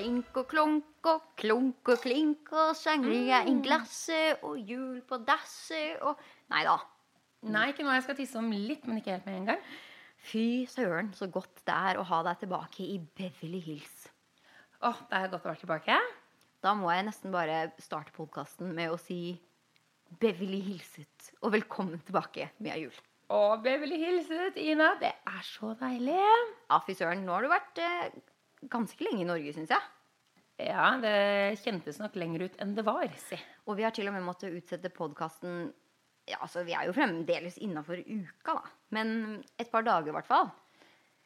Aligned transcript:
klink 0.00 0.38
og 0.40 0.46
klunk 0.48 1.08
og 1.10 1.24
klunk 1.36 1.90
og 1.92 2.00
klink 2.00 2.50
og 2.56 2.72
sangria 2.78 3.42
i 3.48 3.52
glasset 3.60 4.40
og 4.46 4.56
jul 4.56 5.02
på 5.04 5.18
dasset 5.28 6.00
og 6.06 6.20
Nei 6.50 6.64
da. 6.66 6.78
Nei, 7.46 7.68
ikke 7.70 7.84
nå. 7.86 7.92
Jeg 7.94 8.04
skal 8.06 8.16
tisse 8.18 8.40
om 8.40 8.48
litt, 8.50 8.86
men 8.88 8.98
ikke 8.98 9.12
helt 9.14 9.26
med 9.28 9.36
en 9.36 9.50
gang. 9.52 9.60
Fy 10.30 10.64
søren, 10.68 11.12
så 11.14 11.28
godt 11.30 11.60
det 11.68 11.76
er 11.76 12.00
å 12.00 12.06
ha 12.08 12.18
deg 12.26 12.40
tilbake 12.40 12.82
i 12.82 12.96
Beverly 12.98 13.60
Hills. 13.62 14.08
Åh, 14.82 14.98
det 15.12 15.20
er 15.20 15.30
godt 15.30 15.46
å 15.46 15.52
være 15.52 15.62
tilbake. 15.62 16.00
Da 16.64 16.74
må 16.76 16.90
jeg 16.90 17.06
nesten 17.06 17.32
bare 17.32 17.60
starte 17.80 18.12
podkasten 18.16 18.74
med 18.76 18.90
å 18.92 18.98
si 19.00 19.38
Beverly 20.20 20.58
hilset, 20.66 21.30
og 21.38 21.54
velkommen 21.54 22.02
tilbake, 22.02 22.50
Mia 22.58 22.74
Jul. 22.80 22.96
Å, 23.30 23.60
Beverly 23.62 24.00
Hilset, 24.02 24.58
Ina. 24.58 24.96
Det 24.98 25.12
er 25.14 25.42
så 25.46 25.70
deilig. 25.78 26.18
Ja, 26.18 26.80
fy 26.82 26.98
søren. 26.98 27.22
Nå 27.22 27.36
har 27.36 27.46
du 27.46 27.52
vært 27.52 27.78
eh, 27.78 28.08
ganske 28.68 29.04
lenge 29.04 29.24
i 29.24 29.28
Norge, 29.28 29.54
syns 29.56 29.72
jeg. 29.72 29.88
Ja, 30.60 30.90
det 31.00 31.60
kjentes 31.62 32.00
nok 32.02 32.16
lenger 32.20 32.44
ut 32.44 32.58
enn 32.60 32.74
det 32.76 32.84
var, 32.84 33.08
si. 33.16 33.38
Og 33.68 33.78
vi 33.78 33.86
har 33.86 33.94
til 33.96 34.10
og 34.10 34.16
med 34.16 34.26
måttet 34.26 34.56
utsette 34.56 34.90
podkasten 34.92 35.70
ja, 36.28 36.36
altså, 36.44 36.62
Vi 36.66 36.74
er 36.76 36.84
jo 36.86 36.94
fremdeles 36.94 37.56
innafor 37.64 38.02
uka, 38.04 38.52
da. 38.54 38.64
Men 38.94 39.40
et 39.58 39.70
par 39.72 39.82
dager, 39.86 40.12
i 40.12 40.14
hvert 40.14 40.28
fall. 40.28 40.50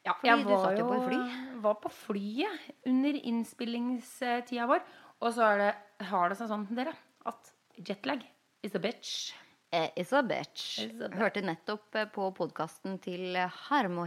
Ja, 0.05 0.15
Fordi 0.21 0.31
jeg 0.31 0.45
du 0.45 0.51
var 0.53 0.63
satt 0.63 0.79
jo 0.79 0.87
på 0.89 1.01
fly. 1.09 1.19
var 1.65 1.77
på 1.83 1.91
flyet 1.93 2.69
under 2.89 3.19
innspillingstida 3.19 4.69
vår. 4.71 4.85
Og 5.25 5.35
så 5.37 5.49
det, 5.61 5.71
har 6.11 6.31
det 6.31 6.39
seg 6.39 6.51
sånn, 6.51 6.67
dere, 6.77 6.95
at 7.29 7.53
jetlag 7.81 8.25
is 8.65 8.77
a 8.77 8.83
bitch. 8.83 9.33
Eh, 9.75 9.91
is 9.97 10.13
a 10.13 10.23
bitch. 10.23 10.85
Is 10.85 10.93
a 10.95 11.09
bitch. 11.09 11.19
Hørte 11.19 11.45
nettopp 11.45 11.97
eh, 11.99 12.09
på 12.13 12.29
podkasten 12.37 13.01
til 13.03 13.35
eh, 13.37 13.61
Harmo 13.69 14.05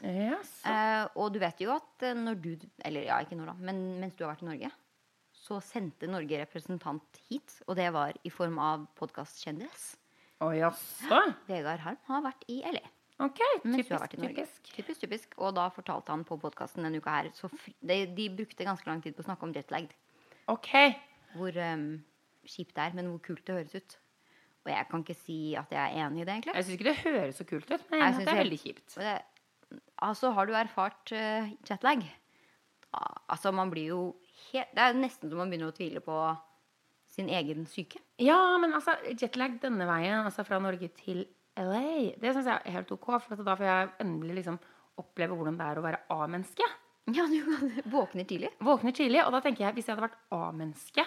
Yes. 0.00 0.54
Eh, 0.68 1.04
og 1.20 1.32
du 1.34 1.40
vet 1.42 1.60
jo 1.62 1.72
at 1.74 2.06
eh, 2.06 2.16
når 2.16 2.38
du 2.40 2.50
Eller 2.84 3.08
ja, 3.08 3.18
ikke 3.22 3.36
nå, 3.38 3.46
da. 3.48 3.56
Men 3.58 3.82
mens 4.00 4.16
du 4.16 4.24
har 4.24 4.32
vært 4.32 4.44
i 4.46 4.48
Norge, 4.48 4.70
så 5.42 5.58
sendte 5.64 6.10
Norge 6.10 6.38
representant 6.40 7.20
hit. 7.28 7.58
Og 7.66 7.76
det 7.78 7.90
var 7.94 8.16
i 8.24 8.32
form 8.32 8.58
av 8.62 8.86
podkastkjendis. 8.98 9.92
Å 10.42 10.50
jaså? 10.56 11.22
Vegard 11.46 11.84
Harm 11.84 11.98
har 12.08 12.26
vært 12.26 12.44
i 12.50 12.62
LA. 12.66 12.84
Ok, 13.22 13.38
typisk, 13.62 14.14
typisk. 14.16 14.70
Typisk, 14.74 15.00
typisk. 15.04 15.34
Og 15.38 15.52
da 15.54 15.68
fortalte 15.70 16.10
han 16.10 16.24
på 16.26 16.38
podkasten 16.42 16.82
denne 16.82 16.98
uka 16.98 17.18
her 17.20 17.28
så 17.36 17.50
de, 17.78 17.98
de 18.16 18.28
brukte 18.34 18.66
ganske 18.66 18.88
lang 18.88 19.02
tid 19.04 19.14
på 19.14 19.22
å 19.22 19.28
snakke 19.28 19.46
om 19.46 19.52
jetlag. 19.54 19.92
Okay. 20.50 20.96
Hvor 21.36 21.54
um, 21.54 21.84
kjipt 22.48 22.74
det 22.74 22.88
er, 22.88 22.96
men 22.98 23.12
hvor 23.12 23.22
kult 23.28 23.44
det 23.46 23.60
høres 23.60 23.76
ut. 23.76 23.98
Og 24.62 24.70
jeg 24.70 24.88
kan 24.90 25.02
ikke 25.02 25.18
si 25.18 25.38
at 25.58 25.70
jeg 25.74 25.82
er 25.82 26.06
enig 26.06 26.22
i 26.22 26.26
det, 26.26 26.34
egentlig. 26.34 26.54
Jeg 26.54 26.66
syns 26.66 26.76
ikke 26.76 26.88
det 26.88 26.98
høres 27.02 27.38
så 27.38 27.46
kult 27.46 27.70
ut, 27.70 27.86
men 27.90 27.98
Jeg 27.98 28.06
jeg 28.06 28.14
synes 28.14 28.26
det 28.26 28.34
er 28.34 28.42
veldig 28.42 28.58
kjipt. 28.62 28.88
Det, 28.94 29.14
altså, 30.02 30.32
har 30.36 30.48
du 30.48 30.56
erfart 30.58 31.12
uh, 31.14 31.52
jetlag? 31.68 32.04
Altså, 33.32 33.52
man 33.56 33.70
blir 33.72 33.94
jo 33.94 34.00
helt 34.50 34.72
Det 34.76 34.82
er 34.84 34.98
nesten 34.98 35.30
som 35.30 35.38
man 35.40 35.52
begynner 35.52 35.70
å 35.70 35.76
tvile 35.76 36.02
på 36.04 36.16
sin 37.12 37.28
egen 37.28 37.66
syke. 37.68 38.00
Ja, 38.20 38.56
men 38.60 38.74
altså, 38.76 38.94
jetlag 39.12 39.58
denne 39.62 39.86
veien, 39.88 40.24
altså 40.24 40.44
fra 40.48 40.60
Norge 40.62 40.88
til 40.96 41.26
LA, 41.60 42.14
det 42.20 42.32
syns 42.32 42.48
jeg 42.48 42.56
er 42.56 42.76
helt 42.78 42.92
ok. 42.94 43.08
For 43.26 43.44
da 43.44 43.56
får 43.56 43.68
jeg 43.68 43.90
endelig 44.04 44.38
liksom 44.40 44.60
oppleve 45.00 45.36
hvordan 45.36 45.58
det 45.60 45.66
er 45.66 45.80
å 45.80 45.84
være 45.84 46.00
A-menneske. 46.12 46.68
Ja, 47.12 47.26
du 47.28 47.36
våkner 47.96 48.28
tidlig. 48.28 48.52
Våkner 48.64 48.96
tidlig, 48.96 49.20
og 49.26 49.34
da 49.34 49.42
tenker 49.44 49.66
jeg 49.66 49.76
hvis 49.76 49.88
jeg 49.88 49.96
hadde 49.96 50.08
vært 50.08 50.20
A-menneske 50.32 51.04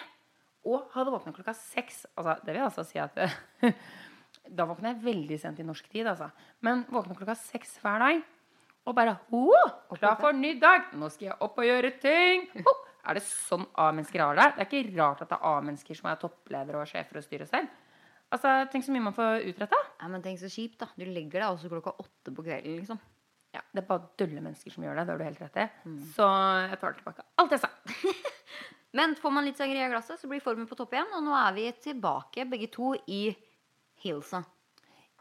og 0.66 0.90
hadde 0.96 1.12
våkna 1.14 1.30
klokka 1.34 1.54
seks 1.54 2.04
altså, 2.16 2.36
Det 2.42 2.54
vil 2.54 2.64
altså 2.66 2.82
si 2.86 2.98
at 2.98 3.14
Da 4.58 4.66
våkner 4.68 4.92
jeg 4.92 5.04
veldig 5.04 5.38
sent 5.42 5.60
i 5.62 5.66
norsk 5.66 5.88
tid, 5.90 6.06
altså. 6.06 6.28
Men 6.62 6.84
våkner 6.90 7.18
klokka 7.18 7.34
seks 7.38 7.76
hver 7.82 8.02
dag 8.02 8.20
og 8.86 8.94
bare 8.96 9.16
Ho! 9.32 9.46
Klar 9.96 10.18
for 10.20 10.36
ny 10.36 10.54
dag! 10.62 10.92
Nå 10.98 11.08
skal 11.12 11.30
jeg 11.32 11.38
opp 11.46 11.58
og 11.58 11.66
gjøre 11.66 11.90
ting! 12.02 12.46
Oh, 12.62 12.84
Er 13.06 13.18
det 13.18 13.22
sånn 13.26 13.66
A-mennesker 13.78 14.22
har 14.22 14.38
det? 14.38 14.46
Det 14.56 14.62
er 14.64 14.70
ikke 14.70 14.96
rart 14.98 15.20
at 15.22 15.30
det 15.30 15.36
er 15.38 15.48
A-mennesker 15.52 15.98
som 15.98 16.08
er 16.10 16.16
toppledere 16.22 16.80
og 16.80 16.88
sjefer 16.90 17.20
og 17.20 17.26
styrer 17.26 17.50
selv. 17.50 17.68
Altså, 18.34 18.54
Tenk 18.72 18.82
så 18.86 18.94
mye 18.94 19.04
man 19.04 19.14
får 19.14 19.44
utretta. 19.52 19.78
Nei, 20.00 20.08
men 20.10 20.24
tenk 20.24 20.40
så 20.42 20.50
kjipt, 20.50 20.80
da. 20.80 20.88
Du 20.98 21.04
legger 21.06 21.38
deg 21.44 21.46
også 21.52 21.70
klokka 21.70 21.92
åtte 22.02 22.32
på 22.34 22.42
kvelden, 22.46 22.80
liksom. 22.80 22.98
Ja, 23.54 23.62
det 23.72 23.84
er 23.84 23.86
bare 23.88 24.08
dølle 24.18 24.42
mennesker 24.42 24.74
som 24.74 24.82
gjør 24.84 24.98
det. 24.98 25.04
Det 25.06 25.14
har 25.14 25.20
du 25.22 25.24
helt 25.28 25.44
rett 25.44 25.60
i. 25.62 25.66
Så 26.16 26.26
jeg 26.66 26.80
tar 26.82 26.96
tilbake 26.98 27.24
alt 27.40 27.54
jeg 27.54 27.62
sa. 27.62 27.70
Men 28.98 29.14
får 29.20 29.32
man 29.32 29.46
litt 29.46 29.58
sangria 29.60 29.86
i 29.86 29.92
glasset, 29.92 30.18
så 30.20 30.28
blir 30.28 30.42
formen 30.42 30.66
på 30.68 30.76
topp 30.78 30.92
igjen. 30.96 31.14
Og 31.16 31.22
nå 31.24 31.32
er 31.38 31.54
vi 31.56 31.68
tilbake, 31.86 32.44
begge 32.50 32.68
to, 32.74 32.90
i 33.06 33.22
Hilsa. 34.02 34.42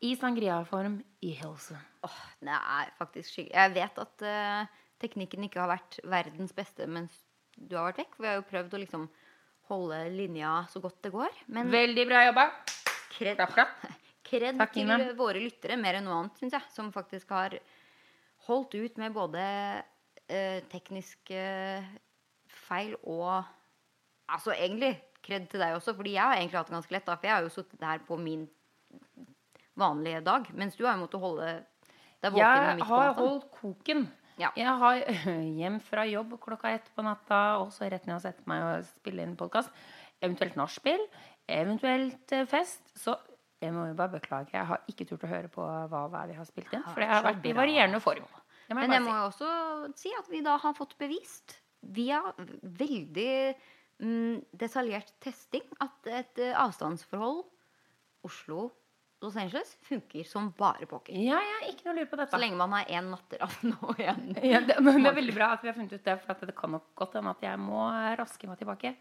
I 0.04 0.16
sangria-form 0.20 0.98
i 1.24 1.32
Helse. 1.40 1.78
Åh, 2.04 2.18
det 2.44 2.52
er 2.58 2.90
faktisk 2.98 3.30
skikkelig 3.32 3.56
Jeg 3.56 3.74
vet 3.78 4.00
at 4.04 4.26
uh, 4.28 4.82
teknikken 5.02 5.46
ikke 5.48 5.62
har 5.64 5.72
vært 5.72 6.00
verdens 6.04 6.52
beste 6.56 6.88
mens 6.88 7.16
du 7.56 7.78
har 7.78 7.88
vært 7.88 8.02
vekk. 8.04 8.18
Vi 8.20 8.28
har 8.28 8.36
jo 8.42 8.48
prøvd 8.50 8.74
å 8.76 8.82
liksom 8.82 9.06
holde 9.70 10.02
linja 10.14 10.66
så 10.70 10.82
godt 10.84 11.00
det 11.08 11.14
går. 11.16 11.32
Men 11.48 11.72
Veldig 11.72 12.04
bra 12.10 12.26
jobba. 12.28 12.44
kred, 13.16 13.38
Klapp, 13.40 13.54
klapp. 13.56 13.86
kred 14.30 14.60
Takk, 14.60 14.74
til 14.76 14.84
Ine. 14.84 15.14
våre 15.18 15.40
lyttere, 15.42 15.78
mer 15.80 15.98
enn 16.02 16.06
noe 16.10 16.20
annet, 16.20 16.38
syns 16.42 16.54
jeg. 16.58 16.68
Som 16.76 16.92
faktisk 16.94 17.32
har 17.34 17.56
holdt 18.50 18.76
ut 18.76 19.00
med 19.02 19.16
både 19.16 19.42
uh, 19.80 20.60
tekniske 20.74 21.46
feil 22.68 22.96
og 23.04 23.44
Altså 24.26 24.56
egentlig 24.56 24.96
kred 25.22 25.44
til 25.52 25.62
deg 25.62 25.76
også, 25.78 25.94
fordi 25.94 26.16
jeg 26.16 26.26
har 26.26 26.40
egentlig 26.40 26.58
hatt 26.58 26.70
det 26.72 26.74
ganske 26.74 26.94
lett. 26.96 27.06
da, 27.06 27.14
For 27.16 27.28
jeg 27.30 27.36
har 27.36 27.44
jo 27.46 27.52
sittet 27.54 27.84
her 27.86 28.00
på 28.08 28.16
min 28.18 28.48
vanlige 29.80 30.22
dag, 30.26 30.48
mens 30.56 30.78
du 30.78 30.86
har 30.86 30.96
jo 30.96 31.04
måttet 31.06 31.22
holde 31.24 31.50
deg 32.24 32.32
våken 32.32 32.42
Jeg 32.42 32.78
midt 32.80 32.88
på 32.88 33.02
har 33.02 33.14
holdt 33.20 33.50
koken. 33.54 34.08
Ja. 34.40 34.50
Jeg 34.58 34.74
har 34.82 35.04
hjem 35.62 35.78
fra 35.84 36.06
jobb 36.10 36.36
klokka 36.44 36.74
ett 36.76 36.90
på 36.96 37.06
natta, 37.06 37.44
og 37.62 37.72
så 37.76 37.90
rett 37.92 38.08
ned 38.08 38.18
og 38.18 38.26
sette 38.26 38.44
meg 38.50 38.64
og 38.64 38.90
spille 38.90 39.24
inn 39.24 39.38
podkast. 39.40 39.72
Eventuelt 40.24 40.58
nachspiel. 40.60 41.04
Eventuelt 41.52 42.36
eh, 42.36 42.48
fest. 42.50 42.84
Så 42.98 43.16
jeg 43.64 43.74
må 43.76 43.88
jo 43.90 43.98
bare 43.98 44.18
beklage. 44.18 44.56
Jeg 44.56 44.68
har 44.72 44.82
ikke 44.92 45.08
turt 45.10 45.24
å 45.28 45.32
høre 45.32 45.52
på 45.52 45.64
hva, 45.64 46.06
hva 46.12 46.26
vi 46.30 46.38
har 46.38 46.48
spilt 46.48 46.74
inn. 46.76 46.84
For 46.92 47.04
det 47.04 47.12
har 47.12 47.26
vært 47.26 47.48
i 47.48 47.56
varierende 47.56 48.02
form. 48.04 48.26
Jeg 48.66 48.78
Men 48.80 48.96
jeg 48.96 49.06
må 49.06 49.14
si. 49.14 49.18
jo 49.20 49.30
også 49.30 49.50
si 50.02 50.12
at 50.18 50.30
vi 50.32 50.42
da 50.46 50.56
har 50.62 50.74
fått 50.78 50.96
bevist 50.98 51.60
via 51.96 52.18
veldig 52.36 53.34
mm, 54.02 54.40
detaljert 54.58 55.14
testing 55.22 55.68
at 55.86 56.10
et 56.10 56.42
avstandsforhold 56.50 57.44
avstandsforhold 58.26 58.72
Oslo-Los 59.16 59.36
Angeles 59.42 59.78
funker 59.82 60.24
som 60.28 60.52
bare 60.58 60.86
pokker. 60.86 61.16
Ja, 61.18 61.40
ja, 61.42 61.58
ikke 61.72 61.88
noe 61.88 61.96
lur 62.02 62.10
på 62.12 62.18
dette. 62.20 62.34
Så 62.36 62.40
lenge 62.42 62.60
man 62.60 62.74
har 62.76 62.90
én 62.92 63.08
natteravn 63.10 63.74
og 63.88 64.00
en 64.04 64.36
Ja, 64.44 64.60
det, 64.62 64.78
men 64.84 65.02
det 65.02 65.12
er 65.12 65.18
veldig 65.18 65.36
bra 65.38 65.54
at 65.56 65.64
vi 65.64 65.72
har 65.72 65.78
funnet 65.78 65.96
ut 65.96 66.06
det, 66.06 66.18
for 66.22 66.36
at 66.36 66.44
det 66.46 66.56
kan 66.58 66.76
nok 66.76 66.92
godt 67.00 67.16
hende 67.18 67.32
at 67.32 67.46
jeg 67.48 67.62
må 67.62 67.88
raske 68.20 68.50
meg 68.50 68.60
tilbake 68.60 68.96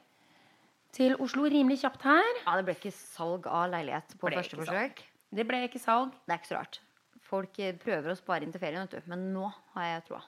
til 0.94 1.16
Oslo 1.18 1.48
rimelig 1.50 1.80
kjapt 1.82 2.06
her. 2.06 2.28
Ja, 2.44 2.54
det 2.58 2.66
ble 2.68 2.76
ikke 2.78 2.94
salg 2.94 3.48
av 3.50 3.66
leilighet 3.72 4.14
på 4.20 4.30
første 4.30 4.58
forsøk. 4.60 4.70
forsøk. 4.70 5.02
Det 5.34 5.46
ble 5.48 5.64
ikke 5.66 5.82
salg. 5.82 6.12
Det 6.22 6.34
er 6.34 6.40
ikke 6.40 6.52
så 6.52 6.58
rart. 6.60 6.78
Folk 7.24 7.58
eh, 7.58 7.74
prøver 7.80 8.12
å 8.12 8.18
spare 8.18 8.46
inn 8.46 8.54
til 8.54 8.62
ferien, 8.62 8.86
vet 8.86 9.02
du. 9.02 9.10
Men 9.10 9.26
nå 9.34 9.48
har 9.74 9.88
jeg 9.88 10.04
troa. 10.10 10.22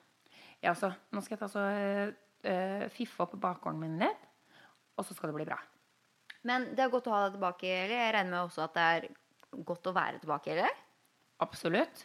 Ja, 0.65 0.75
så 0.75 0.91
nå 1.15 1.23
skal 1.23 1.37
jeg 1.37 1.43
ta 1.45 1.49
så 1.53 1.63
uh, 1.63 2.87
fiffe 2.91 3.23
opp 3.23 3.37
bakgården 3.39 3.79
min 3.79 4.01
litt, 4.01 4.23
og 4.97 5.07
så 5.07 5.15
skal 5.15 5.31
det 5.31 5.37
bli 5.37 5.47
bra. 5.47 5.61
Men 6.49 6.71
det 6.75 6.83
er 6.83 6.91
godt 6.91 7.07
å 7.11 7.15
ha 7.15 7.21
deg 7.27 7.37
tilbake, 7.37 7.71
Eli. 7.85 7.95
Jeg 7.95 8.15
regner 8.17 8.33
med 8.33 8.49
også 8.49 8.65
at 8.65 8.75
det 8.75 8.87
er 8.97 9.09
godt 9.65 9.89
å 9.91 9.95
være 9.97 10.21
tilbake, 10.23 10.53
eller? 10.57 10.75
Absolutt. 11.45 12.05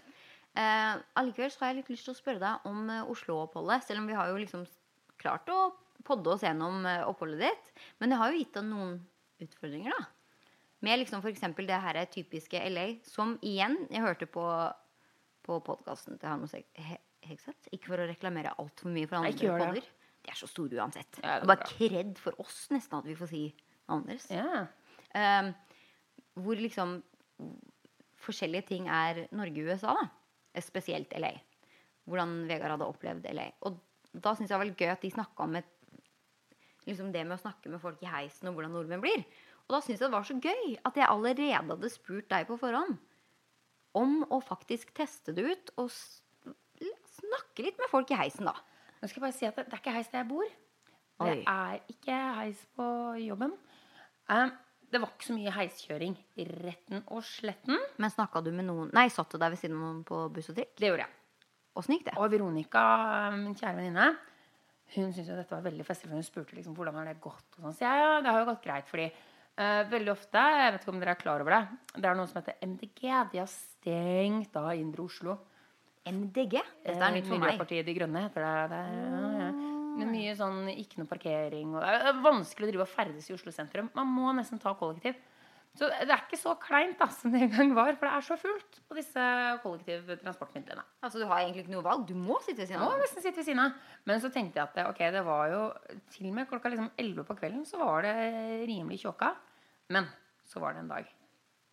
Eh, 0.56 0.96
allikevel 1.20 1.52
så 1.54 1.64
har 1.64 1.72
jeg 1.72 1.82
litt 1.82 1.92
lyst 1.94 2.08
til 2.08 2.14
å 2.16 2.18
spørre 2.20 2.42
deg 2.44 2.66
om 2.68 2.90
eh, 2.92 3.12
Oslo-oppholdet. 3.12 3.86
Selv 3.88 4.04
om 4.04 4.10
vi 4.10 4.18
har 4.18 4.32
jo 4.32 4.40
liksom 4.42 4.66
klart 5.22 5.48
å 5.54 5.60
podde 6.08 6.34
oss 6.34 6.44
gjennom 6.44 6.86
eh, 6.90 7.04
oppholdet 7.08 7.46
ditt. 7.46 7.72
Men 8.02 8.12
det 8.12 8.20
har 8.20 8.32
jo 8.34 8.42
gitt 8.42 8.58
deg 8.58 8.68
noen 8.68 8.98
utfordringer, 9.42 9.96
da. 9.96 10.10
Med 10.82 10.98
liksom 11.04 11.22
f.eks. 11.22 11.44
det 11.62 11.78
her 11.84 12.00
er 12.02 12.10
typiske 12.10 12.58
LA, 12.74 12.88
som 13.06 13.36
igjen 13.46 13.76
Jeg 13.94 14.02
hørte 14.02 14.26
på, 14.26 14.42
på 15.46 15.60
podkasten 15.62 16.18
til 16.18 16.26
Hanno 16.32 16.48
Seg- 16.50 16.66
Hegseth. 17.22 17.70
Ikke 17.72 17.92
for 17.92 18.02
å 18.02 18.08
reklamere 18.10 18.56
altfor 18.58 18.90
mye 18.90 19.06
for 19.10 19.20
andre 19.22 19.36
podder. 19.38 19.78
det. 19.78 19.84
De 20.26 20.32
er 20.34 20.38
så 20.40 20.50
store 20.50 20.78
uansett. 20.82 21.20
Ja, 21.22 21.38
det 21.38 21.46
er 21.46 21.52
bare 21.52 21.70
kred 21.70 22.18
for 22.22 22.38
oss 22.42 22.64
nesten 22.74 22.98
at 22.98 23.06
vi 23.10 23.16
får 23.18 23.30
si 23.30 23.44
Anders. 23.94 24.26
Ja. 24.34 24.66
Um, 25.14 25.52
hvor 26.42 26.58
liksom 26.62 26.98
forskjellige 28.22 28.68
ting 28.72 28.90
er 28.92 29.26
Norge 29.36 29.64
og 29.64 29.72
USA, 29.72 29.96
da. 29.98 30.62
Spesielt 30.62 31.14
LA. 31.18 31.32
Hvordan 32.10 32.42
Vegard 32.50 32.76
hadde 32.76 32.90
opplevd 32.90 33.30
LA. 33.34 33.48
Og 33.68 33.80
da 34.12 34.34
syns 34.36 34.50
jeg 34.50 34.58
det 34.58 34.64
var 34.64 34.74
gøy 34.84 34.92
at 34.94 35.06
de 35.06 35.14
snakka 35.14 35.46
om 35.46 35.56
et, 35.60 35.70
liksom 36.88 37.14
det 37.14 37.24
med 37.28 37.38
å 37.38 37.44
snakke 37.44 37.72
med 37.72 37.82
folk 37.84 38.02
i 38.04 38.10
heisen 38.12 38.50
og 38.50 38.58
hvordan 38.58 38.76
nordmenn 38.76 39.04
blir. 39.04 39.24
Og 39.68 39.78
da 39.78 39.80
syns 39.84 40.02
jeg 40.02 40.08
det 40.10 40.16
var 40.18 40.28
så 40.28 40.38
gøy 40.42 40.76
at 40.90 40.98
jeg 41.00 41.08
allerede 41.08 41.52
hadde 41.72 41.94
spurt 41.94 42.28
deg 42.32 42.50
på 42.50 42.60
forhånd 42.60 42.98
om 43.98 44.22
å 44.32 44.40
faktisk 44.44 44.94
teste 44.96 45.34
det 45.36 45.46
ut 45.48 45.72
og 45.82 45.92
snakke 45.92 47.66
litt 47.66 47.80
med 47.80 47.92
folk 47.92 48.12
i 48.12 48.20
heisen, 48.20 48.48
da. 48.48 48.56
Nå 49.02 49.10
skal 49.10 49.20
jeg 49.20 49.26
bare 49.26 49.38
si 49.38 49.48
at 49.48 49.58
det, 49.58 49.68
det 49.68 49.78
er 49.78 49.82
ikke 49.82 49.96
heis 49.96 50.12
der 50.12 50.22
jeg 50.22 50.30
bor. 50.30 50.52
Det 51.22 51.34
er 51.50 51.80
ikke 51.92 52.18
heis 52.40 52.62
på 52.78 52.88
jobben. 53.22 53.54
Um, 54.32 54.54
det 54.92 55.00
var 55.00 55.14
ikke 55.14 55.30
så 55.30 55.36
mye 55.38 55.54
heiskjøring 55.56 56.16
i 56.42 56.46
retten 56.52 57.04
og 57.14 57.24
sletten. 57.24 57.80
Men 58.02 58.12
snakka 58.12 58.42
du 58.44 58.52
med 58.56 58.68
noen 58.68 58.92
Nei, 58.96 59.08
satt 59.14 59.32
du 59.32 59.40
der 59.40 59.54
ved 59.54 59.62
siden 59.62 59.78
av 59.78 59.86
noen 59.86 60.02
på 60.08 60.26
buss 60.36 60.52
og 60.52 60.58
trikk? 60.58 60.74
Det 60.80 60.90
gjorde 60.90 61.06
jeg. 61.06 61.18
Åssen 61.80 61.96
gikk 61.96 62.10
det? 62.10 62.18
Og 62.20 62.28
Veronica, 62.34 62.84
min 63.38 63.56
kjære 63.56 63.78
venninne, 63.78 64.08
hun 64.92 65.14
syntes 65.16 65.30
jo 65.30 65.38
dette 65.38 65.56
var 65.56 65.64
veldig 65.64 65.86
festlig, 65.88 66.10
for 66.10 66.20
hun 66.20 66.28
spurte 66.28 66.58
liksom 66.58 66.76
hvordan 66.76 66.98
har 67.00 67.08
det 67.08 67.22
gått. 67.24 67.48
Og 67.56 67.62
sånn. 67.64 67.78
Så 67.78 67.86
ja, 67.88 67.94
ja, 67.96 68.18
det 68.20 68.34
har 68.34 68.44
jo 68.44 68.50
gått 68.50 68.66
greit, 68.66 68.90
fordi 68.92 69.08
uh, 69.08 69.82
veldig 69.94 70.12
ofte, 70.12 70.44
jeg 70.58 70.74
vet 70.76 70.84
ikke 70.84 70.92
om 70.92 71.00
dere 71.00 71.16
er 71.16 71.22
klar 71.22 71.46
over 71.46 71.56
det, 71.56 71.62
det 71.96 72.12
er 72.12 72.20
noe 72.20 72.28
som 72.28 72.42
heter 72.42 72.60
MDG. 72.68 73.06
De 73.32 73.40
har 73.40 73.52
stengt 73.54 74.52
da 74.58 74.66
Indre 74.76 75.08
Oslo. 75.08 75.38
MDG? 76.12 76.58
Dette 76.84 76.98
er 76.98 77.16
nytt 77.16 77.30
for 77.30 77.38
meg. 77.38 77.54
Miljøpartiet 77.54 77.88
De 77.88 77.96
Grønne 77.96 78.26
heter 78.26 78.44
det. 78.44 78.56
det 78.74 78.82
ja, 78.90 79.30
ja. 79.46 79.71
Er 80.00 80.08
mye 80.08 80.34
sånn 80.38 80.64
ikke 80.72 81.02
noe 81.02 81.10
parkering. 81.10 81.76
Og 81.76 81.84
det 81.84 81.92
er 82.12 82.24
vanskelig 82.24 82.68
å 82.68 82.72
drive 82.72 82.86
og 82.88 82.92
ferdes 82.92 83.28
i 83.30 83.36
Oslo 83.36 83.52
sentrum. 83.52 83.90
Man 83.98 84.08
må 84.08 84.32
nesten 84.38 84.62
ta 84.62 84.74
kollektiv. 84.78 85.18
Så 85.72 85.88
det 85.88 86.12
er 86.12 86.24
ikke 86.26 86.40
så 86.40 86.52
kleint 86.60 86.98
da, 87.00 87.08
som 87.16 87.32
det 87.32 87.46
en 87.46 87.52
gang 87.54 87.70
var, 87.78 87.94
for 87.96 88.04
det 88.04 88.16
er 88.18 88.26
så 88.28 88.36
fullt 88.40 88.80
på 88.90 88.96
disse 88.98 89.28
kollektivtransportmidlene. 89.64 90.84
Altså, 91.00 91.22
Du 91.22 91.26
har 91.30 91.40
egentlig 91.46 91.64
ikke 91.64 91.76
noe 91.78 91.86
valg. 91.86 92.04
Du 92.10 92.16
må 92.20 92.42
sitte 92.44 92.60
ved 92.60 92.68
siden 92.74 92.84
av? 92.84 92.92
Må 92.92 93.00
nesten 93.00 93.24
sitte 93.24 93.40
ved 93.40 93.48
siden 93.48 93.64
av. 93.64 93.78
Men 94.10 94.20
så 94.20 94.32
tenkte 94.34 94.60
jeg 94.60 94.68
at 94.68 94.90
ok, 94.92 95.00
det 95.16 95.24
var 95.28 95.46
jo 95.54 95.62
til 96.12 96.28
og 96.28 96.36
med 96.36 96.50
klokka 96.50 96.74
liksom 96.74 96.92
11 97.00 97.28
på 97.30 97.38
kvelden 97.40 97.64
så 97.70 97.80
var 97.80 98.04
det 98.08 98.16
rimelig 98.68 99.00
tjåka. 99.06 99.32
Men 99.96 100.10
så 100.44 100.60
var 100.64 100.76
det 100.76 100.84
en 100.84 100.92
dag 100.92 101.08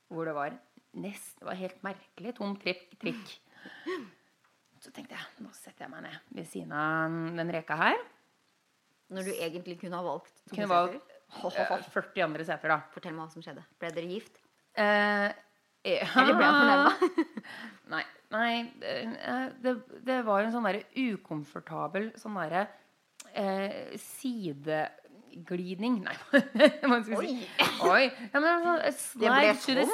hvor 0.09 0.31
det 0.31 0.37
var 0.37 0.55
nest, 0.99 1.35
det 1.41 1.49
var 1.51 1.59
helt 1.59 1.83
merkelig 1.85 2.37
tom 2.39 2.55
trikk. 2.63 2.87
trikk. 3.03 3.35
Så 4.89 4.95
tenkte 4.97 5.13
jeg 5.19 5.45
nå 5.45 5.51
setter 5.53 5.85
jeg 5.85 5.91
meg 5.93 6.01
ned 6.07 6.17
ved 6.33 6.47
siden 6.49 6.71
av 6.73 7.13
den 7.37 7.51
reka 7.53 7.77
her. 7.77 7.99
Når 9.13 9.27
du 9.29 9.33
egentlig 9.35 9.75
kunne 9.83 9.99
ha 10.01 10.05
valgt 10.07 10.33
to 10.47 10.55
Kunne 10.55 10.69
valgt 10.71 10.97
eh, 11.61 11.83
40 11.93 12.25
andre 12.25 12.45
seter, 12.49 12.73
da. 12.73 12.79
Fortell 12.95 13.13
meg 13.13 13.21
hva 13.27 13.33
som 13.35 13.43
skjedde. 13.45 13.61
Ble 13.77 13.91
dere 13.93 14.09
gift? 14.09 14.41
Eh, 14.81 15.29
Eller 15.93 16.33
ble 16.39 16.47
han 16.49 16.57
fornærma? 16.63 16.93
Nei, 17.93 18.01
nei 18.33 18.53
eh, 18.81 19.53
det, 19.61 19.77
det 20.09 20.19
var 20.25 20.41
en 20.47 20.55
sånn 20.57 20.65
derre 20.71 20.89
ukomfortabel 20.97 22.09
sånn 22.21 22.37
derre 22.41 22.65
eh, 23.33 23.93
sideglidning 24.01 26.01
Nei, 26.05 26.17
hva 26.25 26.33
skal 27.05 27.13
jeg 27.13 27.21
si? 27.25 27.33
Oi. 27.89 28.05
Ja, 28.33 28.39
men 28.41 28.49
eh, 28.79 28.93
Det 29.21 29.29
ble 29.37 29.53
sånn. 29.61 29.93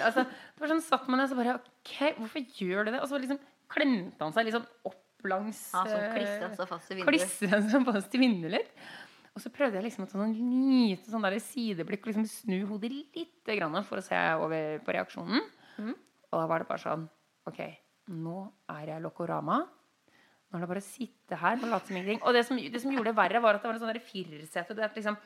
Altså, 0.00 0.22
det 0.24 0.58
var 0.64 0.68
sånn 0.72 0.86
satt 0.88 1.04
man 1.12 1.18
ned 1.20 1.28
så 1.32 1.36
bare 1.40 1.58
OK, 1.60 1.92
hvorfor 2.22 2.40
gjør 2.60 2.80
du 2.88 2.90
det? 2.94 3.00
Og 3.04 3.08
så 3.12 3.16
liksom 3.20 3.38
klemte 3.74 4.22
han 4.22 4.36
seg 4.36 4.52
sånn 4.54 4.68
opp 4.86 5.00
langs 5.24 5.60
Ja, 5.72 5.82
som 5.88 5.98
eh, 5.98 6.12
klistra 6.14 6.50
seg 6.54 6.70
fast 7.88 8.14
i 8.14 8.20
vinduet. 8.20 8.54
Litt. 8.58 8.72
Og 9.34 9.42
så 9.42 9.50
prøvde 9.50 9.80
jeg 9.80 9.88
liksom 9.88 10.04
å 10.04 10.08
ta 10.10 10.20
sånn 10.20 10.34
lite 10.36 11.10
sånn 11.10 11.24
der 11.24 11.40
sideblikk 11.42 12.04
og 12.04 12.12
liksom 12.12 12.26
snu 12.30 12.58
hodet 12.70 12.92
litt 12.94 13.50
grann 13.50 13.80
for 13.86 13.98
å 13.98 14.04
se 14.04 14.18
over 14.38 14.78
på 14.86 14.94
reaksjonen. 14.94 15.42
Mm. 15.80 15.94
Og 16.30 16.36
da 16.38 16.44
var 16.50 16.62
det 16.62 16.68
bare 16.68 16.84
sånn 16.84 17.08
OK, 17.50 17.58
nå 18.14 18.36
er 18.72 18.92
jeg 18.92 19.02
Lokorama. 19.04 19.64
Nå 19.64 20.58
er 20.58 20.62
det 20.62 20.70
bare 20.70 20.84
å 20.84 20.86
sitte 20.86 21.38
her 21.40 21.58
og 21.58 21.66
late 21.72 21.90
som 21.90 21.98
ingenting. 21.98 22.22
Og 22.22 22.36
det 22.36 22.44
som, 22.46 22.60
det 22.60 22.80
som 22.82 22.94
gjorde 22.94 23.10
det 23.10 23.18
verre, 23.18 23.42
var 23.42 23.58
at 23.58 23.64
det 23.64 23.70
var 23.72 23.78
en 23.78 23.82
sånn 23.82 23.90
der 23.90 24.06
firersete. 24.06 24.76
Det 24.78 24.84
er 24.86 24.94
liksom, 24.94 25.18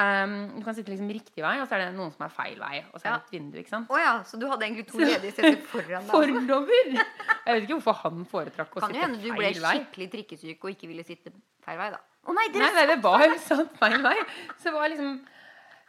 ehm, 0.00 0.34
du 0.56 0.62
kan 0.66 0.76
sitte 0.76 0.92
liksom 0.92 1.10
riktig 1.14 1.42
vei, 1.44 1.54
og 1.62 1.68
så 1.68 1.76
er 1.76 1.84
det 1.84 1.96
noen 1.96 2.12
som 2.14 2.24
er 2.26 2.32
feil 2.34 2.56
vei. 2.60 2.80
Og 2.90 2.98
så 3.00 3.08
er 3.08 3.12
det 3.14 3.20
et 3.22 3.34
vindu, 3.36 3.58
ikke 3.60 3.72
sant? 3.72 3.92
Oh, 3.92 4.00
ja, 4.00 4.14
så 4.26 4.40
du 4.40 4.46
hadde 4.50 4.66
egentlig 4.66 4.86
to 4.90 5.00
ledige 5.00 5.34
seter 5.36 5.60
foran 5.70 6.08
deg? 6.08 6.12
Forover! 6.12 6.90
Jeg 6.94 7.48
vet 7.48 7.66
ikke 7.66 7.78
hvorfor 7.78 8.00
han 8.02 8.24
foretrakk 8.30 8.74
å 8.76 8.82
Kan 8.84 8.96
jo 8.96 9.04
hende 9.04 9.20
du 9.22 9.30
ble 9.36 9.52
skikkelig 9.58 10.08
trikkesyk 10.16 10.66
og 10.66 10.74
ikke 10.74 10.90
ville 10.90 11.06
sitte 11.06 11.32
feil 11.64 11.80
vei, 11.80 11.90
da. 11.94 12.02
Å 12.24 12.36
nei, 12.36 12.48
dere 12.54 12.66
Nei, 12.66 12.74
nei, 12.78 12.84
det 12.94 12.98
var 13.04 13.24
jo 13.26 13.38
sant 13.50 13.74
feil 13.80 13.98
vei. 14.04 14.16
Så 14.58 14.70
det 14.70 14.76
var 14.76 14.92
liksom 14.92 15.14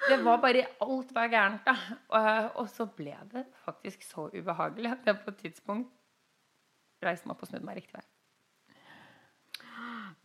Det 0.10 0.18
var 0.26 0.42
bare 0.44 0.66
Alt 0.84 1.14
var 1.16 1.32
gærent, 1.32 1.68
da. 1.68 1.76
Og, 2.12 2.60
og 2.64 2.70
så 2.74 2.88
ble 2.98 3.16
det 3.32 3.46
faktisk 3.66 4.04
så 4.08 4.28
ubehagelig 4.34 4.92
at 4.98 5.08
jeg 5.08 5.22
på 5.24 5.32
et 5.34 5.42
tidspunkt 5.48 5.92
reiste 7.06 7.28
meg 7.28 7.36
opp 7.36 7.44
og 7.46 7.50
snudde 7.52 7.68
meg 7.68 7.80
riktig 7.80 8.00
vei. 8.00 8.06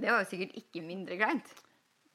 Det 0.00 0.09
var 0.09 0.23
jo 0.23 0.31
sikkert 0.31 0.55
ikke 0.56 0.81
mindre 0.85 1.19
kleint. 1.21 1.50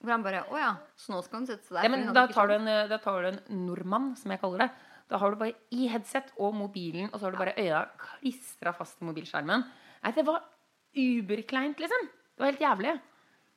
Hvor 0.06 0.14
han 0.14 0.26
bare 0.26 0.44
Å 0.54 0.60
ja, 0.60 0.74
så 1.02 1.14
nå 1.16 1.22
skal 1.26 1.42
hun 1.42 1.48
sette 1.50 1.66
seg 1.66 1.80
der. 1.80 1.88
Ja, 1.88 1.92
men 1.94 2.12
da 2.14 2.28
tar, 2.30 2.52
du 2.52 2.56
en, 2.60 2.70
da 2.92 3.00
tar 3.02 3.26
du 3.26 3.32
en 3.32 3.66
nordmann, 3.66 4.12
som 4.20 4.34
jeg 4.34 4.42
kaller 4.44 4.66
det. 4.66 4.70
Da 5.10 5.20
har 5.22 5.34
du 5.34 5.40
bare 5.42 5.54
i 5.74 5.90
headset 5.90 6.32
og 6.42 6.56
mobilen, 6.58 7.12
og 7.12 7.20
så 7.20 7.28
har 7.28 7.36
du 7.36 7.42
bare 7.42 7.58
øya 7.62 7.84
klistra 8.02 8.74
fast 8.74 9.02
i 9.02 9.10
mobilskjermen. 9.10 9.66
Nei, 10.06 10.14
det 10.16 10.26
var 10.26 10.42
uberkleint, 10.96 11.82
liksom. 11.82 12.10
Det 12.36 12.44
var 12.44 12.52
helt 12.52 12.66
jævlig. 12.66 12.96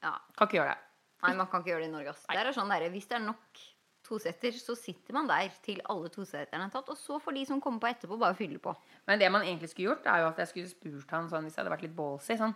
Ja. 0.05 0.13
Kan 0.37 0.49
ikke 0.49 0.61
gjøre 0.61 0.75
det. 0.75 0.85
Nei, 1.25 1.33
man 1.41 1.49
kan 1.51 1.65
ikke 1.65 1.73
gjøre 1.73 1.85
det 1.85 1.91
i 1.91 1.95
Norge. 1.97 2.15
Er 2.33 2.53
sånn 2.55 2.73
der, 2.73 2.87
hvis 2.93 3.09
det 3.11 3.19
er 3.19 3.25
nok 3.25 3.63
toseter, 4.09 4.55
så 4.57 4.77
sitter 4.79 5.17
man 5.17 5.29
der 5.29 5.51
til 5.65 5.81
alle 5.93 6.09
toseterne 6.13 6.69
er 6.69 6.73
tatt. 6.73 6.89
Og 6.93 7.01
så 7.01 7.19
får 7.23 7.37
de 7.37 7.45
som 7.49 7.63
kommer 7.65 7.83
på 7.83 7.91
etterpå, 7.91 8.21
bare 8.21 8.37
fylle 8.39 8.61
på. 8.63 8.73
Men 9.09 9.21
det 9.21 9.29
man 9.33 9.45
egentlig 9.45 9.73
skulle 9.73 9.91
gjort, 9.91 10.07
er 10.09 10.23
jo 10.23 10.31
at 10.31 10.41
jeg 10.45 10.53
skulle 10.53 10.73
spurt 10.73 11.17
han 11.17 11.29
sånn, 11.33 11.49
hvis 11.49 11.57
jeg 11.57 11.65
hadde 11.65 11.75
vært 11.75 11.85
litt 11.89 11.97
ballsy, 11.97 12.39
sånn 12.39 12.55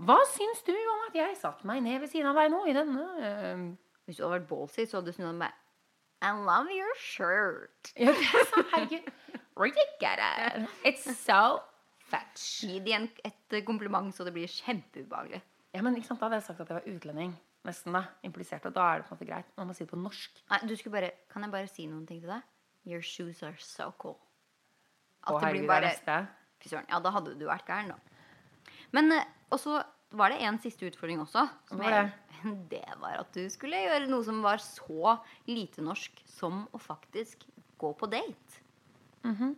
Hva 0.00 0.16
syns 0.32 0.62
du 0.66 0.72
om 0.72 1.02
at 1.08 1.16
jeg 1.18 1.36
satte 1.40 1.66
meg 1.68 1.82
ned 1.84 2.00
ved 2.02 2.10
siden 2.10 2.30
av 2.30 2.38
deg 2.40 2.52
nå 2.52 2.62
i 2.66 2.74
denne 2.76 3.02
uh, 3.20 3.66
Hvis 4.06 4.18
du 4.18 4.24
hadde 4.24 4.38
vært 4.38 4.48
ballsy, 4.48 4.86
så 4.86 4.98
hadde 4.98 5.12
du 5.12 5.18
snudd 5.18 5.36
med 5.38 5.52
I 6.22 6.32
love 6.38 6.70
your 6.70 6.94
shirt. 6.98 7.92
Herregud. 7.98 9.10
You 9.58 9.86
get 10.00 10.18
it? 10.22 10.68
It's 10.84 11.04
so 11.18 11.60
fetch. 12.10 12.62
Gi 12.64 12.80
dem 12.80 13.08
et 13.26 13.56
kompliment, 13.66 14.14
så 14.14 14.24
det 14.24 14.34
blir 14.34 14.50
kjempeubehagelig. 14.50 15.42
Ja, 15.72 15.82
men 15.82 15.96
ikke 15.96 16.10
sant, 16.10 16.20
Da 16.20 16.28
hadde 16.28 16.40
jeg 16.40 16.46
sagt 16.50 16.62
at 16.62 16.70
jeg 16.70 16.78
var 16.78 16.88
utlending. 16.94 17.34
Nesten 17.66 17.94
da, 17.94 18.02
implisert, 18.26 18.64
og 18.66 18.74
da 18.74 18.88
er 18.90 19.00
det 19.00 19.06
på 19.06 19.14
en 19.14 19.18
måte 19.18 19.28
greit. 19.28 19.50
Man 19.58 19.68
må 19.70 19.74
si 19.76 19.84
det 19.84 19.92
på 19.92 20.00
norsk. 20.00 20.42
Nei, 20.50 20.58
du 20.66 20.74
skulle 20.76 20.96
bare 20.96 21.12
Kan 21.30 21.46
jeg 21.46 21.54
bare 21.54 21.70
si 21.70 21.86
noen 21.86 22.06
ting 22.08 22.20
til 22.22 22.32
deg? 22.32 22.46
Your 22.90 23.02
shoes 23.06 23.42
are 23.46 23.54
so 23.62 23.92
cool. 24.02 24.18
At 25.22 25.36
Å, 25.36 25.38
herregud, 25.44 25.68
det 25.68 25.68
blir 25.68 25.70
bare. 25.70 26.18
Fy 26.62 26.72
søren. 26.72 26.88
Ja, 26.90 26.98
da 27.02 27.12
hadde 27.14 27.36
du 27.38 27.46
vært 27.46 27.68
gæren, 27.68 27.92
da. 27.94 28.11
Men 28.96 29.12
eh, 29.16 29.28
og 29.52 29.60
så 29.60 29.82
var 30.16 30.32
det 30.32 30.42
en 30.44 30.58
siste 30.60 30.84
utfordring 30.88 31.20
også. 31.24 31.46
Som 31.68 31.80
var 31.80 31.94
det? 31.94 32.02
jeg, 32.42 32.56
det 32.74 32.84
var 33.00 33.20
at 33.22 33.32
du 33.36 33.44
skulle 33.52 33.80
gjøre 33.86 34.10
noe 34.10 34.24
som 34.26 34.42
var 34.44 34.60
så 34.64 35.14
lite 35.48 35.84
norsk 35.84 36.20
som 36.28 36.66
å 36.72 36.80
faktisk 36.80 37.46
gå 37.80 37.92
på 37.98 38.08
date. 38.12 38.60
Mhm, 39.22 39.52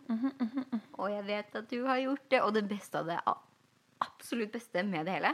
Og 1.01 1.07
jeg 1.09 1.23
vet 1.25 1.55
at 1.57 1.67
du 1.71 1.79
har 1.87 1.97
gjort 2.03 2.27
det. 2.29 2.41
Og 2.45 2.53
det 2.53 2.67
beste 2.69 2.99
av 3.01 3.07
det, 3.09 3.17
absolutt 4.05 4.51
beste 4.53 4.83
med 4.85 5.07
det 5.07 5.15
hele 5.17 5.31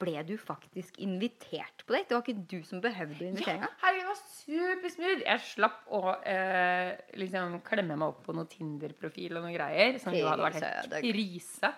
Ble 0.00 0.22
du 0.24 0.32
faktisk 0.40 0.96
invitert 1.04 1.82
på 1.84 1.92
date? 1.92 2.08
Det 2.08 2.16
var 2.16 2.22
ikke 2.24 2.46
du 2.48 2.62
som 2.64 2.80
behøvde 2.80 3.34
Ja, 3.44 3.68
herregud, 3.82 4.00
det 4.00 4.08
var 4.08 4.20
supersmooth. 4.24 5.24
Jeg 5.26 5.42
slapp 5.44 5.90
å 5.92 6.00
eh, 6.24 6.94
liksom 7.20 7.58
klemme 7.66 7.98
meg 8.00 8.14
opp 8.14 8.22
på 8.24 8.32
noe 8.32 8.48
Tinder-profil 8.48 9.36
og 9.36 9.44
noen 9.44 9.58
greier. 9.58 9.98
Som 10.00 10.16
jo 10.16 10.24
hadde 10.30 10.46
vært 10.46 10.64
helt 10.64 10.96
krise. 11.04 11.74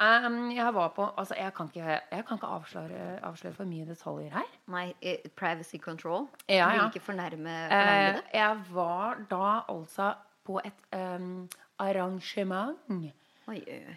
Um, 0.00 0.50
jeg 0.50 0.74
var 0.74 0.88
på 0.96 1.04
Altså, 1.18 1.34
jeg 1.38 1.54
kan 1.54 1.68
ikke, 1.70 2.00
jeg 2.10 2.24
kan 2.26 2.36
ikke 2.38 2.46
avsløre, 2.50 3.20
avsløre 3.22 3.54
for 3.54 3.64
mye 3.70 3.84
detaljer 3.86 4.30
her. 4.34 4.48
Nei, 4.74 4.94
eh, 5.02 5.16
privacy 5.36 5.76
control. 5.78 6.28
Ja, 6.48 6.66
Vil 6.72 6.80
ja. 6.80 6.86
ikke 6.88 7.00
fornærme, 7.04 7.52
Eh, 7.64 7.70
fornærme 7.70 8.16
det. 8.16 8.24
jeg 8.34 8.62
var 8.72 9.14
da 9.30 9.60
altså 9.68 10.14
på 10.44 10.58
et 10.64 10.96
um, 10.98 11.48
arrangement 11.78 12.76
Oi, 12.90 13.12
oi, 13.48 13.96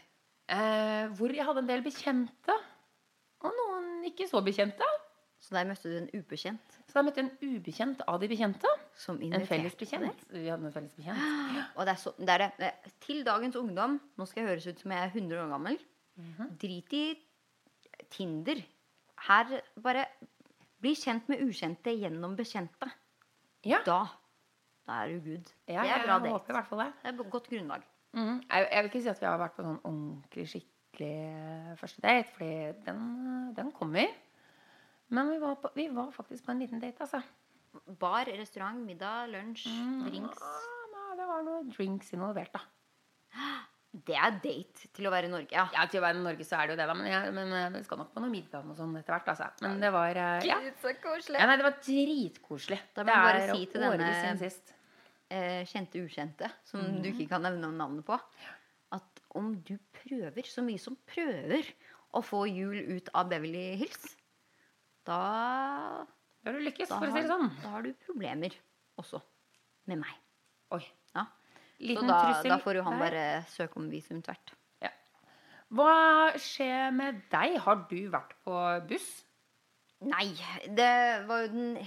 eh, 0.50 1.08
hvor 1.18 1.34
jeg 1.34 1.46
hadde 1.46 1.60
en 1.60 1.68
del 1.70 1.82
bekjente. 1.84 2.56
Og 3.42 3.51
noen 3.58 4.04
ikke 4.06 4.27
så 4.30 4.42
bekjente. 4.44 4.84
Så 5.39 5.53
der 5.53 5.67
møtte 5.70 5.84
du 5.91 5.98
en 6.00 6.08
ubekjent 6.17 6.77
Så 6.89 6.96
da 6.98 7.03
møtte 7.06 7.22
en 7.22 7.29
ubekjent 7.46 8.00
av 8.10 8.20
de 8.20 8.27
bekjente. 8.32 8.67
som 8.98 9.20
En 9.22 9.46
felles 9.46 9.75
bekjent. 9.77 10.24
Vi 10.34 10.48
hadde 10.50 10.65
en 10.65 10.74
felles 10.74 10.91
bekjent. 10.98 11.20
Og 11.77 11.86
det 11.86 11.94
er, 11.94 12.00
så, 12.01 12.13
det 12.17 12.29
er 12.29 12.44
det. 12.58 12.72
Til 13.06 13.24
dagens 13.27 13.56
ungdom 13.56 14.00
Nå 14.17 14.25
skal 14.25 14.41
jeg 14.44 14.50
høres 14.50 14.67
ut 14.67 14.79
som 14.82 14.91
jeg 14.91 15.03
er 15.06 15.12
100 15.13 15.44
år 15.44 15.51
gammel. 15.53 15.77
Mhm. 16.17 16.50
Drit 16.58 16.94
i 16.98 17.03
Tinder. 18.10 18.63
Her 19.27 19.62
bare 19.82 20.06
bli 20.82 20.94
kjent 20.98 21.29
med 21.29 21.41
ukjente 21.46 21.94
gjennom 21.98 22.36
bekjente. 22.38 22.89
Ja, 23.65 23.79
Da 23.86 24.06
da 24.88 25.01
er 25.03 25.10
du 25.12 25.20
good. 25.20 25.50
ja 25.67 25.82
det 25.84 25.89
er 25.91 26.06
jeg 26.08 26.32
håper 26.32 26.50
i 26.50 26.56
hvert 26.56 26.67
fall 26.70 26.79
det. 26.79 26.94
Det 27.03 27.10
er 27.10 27.22
et 27.24 27.32
godt 27.32 27.50
grunnlag. 27.50 27.82
Mm. 28.13 28.38
Jeg, 28.50 28.67
jeg 28.72 28.84
vil 28.84 28.89
ikke 28.89 29.01
si 29.03 29.10
at 29.10 29.20
vi 29.20 29.25
har 29.27 29.38
vært 29.41 29.56
på 29.58 29.63
sånn 29.65 29.82
ordentlig 29.84 30.46
skikkelig 30.48 31.77
første 31.82 32.01
date, 32.06 32.29
fordi 32.38 32.51
den, 32.86 33.01
den 33.58 33.72
kommer. 33.75 34.08
Men 35.14 35.32
vi 35.32 35.38
var, 35.40 35.56
på, 35.62 35.72
vi 35.76 35.88
var 35.94 36.12
faktisk 36.12 36.46
på 36.46 36.54
en 36.54 36.64
liten 36.64 36.82
date, 36.84 37.06
altså. 37.06 37.22
Bar, 38.00 38.28
restaurant, 38.40 38.82
middag, 38.84 39.30
lunsj, 39.32 39.68
drinks. 40.08 40.42
Ja, 40.42 40.94
men 40.94 41.20
det 41.20 41.28
var 41.30 41.44
noen 41.46 41.72
drinks 41.72 42.12
involvert, 42.16 42.56
da. 42.56 42.64
Det 44.08 44.18
er 44.20 44.36
date 44.44 44.90
til 44.94 45.08
å 45.08 45.12
være 45.14 45.30
i 45.30 45.32
Norge, 45.32 45.54
ja. 45.56 45.64
Ja, 45.74 45.86
til 45.90 46.02
å 46.02 46.04
være 46.04 46.20
i 46.20 46.26
Norge 46.26 46.46
så 46.46 46.58
er 46.60 46.68
det 46.68 46.76
jo 46.76 46.80
det, 46.82 46.88
da. 46.90 46.96
Men, 46.98 47.08
jeg, 47.10 47.34
men 47.38 47.54
eh, 47.56 47.70
vi 47.78 47.84
skal 47.86 48.02
nok 48.02 48.12
på 48.14 48.24
noe 48.24 48.34
middag 48.34 48.68
og 48.68 48.76
sånn 48.78 48.98
etter 49.00 49.16
hvert, 49.16 49.32
altså. 49.34 49.48
Men 49.64 49.80
det 49.84 49.94
var 49.96 50.20
eh, 50.24 50.50
ja. 50.50 50.60
Gud, 50.66 50.76
så 50.84 50.94
koselig. 51.02 51.40
ja. 51.40 51.48
Nei, 51.48 51.56
det 51.62 51.68
var 51.70 51.78
dritkoselig. 51.86 52.82
Da 52.98 53.06
må 53.08 53.16
jeg 53.16 53.30
bare 53.30 53.48
si 53.48 53.70
til 53.72 53.86
denne- 53.86 54.52
eh, 55.30 55.64
kjente 55.68 56.04
ukjente, 56.04 56.52
som 56.68 56.84
mm. 56.84 57.02
du 57.04 57.10
ikke 57.14 57.30
kan 57.34 57.44
nevne 57.48 57.72
navnet 57.80 58.06
på, 58.08 58.20
at 58.96 59.24
om 59.40 59.54
du 59.68 59.76
prøver 60.02 60.48
så 60.48 60.64
mye 60.66 60.82
som 60.82 60.98
prøver 61.10 61.68
å 62.16 62.24
få 62.24 62.46
jul 62.50 62.78
ut 62.98 63.12
av 63.18 63.32
Beverly 63.32 63.76
Hills, 63.82 64.16
da, 65.08 66.06
Da 66.44 66.52
har 66.52 66.58
du 66.60 66.64
lykkes, 66.68 66.92
for 66.92 67.08
å 67.08 67.12
si 67.14 67.24
det 67.24 67.32
sånn. 67.32 67.50
da 67.64 67.74
har 67.74 67.86
du 67.86 67.92
problemer 68.06 68.56
også 69.02 69.22
med 69.88 70.02
meg. 70.04 70.16
Oi. 70.76 70.84
Ja. 71.16 71.26
Liten 71.80 72.10
så 72.10 72.14
da, 72.14 72.42
da 72.56 72.58
får 72.64 72.80
jo 72.80 72.84
han 72.88 73.00
bare 73.00 73.24
søke 73.54 73.80
om 73.80 73.88
visum 73.92 74.20
tvert. 74.26 74.54
Ja. 74.84 74.90
Hva 75.78 75.94
skjer 76.42 76.92
med 76.96 77.22
deg? 77.32 77.58
Har 77.64 77.86
du 77.90 78.00
vært 78.14 78.34
på 78.44 78.58
buss? 78.90 79.08
Nei, 80.08 80.28
det 80.78 80.92
var 81.30 81.46
jo 81.46 81.52
den 81.54 81.78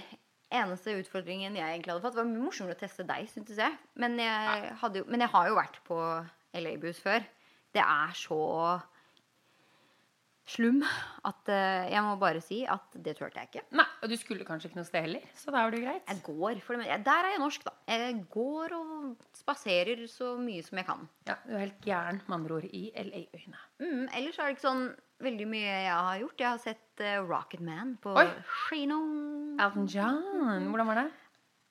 eneste 0.51 0.97
utfordringen 0.99 1.55
jeg 1.55 1.63
egentlig 1.77 1.93
hadde 1.93 2.03
fått. 2.03 2.15
Det 2.17 2.23
var 2.23 2.31
mye 2.31 2.45
morsommere 2.47 2.75
å 2.75 2.81
teste 2.81 3.05
deg, 3.07 3.29
syntes 3.31 3.59
jeg. 3.61 3.77
Men 3.95 4.17
jeg, 4.19 4.71
jo, 4.97 5.05
men 5.07 5.23
jeg 5.23 5.31
har 5.35 5.47
jo 5.51 5.59
vært 5.59 5.77
på 5.87 5.99
LA-buss 6.59 6.99
før. 7.03 7.23
Det 7.71 7.83
er 7.83 8.17
så 8.19 8.39
slum 10.51 10.79
at 11.27 11.49
uh, 11.51 11.87
jeg 11.91 12.01
må 12.05 12.15
bare 12.21 12.41
si 12.43 12.61
at 12.69 12.97
det 13.05 13.13
turte 13.19 13.39
jeg 13.39 13.49
ikke. 13.49 13.63
Nei, 13.79 13.85
og 14.03 14.11
du 14.11 14.15
skulle 14.19 14.45
kanskje 14.47 14.69
ikke 14.69 14.79
noe 14.79 14.87
sted 14.89 15.05
heller, 15.05 15.25
så 15.37 15.53
da 15.53 15.61
var 15.63 15.71
det 15.73 15.79
jo 15.81 15.85
greit. 15.87 16.03
Jeg 16.11 16.21
går, 16.27 16.59
for 16.65 16.81
det, 16.81 16.97
Der 17.07 17.27
er 17.27 17.33
jeg 17.35 17.41
norsk, 17.43 17.63
da. 17.67 17.73
Jeg 17.91 18.17
går 18.33 18.75
og 18.77 19.23
spaserer 19.37 20.03
så 20.11 20.33
mye 20.41 20.65
som 20.65 20.81
jeg 20.81 20.87
kan. 20.89 21.07
Ja, 21.29 21.37
Du 21.45 21.53
er 21.55 21.63
helt 21.65 21.79
gæren, 21.85 22.21
med 22.27 22.37
andre 22.39 22.59
ord, 22.59 22.67
i 22.71 22.83
LA-øyene. 22.95 23.63
Mm, 23.81 24.03
ellers 24.19 24.37
er 24.39 24.49
det 24.51 24.57
ikke 24.57 24.65
sånn 24.67 24.85
veldig 25.21 25.47
mye 25.51 25.71
jeg 25.71 25.95
har 25.95 26.19
gjort. 26.23 26.39
Jeg 26.41 26.49
har 26.49 26.61
sett 26.65 27.03
uh, 27.05 27.15
Rocket 27.29 27.61
Man 27.65 27.95
på 28.01 28.13
Oi. 28.17 28.27
kino. 28.67 29.01
Elton 29.61 29.87
John, 29.91 30.69
hvordan 30.71 30.89
var 30.91 31.01
det? 31.03 31.07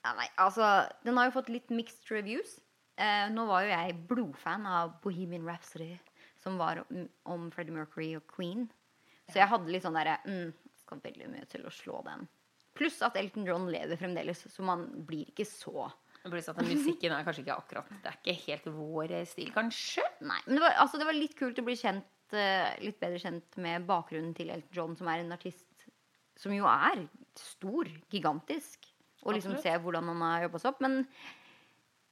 Ja, 0.07 0.15
nei, 0.17 0.29
altså, 0.41 0.67
den 1.05 1.19
har 1.21 1.29
jo 1.29 1.35
fått 1.37 1.51
litt 1.53 1.71
mixed 1.75 2.09
reviews. 2.15 2.57
Uh, 3.01 3.27
nå 3.33 3.45
var 3.49 3.65
jo 3.65 3.73
jeg 3.73 3.99
blodfan 4.09 4.65
av 4.69 4.95
Bohemian 5.05 5.45
Rhapsody, 5.49 5.95
som 6.43 6.59
var 6.61 6.83
om, 6.83 7.07
om 7.31 7.49
Freddie 7.55 7.77
Mercury 7.77 8.11
og 8.19 8.27
Queen. 8.31 8.67
Så 9.31 9.41
jeg 9.41 9.51
hadde 9.51 9.71
litt 9.71 9.85
sånn 9.85 9.95
derre 9.95 10.19
mm, 10.27 10.53
Skal 10.83 11.03
veldig 11.05 11.29
mye 11.31 11.47
til 11.51 11.67
å 11.69 11.73
slå 11.75 12.01
den. 12.07 12.25
Pluss 12.75 13.01
at 13.07 13.19
Elton 13.19 13.47
John 13.47 13.69
lever 13.71 13.99
fremdeles, 14.01 14.47
så 14.51 14.65
man 14.67 14.87
blir 15.07 15.29
ikke 15.31 15.47
så 15.47 15.89
Pluss 16.21 16.49
sånn 16.51 16.59
at 16.61 16.69
Musikken 16.69 17.15
er 17.17 17.25
kanskje 17.25 17.45
ikke 17.47 17.57
akkurat 17.57 17.93
Det 17.93 18.11
er 18.11 18.19
ikke 18.19 18.37
helt 18.45 18.67
vår 18.75 19.15
stil, 19.29 19.53
kanskje? 19.55 20.05
Nei. 20.21 20.41
Men 20.47 20.59
det 20.59 20.65
var, 20.67 20.77
altså, 20.83 21.01
det 21.01 21.09
var 21.09 21.17
litt 21.17 21.37
kult 21.39 21.61
å 21.63 21.65
bli 21.65 21.77
kjent, 21.81 22.37
eh, 22.37 22.75
litt 22.85 23.01
bedre 23.01 23.21
kjent 23.23 23.61
med 23.63 23.87
bakgrunnen 23.89 24.35
til 24.37 24.53
Elton 24.53 24.77
John, 24.77 24.97
som 24.99 25.09
er 25.09 25.23
en 25.23 25.37
artist 25.37 25.87
som 26.41 26.53
jo 26.55 26.69
er 26.69 27.05
stor, 27.37 27.89
gigantisk. 28.13 28.89
Og 29.27 29.35
liksom 29.37 29.53
Absolutt. 29.53 29.67
se 29.67 29.85
hvordan 29.85 30.07
han 30.09 30.23
har 30.25 30.47
jobba 30.47 30.61
seg 30.61 30.71
opp. 30.71 30.79
Men 30.85 30.95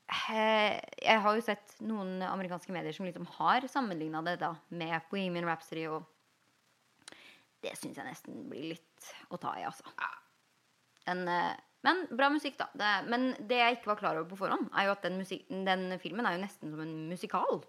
jeg 0.08 1.20
har 1.24 1.36
jo 1.36 1.44
sett 1.44 1.74
noen 1.84 2.22
amerikanske 2.24 2.72
medier 2.72 2.94
som 2.96 3.04
liksom 3.08 3.26
har 3.36 3.66
sammenligna 3.68 4.22
det 4.24 4.38
da 4.40 4.54
med 4.72 4.96
Bohemian 5.10 5.44
Rhapsody, 5.48 5.84
og 5.92 6.06
det 7.64 7.74
syns 7.76 7.98
jeg 7.98 8.06
nesten 8.06 8.44
blir 8.48 8.70
litt 8.74 9.08
å 9.34 9.40
ta 9.40 9.52
i, 9.58 9.66
altså. 9.68 9.84
En, 11.10 11.24
eh, 11.28 11.56
men 11.84 12.04
bra 12.10 12.28
musikk, 12.32 12.56
da. 12.60 12.68
Det, 12.74 12.92
men 13.10 13.32
det 13.50 13.58
jeg 13.60 13.78
ikke 13.78 13.92
var 13.92 14.00
klar 14.00 14.20
over 14.20 14.28
på 14.30 14.40
forhånd, 14.40 14.70
er 14.72 14.88
jo 14.88 14.94
at 14.94 15.04
den, 15.04 15.18
musik 15.20 15.44
den 15.48 15.90
filmen 16.02 16.26
er 16.26 16.36
jo 16.36 16.44
nesten 16.44 16.72
som 16.72 16.82
en 16.84 16.96
musikal. 17.10 17.62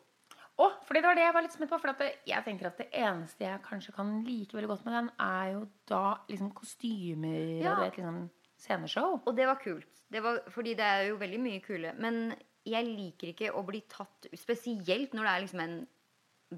Å, 0.59 0.65
fordi 0.83 0.99
det 0.99 1.07
var 1.07 1.15
det 1.15 1.23
jeg 1.23 1.35
var 1.37 1.45
litt 1.45 1.53
spent 1.55 1.71
på. 1.71 1.77
For 1.79 2.01
jeg 2.27 2.43
tenker 2.43 2.67
at 2.67 2.81
det 2.81 2.89
eneste 2.99 3.45
jeg 3.45 3.61
kanskje 3.63 3.93
kan 3.95 4.17
like 4.25 4.57
veldig 4.57 4.71
godt 4.73 4.87
med 4.87 4.97
den, 4.97 5.11
er 5.23 5.53
jo 5.53 5.61
da 5.87 6.03
liksom 6.27 6.49
kostymer 6.57 7.63
Ja. 7.63 7.77
og 7.77 7.79
det 7.79 7.93
liksom 7.93 8.25
sceneshow. 8.59 9.19
Og 9.25 9.35
det 9.37 9.47
var 9.49 9.59
kult. 9.61 10.03
Det 10.11 10.21
var, 10.25 10.41
fordi 10.53 10.73
det 10.79 10.85
er 10.85 11.07
jo 11.11 11.19
veldig 11.21 11.39
mye 11.43 11.61
kule. 11.63 11.93
Men 12.01 12.33
jeg 12.67 12.85
liker 12.89 13.31
ikke 13.33 13.53
å 13.55 13.61
bli 13.65 13.79
tatt 13.89 14.27
Spesielt 14.37 15.13
når 15.15 15.23
det 15.25 15.31
er 15.35 15.43
liksom 15.45 15.61
en 15.63 15.77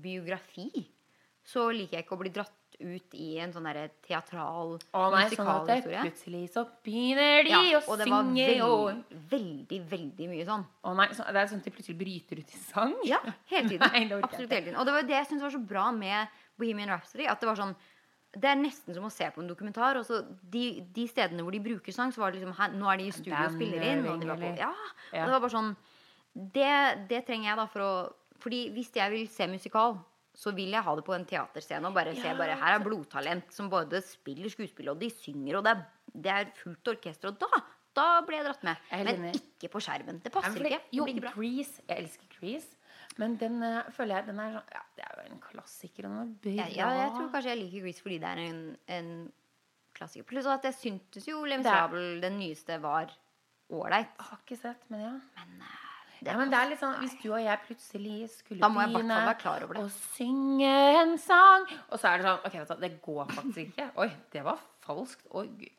biografi. 0.01 0.69
Så 1.43 1.67
liker 1.73 1.97
jeg 1.99 2.05
ikke 2.05 2.15
å 2.17 2.21
bli 2.21 2.31
dratt 2.33 2.57
ut 2.81 3.13
i 3.17 3.27
en 3.43 3.51
sånn 3.53 3.65
derre 3.67 3.89
teatral 4.05 4.75
Å 4.97 5.01
nei, 5.13 5.25
sånn 5.33 5.49
at 5.51 5.67
det 5.67 5.75
musikalhistorie. 5.81 6.03
plutselig 6.05 6.41
så 6.53 6.63
begynner 6.85 7.43
de 7.45 7.51
Ja, 7.51 7.59
å 7.77 7.81
og 7.91 7.99
det 7.99 8.07
var 8.09 8.29
veldig, 8.29 8.55
og 8.65 9.17
veldig, 9.33 9.79
veldig 9.91 10.29
mye 10.31 10.45
sånn. 10.47 10.63
Å 10.87 10.93
nei, 10.97 11.07
så, 11.17 11.25
det 11.27 11.41
er 11.43 11.49
sånn 11.51 11.61
at 11.61 11.67
de 11.67 11.73
plutselig 11.75 11.97
bryter 11.99 12.41
ut 12.41 12.53
i 12.55 12.61
sang? 12.63 12.95
Ja, 13.05 13.19
hele 13.51 13.69
tiden. 13.73 13.85
Nei, 13.91 14.05
Absolutt 14.21 14.53
hele 14.55 14.65
tiden. 14.69 14.79
Og 14.81 14.87
det 14.87 14.95
var 14.95 15.09
det 15.09 15.17
jeg 15.17 15.29
syntes 15.29 15.45
var 15.49 15.53
så 15.57 15.61
bra 15.73 15.87
med 15.93 16.39
Bohemian 16.61 16.93
Rhapsody. 16.93 17.27
At 17.29 17.43
det 17.43 17.51
var 17.51 17.59
sånn 17.59 17.75
Det 18.31 18.47
er 18.47 18.55
nesten 18.55 18.95
som 18.95 19.03
å 19.03 19.11
se 19.11 19.27
på 19.35 19.41
en 19.43 19.49
dokumentar. 19.49 19.97
Også 19.99 20.21
de, 20.53 20.81
de 20.95 21.03
stedene 21.09 21.43
hvor 21.43 21.51
de 21.51 21.59
bruker 21.63 21.91
sang, 21.95 22.13
så 22.15 22.21
var 22.23 22.31
det 22.31 22.39
liksom 22.39 22.55
her, 22.55 22.71
Nå 22.79 22.87
er 22.87 23.01
de 23.01 23.09
i 23.09 23.15
studio 23.15 23.35
og 23.35 23.57
spiller 23.57 23.83
inn. 23.89 24.05
Og, 24.07 24.21
de 24.21 24.29
var 24.29 24.39
på, 24.39 24.53
ja, 24.61 24.69
Ja. 25.11 25.25
det 25.25 25.33
var 25.33 25.43
bare 25.43 25.55
sånn 25.57 25.73
det, 26.31 27.07
det 27.09 27.25
trenger 27.27 27.49
jeg 27.49 27.59
da 27.59 27.65
for 27.67 27.83
å 27.83 27.91
Fordi 28.41 28.61
hvis 28.71 28.93
jeg 28.95 29.11
vil 29.11 29.27
se 29.29 29.45
musikal, 29.51 29.97
så 30.33 30.53
vil 30.55 30.71
jeg 30.71 30.81
ha 30.81 30.95
det 30.95 31.03
på 31.05 31.13
en 31.13 31.25
teaterscene 31.27 31.89
og 31.89 31.93
bare 31.93 32.15
se 32.15 32.31
bare 32.39 32.55
Her 32.57 32.77
er 32.77 32.85
blodtalent 32.85 33.51
som 33.53 33.67
både 33.69 33.99
spiller 34.05 34.49
skuespill, 34.49 34.93
og 34.93 34.99
de 35.01 35.11
synger, 35.11 35.59
og 35.59 35.67
det 35.67 35.75
er, 35.75 35.83
det 36.15 36.31
er 36.37 36.51
fullt 36.63 36.87
orkester. 36.95 37.33
Og 37.33 37.37
da, 37.43 37.59
da 37.99 38.05
ble 38.25 38.39
jeg 38.39 38.47
dratt 38.47 38.63
med. 38.63 38.77
Jeg 38.89 39.05
Men 39.09 39.27
ikke 39.35 39.69
på 39.75 39.83
skjermen. 39.83 40.21
Det 40.23 40.31
passer 40.33 40.63
ikke. 40.71 40.79
Jo. 40.95 41.05
Grease. 41.35 41.83
Jeg 41.83 41.97
elsker 42.05 42.31
Grease. 42.39 42.79
Men 43.19 43.35
den 43.41 43.59
uh, 43.63 43.83
føler 43.91 44.21
jeg 44.21 44.29
den 44.29 44.39
er 44.39 44.53
sånn 44.55 44.71
Ja, 44.75 44.81
det 44.95 45.03
er 45.07 45.17
jo 45.17 45.33
en 45.33 45.41
klassiker. 45.43 46.07
Og. 46.07 46.47
Ja, 46.47 46.67
ja, 46.71 46.89
jeg 47.01 47.11
tror 47.17 47.29
kanskje 47.33 47.51
jeg 47.53 47.61
liker 47.65 47.85
Grease 47.85 48.05
fordi 48.05 48.19
det 48.23 48.29
er 48.31 48.41
en, 48.45 48.61
en 48.97 49.11
klassiker. 49.97 50.27
Pluss 50.29 50.47
at 50.49 50.65
jeg 50.69 50.77
syntes 50.77 51.27
jo 51.27 51.41
Miserable, 51.43 52.21
den 52.23 52.39
nyeste, 52.39 52.79
var 52.83 53.11
ålreit. 53.71 54.15
Har 54.29 54.41
ikke 54.43 54.59
sett, 54.59 54.83
men 54.91 55.03
ja. 55.05 55.13
Men 55.41 55.63
eh, 55.67 55.77
Ja, 56.21 56.35
men 56.37 56.51
det 56.53 56.57
er 56.59 56.69
litt 56.69 56.81
sånn, 56.81 56.97
Hvis 57.01 57.15
du 57.23 57.31
og 57.31 57.39
jeg 57.41 57.61
plutselig 57.65 58.17
skulle 58.35 58.61
det. 59.73 59.81
og 59.81 59.91
synge 60.13 60.71
en 61.01 61.15
sang 61.17 61.65
Og 61.89 61.95
så 61.97 62.11
er 62.11 62.21
det 62.21 62.27
sånn 62.27 62.43
Ok, 62.45 62.57
vet 62.59 62.73
du, 62.73 62.83
det 62.83 62.91
går 63.01 63.31
faktisk 63.31 63.61
ikke. 63.63 63.87
Oi, 64.05 64.09
det 64.35 64.43
var 64.45 64.59
falskt. 64.85 65.25
Oi, 65.33 65.47
det 65.57 65.71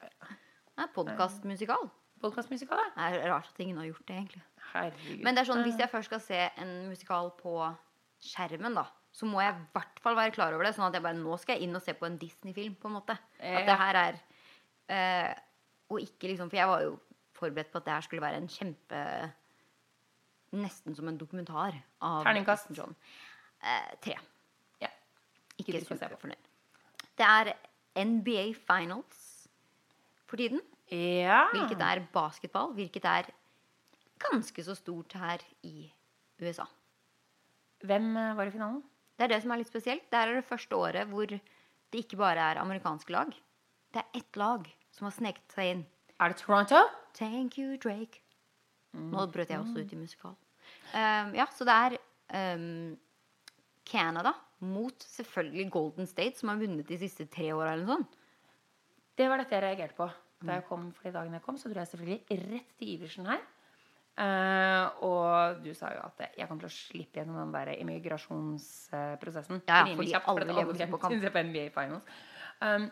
er 0.83 0.91
podkastmusikal. 0.97 1.87
Podkastmusikal, 2.23 2.81
ja. 2.83 2.91
Det 2.97 3.23
er 3.23 3.31
rart 3.33 3.53
at 3.55 3.62
ingen 3.62 3.79
har 3.79 3.87
gjort 3.89 4.07
det, 4.09 4.19
egentlig. 4.19 4.43
Herregud. 4.73 5.23
Men 5.25 5.37
det 5.37 5.43
er 5.43 5.49
sånn, 5.50 5.62
hvis 5.67 5.79
jeg 5.81 5.91
først 5.93 6.11
skal 6.11 6.23
se 6.25 6.41
en 6.62 6.73
musikal 6.88 7.31
på 7.38 7.55
skjermen, 8.23 8.76
da, 8.79 8.87
så 9.12 9.29
må 9.29 9.43
jeg 9.43 9.55
i 9.55 9.64
hvert 9.75 10.02
fall 10.02 10.17
være 10.17 10.35
klar 10.35 10.57
over 10.57 10.67
det. 10.67 10.75
Sånn 10.76 10.88
at 10.88 10.97
jeg 10.97 11.05
bare 11.05 11.19
Nå 11.19 11.37
skal 11.41 11.59
jeg 11.59 11.69
inn 11.69 11.76
og 11.76 11.85
se 11.85 11.95
på 11.99 12.09
en 12.09 12.19
Disney-film, 12.21 12.79
på 12.81 12.88
en 12.88 12.97
måte. 12.97 13.17
At 13.38 13.69
det 13.69 13.79
her 13.83 13.99
er 14.00 14.21
øh, 14.97 15.33
Og 15.93 16.00
ikke 16.00 16.31
liksom 16.31 16.49
For 16.49 16.57
jeg 16.57 16.71
var 16.71 16.87
jo 16.87 16.95
forberedt 17.37 17.73
på 17.73 17.83
at 17.83 17.88
det 17.88 17.97
her 17.97 18.07
skulle 18.07 18.25
være 18.25 18.41
en 18.41 18.49
kjempe 18.50 19.02
Nesten 20.52 20.97
som 20.97 21.09
en 21.09 21.17
dokumentar 21.17 21.79
av 22.05 22.26
Terningkast. 22.26 22.73
John. 22.76 22.93
Eh, 23.64 23.93
tre. 24.05 24.19
Ja. 24.83 24.91
Ikke 25.57 25.81
superfornøyd. 25.81 26.50
Det 27.17 27.29
er 27.29 27.55
NBA 27.97 28.50
Finals 28.69 29.49
for 30.29 30.37
tiden. 30.37 30.61
Ja. 30.93 31.47
Hvilket 31.55 31.81
er 31.81 32.02
basketball. 32.12 32.75
Hvilket 32.76 33.09
er 33.09 33.31
ganske 34.31 34.64
så 34.64 34.75
stort 34.79 35.12
her 35.19 35.43
i 35.67 35.91
USA. 36.43 36.67
Hvem 37.87 38.11
eh, 38.17 38.35
var 38.38 38.47
i 38.47 38.55
finalen? 38.55 38.83
Det 39.19 39.26
er 39.26 39.33
det 39.35 39.43
som 39.45 39.52
er 39.55 39.61
litt 39.62 39.71
spesielt. 39.71 40.05
Det 40.11 40.19
er 40.19 40.35
det 40.38 40.45
første 40.49 40.76
året 40.79 41.09
hvor 41.11 41.26
det 41.29 41.41
ikke 42.00 42.17
bare 42.21 42.50
er 42.52 42.61
amerikanske 42.62 43.12
lag. 43.12 43.33
Det 43.93 44.00
er 44.02 44.19
ett 44.23 44.37
lag 44.41 44.69
som 44.95 45.07
har 45.09 45.14
sneket 45.17 45.52
seg 45.55 45.73
inn. 45.75 45.83
Er 46.23 46.33
det 46.33 46.38
Toronto? 46.41 46.79
Thank 47.19 47.59
you, 47.61 47.76
Drake. 47.83 48.21
Nå 48.97 49.26
brøt 49.33 49.49
jeg 49.52 49.61
også 49.61 49.73
Mm. 49.76 49.85
ut 49.87 49.93
i 49.93 49.97
musikal. 50.00 50.35
Um, 50.95 51.35
ja, 51.37 51.47
så 51.52 51.64
det 51.64 51.75
er 51.75 52.57
um, 52.57 52.97
Canada 53.88 54.33
mot 54.61 54.99
selvfølgelig 55.02 55.71
Golden 55.75 56.07
State, 56.07 56.38
som 56.38 56.49
har 56.52 56.61
vunnet 56.61 56.87
de 56.88 56.99
siste 57.00 57.26
tre 57.26 57.50
åra 57.52 57.73
eller 57.73 57.87
noe 57.88 57.97
sånt. 57.99 58.19
Det 59.17 59.29
var 59.29 59.41
dette 59.43 59.57
jeg 59.57 59.64
reagerte 59.64 59.97
på. 59.99 60.09
Da 60.43 60.57
jeg 60.59 60.64
kom, 60.69 60.88
for 60.93 61.07
de 61.09 61.12
dagene 61.14 61.38
jeg 61.38 61.45
kom, 61.45 61.57
så 61.61 61.71
dro 61.71 61.79
jeg 61.83 61.91
selvfølgelig 61.93 62.41
rett 62.52 62.71
til 62.79 62.88
Iversen 62.97 63.26
her. 63.31 63.43
Eh, 64.21 65.04
og 65.07 65.62
du 65.64 65.71
sa 65.75 65.88
jo 65.95 66.02
at 66.04 66.21
jeg 66.37 66.49
kommer 66.49 66.66
til 66.66 66.69
å 66.69 66.75
slippe 66.75 67.21
gjennom 67.21 67.38
den 67.40 67.54
der 67.54 67.71
immigrasjonsprosessen. 67.78 69.62
Ja, 69.69 69.87
ja, 69.87 69.97
fordi 69.97 70.14
alle 70.21 70.47
lever 70.52 70.90
på 70.90 71.00
kamp. 71.00 71.25
på 71.33 71.45
NBA 71.49 71.71
Finals. 71.73 72.04
Um, 72.61 72.90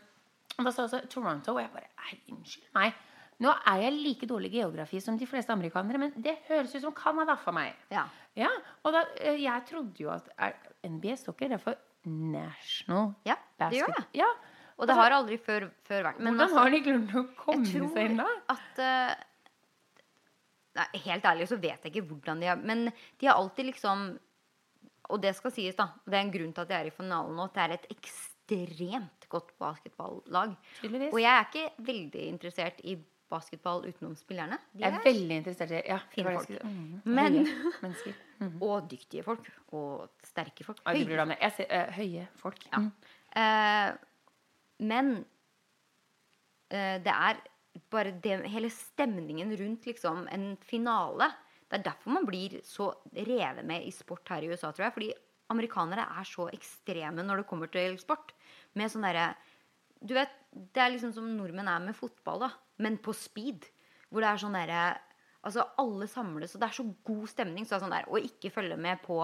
og 0.58 0.66
da 0.66 0.72
sa 0.74 0.86
også 0.86 1.04
Toronto, 1.12 1.54
og 1.54 1.60
jeg 1.62 1.70
bare 1.74 1.90
Nei, 2.00 2.16
unnskyld 2.34 2.72
meg. 2.74 2.94
Nå 3.40 3.52
er 3.70 3.82
jeg 3.86 3.92
like 3.96 4.26
dårlig 4.28 4.50
i 4.50 4.58
geografi 4.58 5.00
som 5.00 5.16
de 5.16 5.28
fleste 5.28 5.52
amerikanere, 5.54 6.00
men 6.02 6.12
det 6.20 6.34
høres 6.48 6.74
ut 6.74 6.82
som 6.82 6.92
Canada 6.96 7.36
for 7.40 7.56
meg. 7.56 7.76
Ja. 7.92 8.02
Ja, 8.36 8.50
og 8.84 8.92
da, 8.92 9.04
eh, 9.20 9.38
jeg 9.40 9.64
trodde 9.68 10.02
jo 10.02 10.10
at 10.12 10.28
er, 10.38 10.56
NBA 10.84 11.16
står 11.16 11.36
ikke 11.36 11.48
det 11.54 11.60
for 11.62 11.78
National 12.04 13.14
Ja, 13.28 13.36
det 13.60 13.78
gjør 13.80 13.88
Basket- 13.92 13.96
det. 14.12 14.20
Ja, 14.20 14.28
Og 14.80 14.86
det 14.88 14.94
har 14.96 15.10
aldri 15.12 15.36
før, 15.36 15.70
før 15.84 16.04
vært 16.06 16.20
Men 16.20 16.34
Hvordan 16.34 16.46
altså, 16.48 16.58
har 16.62 16.70
de 16.70 16.80
klart 16.80 17.10
å 17.20 17.24
komme 17.36 17.66
seg 17.66 17.98
inn 18.10 18.16
da? 18.16 18.28
at 18.48 18.78
eh, 18.78 19.24
Nei, 20.80 20.88
helt 21.06 21.28
ærlig 21.28 21.46
så 21.50 21.60
vet 21.60 21.84
jeg 21.84 21.92
ikke 21.92 22.08
hvordan 22.08 22.42
de 22.42 22.50
har 22.50 22.60
Men 22.60 22.88
de 22.90 23.28
har 23.28 23.36
alltid 23.36 23.70
liksom 23.70 24.10
Og 25.10 25.22
det 25.22 25.34
skal 25.36 25.54
sies, 25.54 25.76
da. 25.78 25.90
Det 26.06 26.16
er 26.16 26.24
en 26.24 26.34
grunn 26.34 26.52
til 26.54 26.64
at 26.64 26.70
de 26.70 26.76
er 26.78 26.88
i 26.88 26.94
finalen 26.94 27.36
nå. 27.36 27.48
Det 27.54 27.62
er 27.64 27.76
et 27.76 27.88
ekstremt 27.90 29.26
godt 29.30 29.54
basketballag. 29.58 30.52
Og 31.10 31.18
jeg 31.18 31.30
er 31.30 31.48
ikke 31.48 31.86
veldig 31.86 32.26
interessert 32.30 32.78
i 32.86 32.94
basketball 33.30 33.84
utenom 33.86 34.14
spillerne. 34.18 34.58
De 34.72 34.84
Jeg 34.84 34.94
er 34.94 35.04
veldig 35.04 35.36
interessert 35.40 35.74
i 35.74 35.80
ja, 35.86 35.98
Fine 36.14 36.34
folk. 36.36 36.64
Mm. 36.64 37.02
Men-. 37.04 37.40
Mhm. 38.38 38.62
Og 38.68 38.90
dyktige 38.90 39.22
folk. 39.22 39.50
Og 39.76 40.08
sterke 40.24 40.64
folk. 40.64 40.80
Høye. 40.86 41.36
Jeg 41.40 41.52
ser, 41.56 41.68
uh, 41.70 41.92
høye 41.98 42.26
folk. 42.40 42.64
Ja. 42.70 42.78
Mm. 42.78 42.92
Uh, 43.36 44.86
men 44.90 45.12
uh, 46.70 46.96
det 47.04 47.14
er 47.14 47.42
bare 47.90 48.12
det, 48.22 48.40
hele 48.50 48.70
stemningen 48.72 49.52
rundt 49.56 49.86
liksom 49.86 50.26
en 50.32 50.52
finale. 50.66 51.30
Det 51.70 51.78
er 51.78 51.86
derfor 51.86 52.14
man 52.16 52.26
blir 52.26 52.58
så 52.66 52.90
revet 53.14 53.66
med 53.66 53.86
i 53.86 53.92
sport 53.94 54.28
her 54.32 54.42
i 54.42 54.50
USA, 54.50 54.72
tror 54.72 54.88
jeg. 54.88 54.96
Fordi 54.96 55.10
amerikanere 55.50 56.06
er 56.18 56.26
så 56.28 56.48
ekstreme 56.54 57.24
når 57.26 57.42
det 57.42 57.50
kommer 57.50 57.70
til 57.70 57.98
sport. 58.02 58.34
Med 58.78 58.92
sånn 58.92 59.06
derre 59.06 59.32
Du 60.00 60.14
vet, 60.16 60.32
det 60.50 60.80
er 60.80 60.94
liksom 60.94 61.12
som 61.12 61.26
nordmenn 61.36 61.68
er 61.68 61.82
med 61.84 61.96
fotball, 61.96 62.46
da. 62.46 62.50
Men 62.80 62.96
på 62.98 63.12
speed. 63.12 63.68
Hvor 64.08 64.24
det 64.24 64.30
er 64.32 64.42
sånn 64.42 64.58
derre 64.58 64.82
Altså, 65.40 65.64
alle 65.80 66.04
samles, 66.04 66.52
og 66.52 66.60
det 66.60 66.66
er 66.66 66.76
så 66.76 66.84
god 67.06 67.28
stemning. 67.30 67.64
Så 67.64 67.72
det 67.72 67.76
er 67.78 67.84
sånn 67.86 67.94
der, 67.94 68.08
Å 68.12 68.20
ikke 68.20 68.52
følge 68.52 68.76
med 68.76 69.00
på 69.06 69.22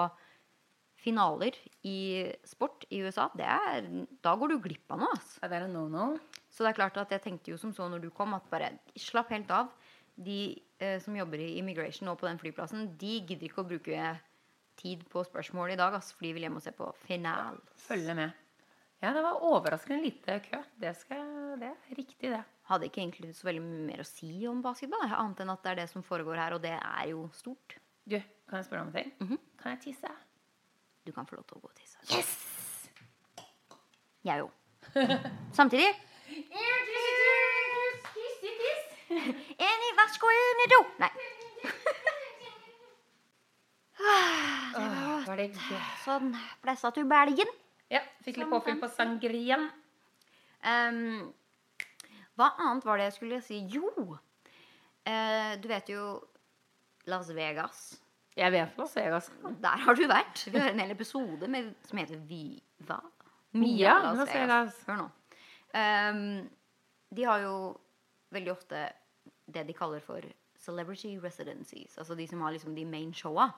finaler 0.96 1.56
i 1.84 2.24
sport 2.48 2.86
i 2.88 3.02
USA, 3.04 3.28
det 3.36 3.46
er 3.46 3.84
Da 4.24 4.32
går 4.38 4.54
du 4.54 4.62
glipp 4.64 4.90
av 4.94 5.02
noe, 5.02 5.16
altså. 5.16 5.42
Det 5.44 5.58
er 5.58 5.66
en 5.66 5.76
no-no. 5.76 6.06
Så 6.56 6.64
det 6.64 6.72
er 6.72 6.78
klart 6.78 6.96
at 6.96 7.10
jeg 7.12 7.20
tenkte 7.20 7.52
jo 7.52 7.58
som 7.60 7.74
så 7.76 7.84
når 7.92 8.06
du 8.06 8.08
kom, 8.16 8.32
at 8.32 8.46
bare 8.48 8.72
slapp 8.96 9.34
helt 9.34 9.50
av. 9.52 9.68
De 10.16 10.56
eh, 10.80 10.96
som 11.04 11.16
jobber 11.18 11.42
i 11.44 11.58
immigration 11.60 12.08
nå 12.08 12.14
på 12.16 12.24
den 12.24 12.40
flyplassen, 12.40 12.94
de 12.96 13.18
gidder 13.18 13.50
ikke 13.50 13.60
å 13.60 13.68
bruke 13.68 14.06
tid 14.80 15.02
på 15.12 15.24
spørsmål 15.28 15.74
i 15.74 15.76
dag, 15.76 15.98
ass, 15.98 16.14
for 16.16 16.24
de 16.24 16.32
vil 16.36 16.46
hjem 16.46 16.56
og 16.56 16.64
se 16.64 16.72
på 16.76 16.88
final. 17.04 17.60
Følge 17.84 18.16
med. 18.16 18.42
Ja, 19.04 19.10
det 19.12 19.20
var 19.26 19.42
overraskende 19.44 20.00
lite 20.06 20.38
kø. 20.46 20.62
Det, 20.80 20.94
skal, 20.96 21.26
det 21.60 21.68
er 21.68 21.98
riktig, 21.98 22.30
det. 22.32 22.40
Hadde 22.70 22.88
ikke 22.88 23.02
egentlig 23.04 23.34
så 23.36 23.50
veldig 23.50 23.62
mye 23.66 23.84
mer 23.90 24.02
å 24.02 24.08
si 24.08 24.30
om 24.48 24.62
basketball, 24.64 25.04
annet 25.04 25.44
enn 25.44 25.52
at 25.52 25.62
det 25.64 25.74
er 25.74 25.80
det 25.82 25.88
som 25.92 26.04
foregår 26.04 26.40
her, 26.40 26.56
og 26.56 26.64
det 26.64 26.72
er 26.78 27.04
jo 27.12 27.26
stort. 27.36 27.76
Du, 28.08 28.16
kan 28.48 28.62
jeg 28.62 28.70
spørre 28.70 28.86
om 28.86 28.92
en 28.92 28.96
ting? 28.96 29.12
Mhm. 29.20 29.42
Kan 29.60 29.76
jeg 29.76 29.90
tisse? 29.90 30.16
Du 31.04 31.12
kan 31.12 31.28
få 31.28 31.36
lov 31.36 31.44
til 31.50 31.60
å 31.60 31.66
gå 31.66 31.68
og 31.68 31.76
tisse. 31.76 32.00
Yes! 32.16 32.32
Jeg 34.26 34.42
òg. 34.42 34.50
Samtidig. 35.60 35.92
Enig, 39.56 39.90
hva 39.96 40.04
skal 40.12 40.34
jeg 40.34 40.68
do? 40.72 40.80
Nei. 41.02 41.12
Var 45.26 45.36
det 45.40 45.46
gøy? 45.54 45.80
Sånn 46.04 46.34
blessa 46.62 46.90
du 46.94 47.02
belgen. 47.08 47.50
Ja, 47.92 48.00
fikk 48.26 48.36
litt 48.40 48.50
påfyll 48.50 48.78
på 48.82 48.88
sangrien. 48.90 49.68
Um, 50.66 51.30
hva 52.36 52.46
annet 52.62 52.84
var 52.86 52.98
det 52.98 53.04
jeg 53.10 53.16
skulle 53.16 53.38
si? 53.44 53.56
Jo, 53.70 53.86
uh, 54.06 55.52
du 55.62 55.66
vet 55.70 55.86
jo 55.92 56.02
Las 57.10 57.30
Vegas. 57.34 57.78
Jeg 58.36 58.52
vet 58.52 58.78
Las 58.78 58.96
Vegas. 58.98 59.30
Der 59.62 59.78
har 59.86 59.94
du 59.96 60.04
vært. 60.10 60.36
Vi 60.50 60.58
har 60.58 60.68
en 60.74 60.82
hel 60.82 60.92
episode 60.92 61.48
med, 61.50 61.72
som 61.88 61.98
heter 62.02 62.18
Viva. 62.28 62.98
Mia 63.56 63.94
Las 64.10 64.26
Vegas. 64.28 64.82
Hør 64.88 64.96
nå. 65.04 65.08
Ehm, 65.76 66.48
de 67.14 67.26
har 67.28 67.42
jo 67.44 67.54
veldig 68.34 68.52
ofte 68.54 68.80
det 69.46 69.66
de 69.68 69.76
kaller 69.76 70.02
for 70.02 70.24
celebrity 70.58 71.16
residencies. 71.22 71.98
Altså 72.00 72.16
de 72.18 72.26
som 72.26 72.42
har 72.42 72.54
liksom 72.56 72.74
de 72.74 72.84
main 72.88 73.12
showa. 73.14 73.50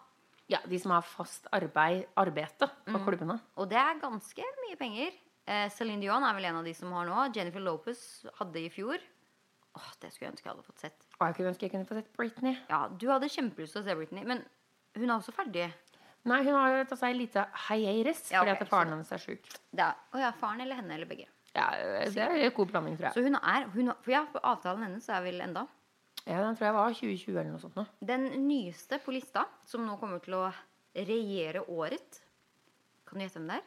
Ja, 0.49 0.59
de 0.65 0.79
som 0.81 0.93
har 0.95 1.05
fast 1.05 1.47
arbeid, 1.53 2.07
arbeide 2.17 2.69
på 2.89 3.01
klubbene. 3.05 3.37
Og 3.61 3.69
det 3.69 3.79
er 3.81 4.01
ganske 4.01 4.45
mye 4.65 4.79
penger. 4.81 5.13
Eh, 5.49 5.69
Celine 5.73 6.01
Dion 6.01 6.25
er 6.25 6.35
vel 6.37 6.49
en 6.49 6.61
av 6.61 6.65
de 6.65 6.75
som 6.77 6.93
har 6.97 7.09
nå. 7.09 7.27
Jennifer 7.37 7.61
Lopez 7.65 8.01
hadde 8.41 8.61
i 8.65 8.71
fjor. 8.73 9.01
Åh, 9.79 9.91
Det 10.01 10.11
skulle 10.13 10.29
jeg 10.29 10.33
ønske 10.35 10.49
jeg 10.49 10.55
hadde 10.55 10.67
fått 10.67 10.81
sett. 10.83 11.07
Og 11.21 11.27
jeg 11.27 11.37
kunne 11.37 11.53
ønske 11.53 11.67
jeg 11.69 11.73
kunne 11.75 11.89
fått 11.89 12.01
sett 12.03 12.17
Britney. 12.17 12.57
Ja, 12.69 12.89
Du 12.89 13.07
hadde 13.13 13.29
kjempelyst 13.29 13.77
til 13.77 13.83
å 13.83 13.85
se 13.87 13.95
Britney, 13.95 14.25
men 14.25 14.43
hun 14.97 15.09
er 15.09 15.17
også 15.19 15.33
ferdig. 15.37 15.69
Nei, 16.29 16.43
hun 16.43 16.57
har 16.57 16.85
tatt 16.89 16.99
seg 16.99 17.15
en 17.15 17.21
lite 17.21 17.45
hiatus 17.69 18.31
Ja, 18.33 18.43
fordi 18.43 18.57
at 18.57 18.69
faren 18.69 18.91
hennes 18.93 19.13
er 19.15 19.23
sjuk. 19.23 19.45
Å 19.79 20.19
ja, 20.19 20.33
Faren 20.33 20.61
eller 20.65 20.81
henne 20.81 20.97
eller 20.97 21.09
begge. 21.09 21.29
Ja, 21.57 21.71
eh, 21.75 22.07
det 22.13 22.23
er 22.23 22.37
en 22.37 22.55
god 22.57 22.71
blanding, 22.73 22.97
tror 22.99 23.09
jeg. 23.09 23.17
Så 23.17 23.25
hun 23.25 23.39
er, 23.39 23.67
hun, 23.75 23.93
for 24.05 24.15
ja, 24.15 24.25
for 24.33 24.45
avtalen 24.47 24.85
hennes 24.87 25.09
er 25.09 25.25
vel 25.25 25.41
enda? 25.45 25.65
Ja, 26.27 26.43
Den 26.45 26.57
tror 26.59 26.69
jeg 26.69 26.77
var 26.77 26.97
2020 26.99 27.39
eller 27.39 27.51
noe 27.55 27.63
sånt. 27.63 27.77
Nå. 27.79 27.85
Den 28.05 28.29
nyeste 28.45 28.99
på 29.01 29.15
lista, 29.15 29.47
som 29.69 29.87
nå 29.87 29.97
kommer 30.01 30.21
til 30.25 30.37
å 30.37 30.47
regjere 30.99 31.63
året 31.71 32.23
Kan 33.09 33.21
du 33.21 33.25
gjette 33.25 33.39
hvem 33.39 33.53
det 33.53 33.59
er? 33.61 33.67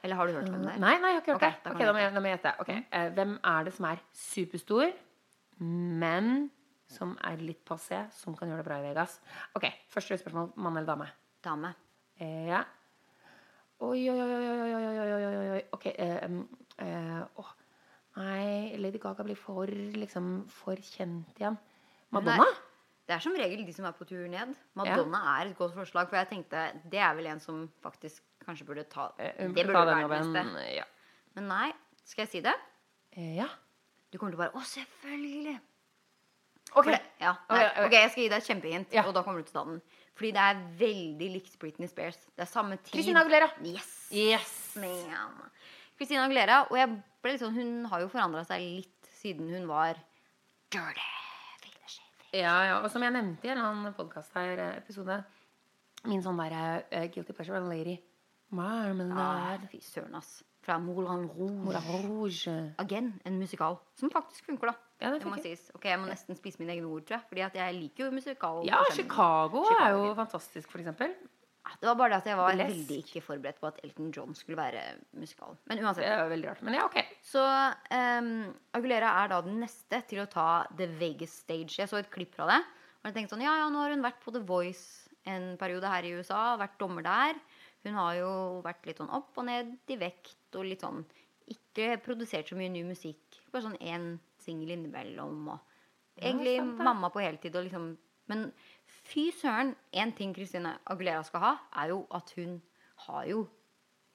Eller 0.00 0.16
har 0.16 0.28
du 0.28 0.32
hørt 0.32 0.48
hvem 0.48 0.62
det 0.64 0.72
er? 0.72 0.80
Nei, 0.80 0.94
nei, 1.02 1.10
jeg 1.12 1.18
har 1.18 1.24
ikke 1.24 1.34
hørt 1.34 1.42
okay, 1.42 1.56
det. 1.58 1.74
Okay, 1.74 1.86
da, 1.86 1.92
må 1.92 2.00
jeg, 2.00 2.12
da 2.14 2.22
må 2.22 2.30
jeg 2.30 2.38
gjette. 2.38 2.54
Okay. 2.64 2.84
Uh, 2.88 3.08
hvem 3.18 3.34
er 3.52 3.66
det 3.66 3.74
som 3.76 3.88
er 3.90 4.02
superstor, 4.16 4.94
men 5.60 6.30
som 6.90 7.12
er 7.28 7.42
litt 7.44 7.60
passé, 7.68 8.00
som 8.16 8.36
kan 8.38 8.48
gjøre 8.48 8.64
det 8.64 8.68
bra 8.70 8.80
i 8.80 8.86
Vegas? 8.88 9.18
Ok, 9.58 9.68
Første 9.92 10.16
spørsmål. 10.22 10.54
Mann 10.56 10.80
eller 10.80 10.88
dame? 10.88 11.10
Dame. 11.44 11.74
Eh, 12.16 12.48
ja. 12.48 12.62
Oi, 13.80 14.00
oi, 14.12 14.16
oi, 14.16 14.40
oi, 14.40 14.48
oi, 14.48 14.72
oi, 15.10 15.36
oi, 15.36 15.46
oi. 15.58 15.60
Ok, 15.76 15.86
um, 16.26 16.40
eh, 16.80 17.22
åh. 17.40 17.52
Nei, 18.16 18.76
Lady 18.82 18.98
Gaga 18.98 19.22
blir 19.24 19.38
for, 19.38 19.70
liksom, 19.70 20.48
for 20.50 20.74
kjent 20.82 21.38
igjen. 21.38 21.56
Madonna? 22.10 22.46
Det 23.06 23.14
er 23.16 23.22
som 23.22 23.34
regel 23.38 23.62
de 23.66 23.72
som 23.74 23.86
er 23.86 23.94
på 23.96 24.06
tur 24.06 24.26
ned. 24.30 24.52
Madonna 24.78 25.20
er 25.38 25.50
et 25.50 25.56
godt 25.58 25.74
forslag, 25.74 26.08
for 26.10 26.18
jeg 26.18 26.28
tenkte 26.30 26.64
det 26.90 26.98
er 27.02 27.14
vel 27.18 27.26
en 27.30 27.40
som 27.42 27.64
faktisk 27.82 28.22
kanskje 28.44 28.66
burde 28.66 28.84
ta 28.90 29.08
Eh, 29.18 29.32
hun 29.46 29.54
Det 29.54 29.66
burde 29.66 29.86
være 29.86 30.08
den 30.10 30.32
neste. 30.34 30.66
Ja. 30.74 30.84
Men 31.34 31.48
nei, 31.48 31.72
skal 32.04 32.24
jeg 32.26 32.30
si 32.34 32.40
det? 32.44 32.54
Eh, 33.16 33.36
ja. 33.38 33.48
Du 34.10 34.18
kommer 34.18 34.34
til 34.34 34.40
å 34.40 34.44
bare 34.44 34.58
Å, 34.58 34.62
selvfølgelig! 34.66 35.58
Ok. 36.78 36.86
Det, 36.86 37.00
ja, 37.20 37.32
Ok, 37.48 37.56
nei, 37.56 37.64
ok. 37.66 37.80
ok, 37.86 37.94
jeg 37.98 38.10
skal 38.10 38.22
gi 38.22 38.28
deg 38.30 38.38
et 38.38 38.46
kjempehint, 38.50 38.92
Ja. 38.94 39.02
og 39.06 39.14
da 39.14 39.22
kommer 39.26 39.42
du 39.42 39.46
til 39.48 39.54
å 39.58 39.64
ta 39.64 39.70
den. 39.70 39.80
Fordi 40.14 40.30
det 40.36 40.42
er 40.44 40.60
veldig 40.78 41.30
likt 41.32 41.58
Britney 41.58 41.88
Spears. 41.88 42.18
Det 42.36 42.42
er 42.44 42.50
samme 42.50 42.76
tid. 42.78 42.92
Christina 42.92 43.22
Aguilera. 43.24 43.48
Yes! 43.64 44.08
Yes. 44.12 44.76
Man. 44.76 45.50
Christina 46.00 46.24
Aguilera. 46.24 46.62
Og 46.70 46.78
jeg 46.80 46.88
ble 47.20 47.34
litt 47.34 47.42
sånn, 47.42 47.56
hun 47.58 47.88
har 47.92 48.00
jo 48.00 48.08
forandra 48.08 48.40
seg 48.48 48.64
litt 48.64 49.08
siden 49.20 49.50
hun 49.52 49.66
var 49.68 49.98
dirty. 50.72 51.08
Ja, 52.32 52.54
ja. 52.64 52.76
Og 52.80 52.88
som 52.92 53.02
jeg 53.04 53.12
nevnte 53.12 53.48
i 53.48 53.50
en 53.52 53.60
annen 53.60 53.92
podkast 53.96 54.32
her, 54.38 54.54
eh, 54.56 54.76
episode 54.78 55.18
Min 56.08 56.22
sånn 56.24 56.38
der 56.40 56.54
uh, 56.56 57.02
guilty 57.12 57.34
pleasure 57.36 57.58
var 57.58 57.66
en 57.66 57.68
lady. 57.68 57.98
Ah, 58.48 58.86
Marmalade. 58.88 59.66
fy 59.68 59.82
søren, 59.84 60.14
ass. 60.16 60.38
Fra 60.64 60.78
Moulin 60.80 61.26
Rouge. 61.28 61.58
Moulin 61.66 62.06
Rouge. 62.06 62.54
Again, 62.80 63.10
en 63.28 63.36
musikal. 63.36 63.76
Som 64.00 64.08
faktisk 64.14 64.48
funker, 64.48 64.70
da. 64.70 64.74
Ja, 65.02 65.10
det 65.10 65.20
Det 65.20 65.28
må 65.28 65.36
sies. 65.42 65.66
Ok, 65.74 65.84
Jeg 65.84 66.00
må 66.00 66.08
nesten 66.08 66.38
spise 66.38 66.62
mine 66.62 66.72
egne 66.72 66.88
ord, 66.88 67.04
tror 67.04 67.18
jeg. 67.18 67.26
Fordi 67.28 67.44
at 67.44 67.58
jeg 67.60 67.76
liker 67.76 68.06
jo 68.06 68.10
musikal. 68.16 68.62
Ja. 68.64 68.80
Chicago, 68.94 69.66
Chicago, 69.68 69.84
er 69.84 69.90
jo 70.08 70.14
fantastisk, 70.14 70.70
for 70.70 70.80
eksempel. 70.80 71.12
Det 71.80 71.86
var 71.88 71.94
bare 72.00 72.10
det 72.14 72.18
at 72.22 72.28
jeg 72.32 72.36
var 72.40 72.54
Blest. 72.56 72.70
veldig 72.74 72.98
ikke 73.04 73.22
forberedt 73.22 73.60
på 73.62 73.68
at 73.70 73.78
Elton 73.84 74.10
John 74.16 74.34
skulle 74.34 74.58
være 74.58 74.82
musikal. 75.20 75.54
Men 75.68 75.78
Det 75.78 75.84
uansett. 75.86 76.04
er 76.08 76.22
jo 76.24 76.32
veldig 76.34 76.48
rart. 76.50 76.62
Men 76.66 76.74
ja, 76.74 76.84
ok. 76.88 76.98
Så 77.22 77.44
um, 77.44 78.30
Agulera 78.74 79.12
er 79.22 79.28
da 79.32 79.40
den 79.46 79.60
neste 79.62 80.02
til 80.10 80.22
å 80.24 80.28
ta 80.30 80.48
The 80.76 80.86
Vegas 81.00 81.38
Stage. 81.44 81.78
Jeg 81.78 81.88
så 81.92 82.00
et 82.02 82.10
klipp 82.10 82.34
fra 82.34 82.48
det. 82.50 82.58
Og 83.00 83.08
jeg 83.08 83.14
tenkte 83.16 83.34
sånn, 83.36 83.44
ja, 83.46 83.54
ja, 83.62 83.68
nå 83.72 83.80
har 83.84 83.94
hun 83.94 84.02
vært 84.04 84.20
på 84.24 84.32
The 84.34 84.42
Voice 84.44 85.08
en 85.30 85.54
periode 85.60 85.88
her 85.88 86.04
i 86.08 86.12
USA. 86.18 86.56
Vært 86.60 86.78
dommer 86.80 87.06
der. 87.06 87.38
Hun 87.86 87.94
har 87.96 88.14
jo 88.18 88.32
vært 88.64 88.84
litt 88.90 88.98
sånn 89.00 89.12
opp 89.16 89.38
og 89.40 89.46
ned 89.48 89.76
i 89.88 89.96
vekt 89.96 90.56
og 90.58 90.66
litt 90.68 90.82
sånn 90.84 91.04
Ikke 91.50 91.94
produsert 92.04 92.50
så 92.50 92.58
mye 92.58 92.68
ny 92.72 92.82
musikk. 92.84 93.40
Bare 93.50 93.64
sånn 93.64 93.78
én 93.80 94.18
singel 94.40 94.74
innimellom. 94.76 95.48
Og 95.54 96.20
egentlig 96.20 96.58
ja, 96.58 96.64
mamma 96.64 97.08
på 97.10 97.22
heltid 97.24 97.56
og 97.56 97.64
liksom 97.66 97.96
Men 98.30 98.50
fy 99.10 99.28
søren, 99.34 99.74
én 99.92 100.12
ting 100.16 100.32
Christine 100.36 100.76
Aguilera 100.86 101.22
skal 101.26 101.40
ha, 101.44 101.52
er 101.82 101.88
jo 101.92 102.02
at 102.14 102.30
hun 102.36 102.60
har 103.06 103.24
jo 103.30 103.44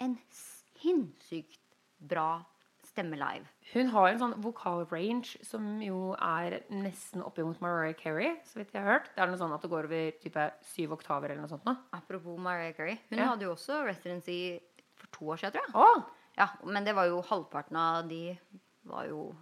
en 0.03 0.17
sinnssykt 0.31 1.60
bra 1.99 2.43
stemme 2.86 3.17
live. 3.19 3.47
Hun 3.73 3.89
har 3.91 4.08
en 4.12 4.19
sånn 4.21 4.36
vokal-range 4.43 5.39
som 5.43 5.65
jo 5.84 6.13
er 6.21 6.60
nesten 6.71 7.23
oppimot 7.25 7.60
Mariah 7.63 7.95
Carey, 7.97 8.36
så 8.47 8.60
vidt 8.62 8.75
jeg 8.75 8.84
har 8.86 8.91
hørt. 8.99 9.10
Det 9.15 9.23
er 9.23 9.31
noe 9.31 9.39
sånn 9.41 9.55
at 9.55 9.63
det 9.65 9.71
går 9.71 9.88
over 9.89 10.12
type 10.21 10.45
syv 10.69 10.93
oktaver 10.95 11.34
eller 11.34 11.41
noe 11.43 11.51
sånt 11.51 11.65
nå. 11.67 11.73
Apropos 11.97 12.38
Mariah 12.39 12.75
Carey. 12.77 12.99
Hun 13.10 13.19
Ja. 13.19 13.31
hadde 13.34 13.47
jo 13.49 13.55
også 13.55 13.81
residency 13.88 14.60
for 14.95 15.08
to 15.17 15.25
år 15.34 15.41
siden, 15.41 15.51
tror 15.51 15.65
jeg. 15.65 15.73
Oh. 15.75 16.03
Ja, 16.38 16.47
men 16.63 16.84
det 16.86 16.93
var 16.95 17.08
jo 17.08 17.21
halvparten 17.21 17.75
av 17.79 18.08
de 18.08 18.38
var 18.86 19.05
jo 19.08 19.36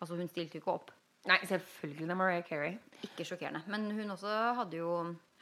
Altså, 0.00 0.14
hun 0.14 0.28
stilte 0.28 0.54
jo 0.54 0.60
ikke 0.62 0.70
opp. 0.76 0.90
Nei, 1.26 1.38
selvfølgelig 1.50 2.06
det 2.06 2.14
er 2.14 2.18
Mariah 2.18 2.44
Carey. 2.46 2.76
Ikke 3.04 3.26
sjokkerende. 3.26 3.64
Men 3.66 3.90
hun 3.90 4.14
også 4.14 4.36
hadde 4.58 4.78
jo 4.78 4.92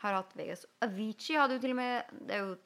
har 0.03 0.19
hatt 0.19 0.35
Vegas. 0.37 0.67
Avicii 0.85 1.39
hadde 1.41 1.57
jo 1.57 1.63
til 1.63 1.73
og 1.73 1.79
med 1.79 2.17
Det 2.29 2.37
er 2.37 2.45
jo 2.45 2.57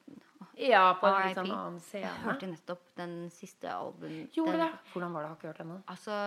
Ja, 0.59 0.81
på 0.99 1.07
en 1.07 1.17
litt 1.23 1.37
sånn 1.37 1.53
annen 1.55 1.77
Jeg 1.95 2.11
hørte 2.25 2.49
nettopp 2.49 2.89
den 2.99 3.13
siste 3.33 3.71
albumen. 3.71 4.25
Gjorde 4.35 4.57
den, 4.57 4.65
det? 4.65 4.91
Hvordan 4.91 5.13
var 5.15 5.23
det? 5.23 5.29
Har 5.29 5.37
ikke 5.39 5.51
hørt 5.51 5.61
ennå. 5.63 5.77
Altså, 5.93 6.17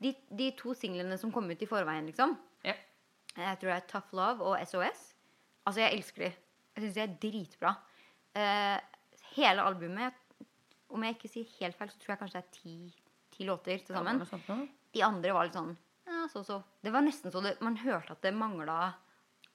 de, 0.00 0.14
de 0.40 0.48
to 0.58 0.74
singlene 0.78 1.18
som 1.20 1.32
kom 1.34 1.50
ut 1.50 1.62
i 1.62 1.68
forveien, 1.68 2.08
liksom. 2.08 2.34
Ja. 2.64 2.74
Jeg 3.36 3.60
tror 3.60 3.72
det 3.72 3.76
er 3.76 3.90
Tough 3.90 4.16
Love 4.16 4.48
og 4.48 4.56
SOS. 4.64 5.04
Altså, 5.68 5.84
jeg 5.84 5.98
elsker 5.98 6.24
de. 6.24 6.32
Jeg 6.74 6.86
syns 6.86 6.96
de 6.96 7.04
er 7.04 7.14
dritbra. 7.26 7.74
Uh, 8.38 9.04
hele 9.36 9.66
albumet, 9.66 10.16
om 10.90 11.04
jeg 11.04 11.18
ikke 11.18 11.30
sier 11.30 11.54
helt 11.60 11.78
feil, 11.78 11.92
så 11.92 12.00
tror 12.00 12.14
jeg 12.14 12.22
kanskje 12.24 12.40
det 12.40 12.46
er 12.46 12.56
ti, 12.56 12.74
ti 13.36 13.46
låter 13.46 13.84
til 13.84 13.94
sammen. 13.94 14.24
Ja. 14.24 14.58
De 14.96 15.06
andre 15.06 15.36
var 15.36 15.46
litt 15.46 15.58
sånn 15.58 15.76
ja, 16.20 16.28
så 16.32 16.44
så. 16.46 16.60
Det 16.84 16.92
var 16.92 17.04
nesten 17.06 17.32
så 17.32 17.42
det, 17.44 17.56
man 17.64 17.78
hørte 17.80 18.16
at 18.16 18.22
det 18.24 18.34
mangla 18.36 18.92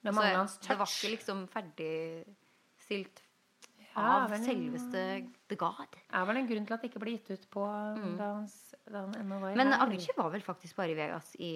Det 0.01 0.13
hans 0.15 0.57
Det 0.61 0.77
var 0.77 0.89
ikke 0.89 1.13
liksom 1.15 1.45
ferdigstilt 1.51 3.23
Ja, 3.95 4.25
av 4.25 4.29
vel, 4.33 4.43
selveste 4.43 5.01
The 5.47 5.55
God. 5.55 5.87
Det 5.95 6.19
er 6.19 6.25
vel 6.27 6.41
en 6.41 6.47
grunn 6.49 6.65
til 6.67 6.75
at 6.75 6.81
det 6.83 6.89
ikke 6.91 6.99
ble 6.99 7.13
gitt 7.15 7.29
ut 7.31 7.45
på 7.53 7.63
mm. 7.63 8.15
da 8.19 8.31
han 8.91 9.13
ennå 9.21 9.37
var 9.39 9.53
i. 9.53 9.59
Men. 9.61 9.71
Avicii 9.85 10.17
var 10.17 10.33
vel 10.33 10.43
faktisk 10.43 10.75
bare 10.75 10.91
i 10.91 10.97
Vegas 10.99 11.31
i 11.39 11.53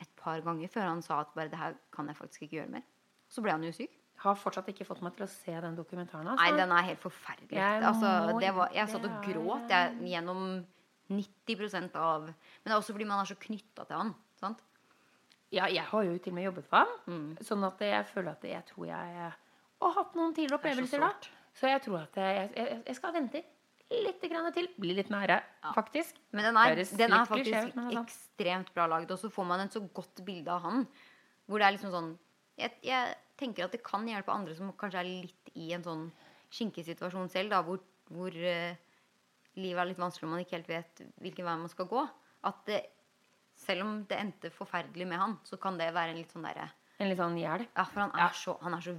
et 0.00 0.12
par 0.16 0.40
ganger 0.46 0.70
før 0.72 0.86
han 0.92 1.02
sa 1.02 1.20
at 1.24 1.32
bare 1.34 1.50
det 1.52 1.58
her 1.58 1.74
kan 1.92 2.08
jeg 2.08 2.16
faktisk 2.16 2.46
ikke 2.46 2.60
gjøre 2.60 2.74
mer. 2.76 2.86
Så 3.30 3.42
ble 3.44 3.54
han 3.56 3.66
jo 3.66 3.72
syk. 3.74 3.98
Har 4.20 4.36
fortsatt 4.36 4.68
ikke 4.70 4.84
fått 4.84 5.00
meg 5.04 5.14
til 5.16 5.24
å 5.24 5.30
se 5.32 5.52
den 5.64 5.76
dokumentaren. 5.78 6.28
Altså. 6.28 6.44
Nei, 6.44 6.60
den 6.60 6.74
er 6.76 6.86
helt 6.90 7.02
forferdelig. 7.02 7.56
Jeg 7.56 7.84
altså, 7.90 8.38
det 8.42 8.50
var, 8.56 8.72
jeg 8.76 8.92
satt 8.92 9.06
og 9.08 9.18
gråt 9.24 9.72
jeg, 9.72 9.94
gjennom 10.12 10.44
90% 11.10 11.96
av 11.98 12.26
Men 12.30 12.34
det 12.64 12.72
er 12.72 12.78
også 12.78 12.94
fordi 12.94 13.08
man 13.08 13.22
er 13.22 13.30
så 13.30 13.36
knytta 13.40 13.86
til 13.88 13.98
han. 13.98 14.12
Sant? 14.40 14.62
Ja, 15.50 15.66
jeg 15.66 15.82
har 15.90 16.04
jo 16.06 16.18
til 16.18 16.30
og 16.32 16.36
med 16.38 16.46
jobbet 16.46 16.66
for 16.70 16.84
han. 16.84 16.98
Mm. 17.10 17.30
Sånn 17.46 17.66
at 17.66 17.80
jeg 17.82 18.06
føler 18.12 18.36
at 18.36 18.44
jeg 18.46 18.66
tror 18.70 18.86
jeg 18.86 19.14
har 19.20 19.94
hatt 19.96 20.18
noen 20.18 20.34
tidligere 20.36 20.54
er 20.54 20.60
så 20.60 20.60
opplevelser 20.60 21.02
da. 21.02 21.10
Så 21.58 21.70
jeg 21.72 21.82
tror 21.86 22.04
at 22.04 22.20
jeg, 22.22 22.50
jeg, 22.54 22.82
jeg 22.86 22.98
skal 23.00 23.16
vente 23.16 23.42
litt 23.90 24.26
grann 24.30 24.52
til. 24.54 24.68
Bli 24.78 24.94
litt 24.94 25.10
nære, 25.10 25.40
Ja. 25.64 25.72
faktisk. 25.74 26.20
Men 26.30 26.46
den 26.46 26.58
er, 26.60 26.76
den 26.78 27.12
er 27.16 27.26
faktisk 27.26 27.74
er 27.74 27.98
ekstremt 28.04 28.70
bra 28.76 28.86
lagd. 28.86 29.10
Og 29.10 29.18
så 29.18 29.30
får 29.34 29.48
man 29.48 29.64
et 29.64 29.74
så 29.74 29.82
godt 29.82 30.22
bilde 30.24 30.52
av 30.54 30.62
han. 30.62 30.86
Hvor 31.50 31.58
det 31.58 31.66
er 31.66 31.74
liksom 31.74 31.90
sånn 31.90 32.12
jeg, 32.60 32.76
jeg 32.84 33.14
tenker 33.40 33.64
at 33.66 33.74
det 33.74 33.82
kan 33.82 34.06
hjelpe 34.06 34.32
andre 34.32 34.54
som 34.54 34.70
kanskje 34.78 35.00
er 35.00 35.08
litt 35.08 35.50
i 35.56 35.72
en 35.74 35.84
sånn 35.84 36.04
skinkesituasjon 36.52 37.30
selv, 37.32 37.54
da, 37.54 37.62
hvor, 37.64 37.80
hvor 38.10 38.34
eh, 38.36 38.76
livet 39.56 39.80
er 39.82 39.88
litt 39.90 39.98
vanskelig 40.00 40.28
og 40.28 40.32
man 40.34 40.42
ikke 40.44 40.58
helt 40.58 40.68
vet 40.70 41.02
hvilken 41.20 41.44
vei 41.48 41.56
man 41.56 41.68
skal 41.72 41.86
gå. 41.90 42.04
At 42.46 42.60
det, 42.66 42.80
selv 43.58 43.82
om 43.84 44.04
det 44.08 44.18
endte 44.18 44.50
forferdelig 44.54 45.06
med 45.10 45.18
han, 45.20 45.38
så 45.44 45.58
kan 45.60 45.76
det 45.78 45.90
være 45.94 46.14
en 46.14 46.20
litt 46.22 46.30
sånn 46.32 46.46
derre 46.46 46.70
En 47.00 47.08
litt 47.08 47.18
sånn 47.18 47.36
hjelp. 47.40 47.68
Ja, 47.76 47.84
for 47.88 48.00
han 48.04 48.12
Ja. 48.16 48.26
er, 48.28 48.34
så, 48.36 48.58
han 48.62 48.74
er 48.76 48.80
så 48.84 48.94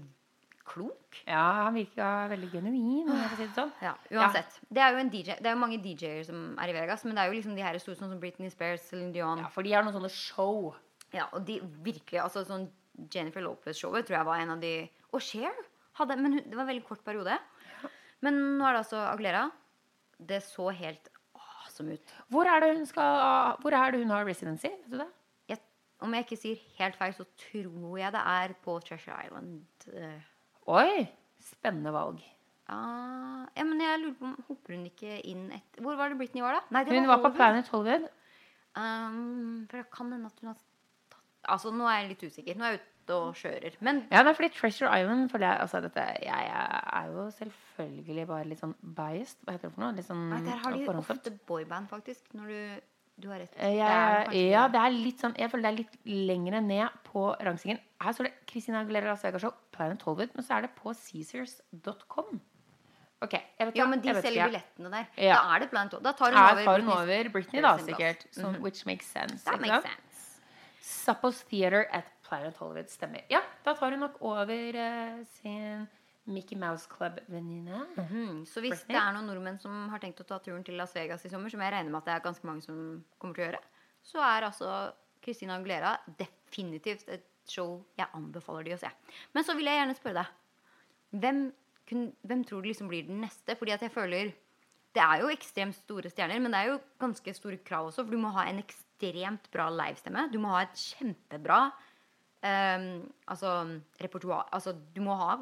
klok. 0.65 1.17
Ja, 1.27 1.65
han 1.65 1.73
virka 1.75 2.27
veldig 2.31 2.49
genuin, 2.51 3.09
om 3.09 3.17
jeg 3.17 3.29
får 3.31 3.37
si 3.39 3.47
det 3.47 3.55
sånn. 3.57 3.71
Ja, 3.81 3.93
uansett. 4.13 4.59
Det 4.69 4.81
er 4.81 4.93
jo 4.93 4.99
en 5.01 5.09
DJ, 5.11 5.35
det 5.41 5.45
er 5.49 5.55
jo 5.55 5.59
mange 5.61 5.79
DJ-er 5.83 6.23
som 6.25 6.57
er 6.61 6.69
i 6.69 6.75
Vegas, 6.77 7.03
men 7.05 7.15
det 7.17 7.23
er 7.23 7.31
jo 7.31 7.37
liksom 7.39 7.55
de 7.57 7.63
her 7.65 7.77
store 7.81 7.97
som 7.97 8.13
Britney 8.21 8.49
Spears, 8.53 8.81
Celine 8.89 9.11
Dion 9.13 9.41
Ja, 9.43 9.49
for 9.53 9.63
de 9.63 9.73
har 9.73 9.83
noen 9.83 9.93
sånne 9.97 10.09
show. 10.13 10.73
Ja, 11.13 11.27
og 11.33 11.43
de 11.45 11.59
virkelig 11.83 12.21
altså 12.23 12.45
sånn 12.47 12.69
Jennifer 13.11 13.41
Lopez-showet 13.41 14.05
tror 14.07 14.17
jeg 14.19 14.25
var 14.29 14.39
en 14.43 14.53
av 14.55 14.59
de 14.61 14.89
Og 15.13 15.21
Cher 15.23 15.51
hadde 15.97 16.15
Men 16.21 16.33
hun, 16.37 16.43
det 16.45 16.55
var 16.55 16.63
en 16.63 16.69
veldig 16.71 16.85
kort 16.87 17.03
periode. 17.03 17.37
Men 18.21 18.37
nå 18.59 18.65
er 18.67 18.77
det 18.77 18.83
altså 18.85 19.01
Aglera. 19.09 19.49
Det 20.29 20.41
så 20.45 20.69
helt 20.75 21.09
awesome 21.35 21.95
ut. 21.97 22.13
Hvor 22.29 22.49
er 22.49 22.61
det 22.63 22.75
hun 22.77 22.85
skal 22.89 23.57
er 23.73 23.91
det 23.91 24.03
hun 24.03 24.13
har 24.13 24.27
residency? 24.27 24.69
Vet 24.83 24.91
du 24.91 24.99
det? 25.01 25.07
Jeg, 25.49 25.61
om 26.05 26.13
jeg 26.13 26.25
ikke 26.27 26.41
sier 26.41 26.61
helt 26.77 26.99
feil, 26.99 27.15
så 27.17 27.25
tror 27.47 27.97
jeg 27.97 28.13
det 28.13 28.21
er 28.35 28.53
på 28.65 28.77
Treasure 28.85 29.17
Island. 29.25 29.65
eh. 29.93 30.21
Oi! 30.67 31.07
Spennende 31.41 31.93
valg. 31.93 32.21
Ah, 32.71 33.47
ja, 33.57 33.65
men 33.67 33.81
jeg 33.81 33.99
lurer 33.99 34.17
på 34.19 34.27
om 34.29 34.35
Hopper 34.47 34.77
hun 34.77 34.83
ikke 34.87 35.17
inn 35.27 35.47
etter 35.51 35.83
Hvor 35.83 35.97
var 35.99 36.13
det 36.13 36.19
Britney 36.21 36.43
var, 36.45 36.55
da? 36.55 36.61
Nei, 36.71 36.83
det 36.87 36.93
Hun 36.95 37.09
var 37.09 37.19
på 37.19 37.31
Planet 37.35 37.67
Hollywood. 37.73 38.05
Um, 38.77 39.65
for 39.67 39.81
det 39.81 39.89
kan 39.91 40.13
hende 40.13 40.29
at 40.29 40.37
hun 40.39 40.53
har 40.53 40.59
tatt 41.11 41.17
Altså, 41.51 41.73
nå 41.75 41.87
er 41.89 41.97
jeg 41.97 42.11
litt 42.13 42.23
usikker. 42.29 42.55
Nå 42.55 42.67
er 42.67 42.75
jeg 42.77 42.83
ute 43.11 43.17
og 43.19 43.35
kjører. 43.35 43.75
Men 43.83 43.99
Ja, 44.11 44.23
det 44.23 44.31
er 44.31 44.37
fordi 44.39 44.49
Treasure 44.55 44.91
Island 45.01 45.29
føler 45.33 45.47
jeg, 45.51 45.59
altså 45.65 45.81
dette, 45.83 46.05
jeg, 46.23 46.47
er 47.01 47.11
jo 47.11 47.25
selvfølgelig 47.35 48.27
bare 48.31 48.47
litt 48.47 48.61
sånn 48.63 48.75
biased. 48.81 49.37
Hva 49.43 49.57
heter 49.57 49.67
det 49.69 49.73
for 49.75 49.83
noe? 49.83 49.91
Litt 49.99 50.07
sånn 50.07 50.23
nei, 50.31 50.39
der 50.47 50.63
har 50.63 50.71
de 50.77 50.85
forhåndsdømt. 50.87 51.19
ofte 51.27 51.35
boyband, 51.51 51.89
faktisk. 51.91 52.23
Når 52.33 52.47
du 52.47 52.87
Du 53.21 53.27
har 53.29 53.37
rett. 53.43 53.53
Eh, 53.59 53.75
Det 53.75 53.81
er 53.85 54.31
ja, 54.49 54.67
det. 54.67 54.71
det 54.73 54.81
er 54.81 54.89
litt 54.95 55.19
sånn 55.21 55.35
Jeg 55.37 55.51
føler 55.51 55.61
det 55.67 55.71
er 55.71 55.77
litt 55.83 55.97
lengre 56.31 56.61
ned 56.63 56.89
på 57.05 57.35
rangstigen. 57.43 57.77
Her 58.01 58.13
står 58.13 58.23
det 58.29 58.33
Christina 58.49 58.79
Aguilera 58.81 59.11
Las 59.11 59.21
Vegas 59.23 59.41
Show, 59.41 59.53
Planet 59.71 60.01
Hollywood, 60.01 60.31
men 60.33 60.43
så 60.47 60.55
er 60.57 60.61
det 60.65 60.71
på 60.75 60.93
Caesars.com. 60.95 62.39
Ok, 63.21 63.33
jeg 63.33 63.67
vet 63.67 63.75
Ja, 63.77 63.83
hva, 63.85 63.89
men 63.91 64.01
de 64.01 64.07
jeg 64.07 64.15
vet 64.15 64.23
selger 64.25 64.47
ikke. 64.47 64.49
billettene 64.49 64.89
der. 64.95 65.05
Ja. 65.21 65.35
Da 65.35 65.55
er 65.55 65.59
det 65.59 65.69
Planet 65.69 65.91
Da 66.01 66.11
tar 66.13 66.31
hun 66.31 66.37
Her 66.41 66.63
tar 66.65 66.79
hun 66.81 66.87
Britney 66.87 66.93
over 67.03 67.29
Britney, 67.29 67.61
da, 67.61 67.73
Spears 67.77 67.85
sin 67.85 67.93
sikkert. 67.95 68.19
plass. 68.23 68.35
Som, 68.41 68.55
which 68.63 68.85
makes 68.87 69.05
sense. 69.05 69.43
That 69.43 69.53
ikke 69.59 69.61
makes 69.61 69.83
sant? 69.83 70.01
sense. 70.01 70.41
Suppos 70.81 71.43
Theater 71.51 71.85
at 71.91 72.05
Planet 72.31 72.55
Hollywood 72.61 72.91
stemmer. 72.91 73.25
Ja, 73.31 73.41
da 73.65 73.75
tar 73.75 73.91
hun 73.91 74.05
nok 74.05 74.21
over 74.23 74.77
uh, 74.79 75.19
sin 75.35 75.83
Mickey 76.31 76.55
Mouse 76.55 76.87
Club-venninne. 76.87 77.85
Mhm. 77.97 78.45
Så 78.45 78.61
hvis 78.63 78.71
Britney? 78.71 78.95
det 78.95 79.01
er 79.01 79.15
noen 79.15 79.27
nordmenn 79.27 79.59
som 79.59 79.89
har 79.91 79.99
tenkt 79.99 80.21
å 80.23 80.27
ta 80.27 80.39
turen 80.39 80.63
til 80.63 80.77
Las 80.79 80.95
Vegas 80.95 81.25
i 81.25 81.31
sommer, 81.33 81.51
som 81.51 81.63
jeg 81.63 81.73
regner 81.73 81.91
med 81.91 81.99
at 82.01 82.09
det 82.09 82.15
er 82.15 82.27
ganske 82.27 82.47
mange 82.47 82.63
som 82.65 82.77
kommer 83.19 83.35
til 83.35 83.43
å 83.43 83.47
gjøre, 83.49 83.63
så 84.05 84.21
er 84.25 84.47
altså 84.47 84.75
Christina 85.21 85.57
Aguilera 85.57 85.95
definitivt 86.17 87.09
et 87.09 87.27
show 87.49 87.81
jeg 87.97 88.07
anbefaler 88.17 88.69
de 88.69 88.75
å 88.77 88.79
se. 88.81 88.91
Men 89.33 89.45
så 89.45 89.57
vil 89.57 89.69
jeg 89.69 89.81
gjerne 89.81 89.97
spørre 89.97 90.21
deg 90.21 90.37
Hvem, 91.21 91.39
kun, 91.89 92.05
hvem 92.23 92.43
tror 92.47 92.61
du 92.61 92.69
liksom 92.69 92.87
blir 92.87 93.03
den 93.03 93.19
neste? 93.25 93.57
Fordi 93.59 93.73
at 93.75 93.81
jeg 93.83 93.91
føler 93.91 94.29
Det 94.95 95.01
er 95.03 95.23
jo 95.23 95.31
ekstremt 95.33 95.75
store 95.75 96.11
stjerner, 96.11 96.39
men 96.39 96.53
det 96.53 96.61
er 96.61 96.69
jo 96.69 96.77
ganske 97.01 97.33
store 97.35 97.59
krav 97.65 97.89
også, 97.89 98.05
for 98.05 98.11
du 98.11 98.21
må 98.21 98.31
ha 98.35 98.45
en 98.47 98.61
ekstremt 98.61 99.49
bra 99.51 99.69
livestemme. 99.71 100.29
Du 100.31 100.37
må 100.39 100.51
ha 100.53 100.65
et 100.65 100.77
kjempebra 100.79 101.65
Ehm, 102.43 103.03
altså 103.29 103.51
repertoar 104.01 104.47
Altså, 104.51 104.73
du 104.73 105.01
må 105.05 105.13
ha 105.19 105.35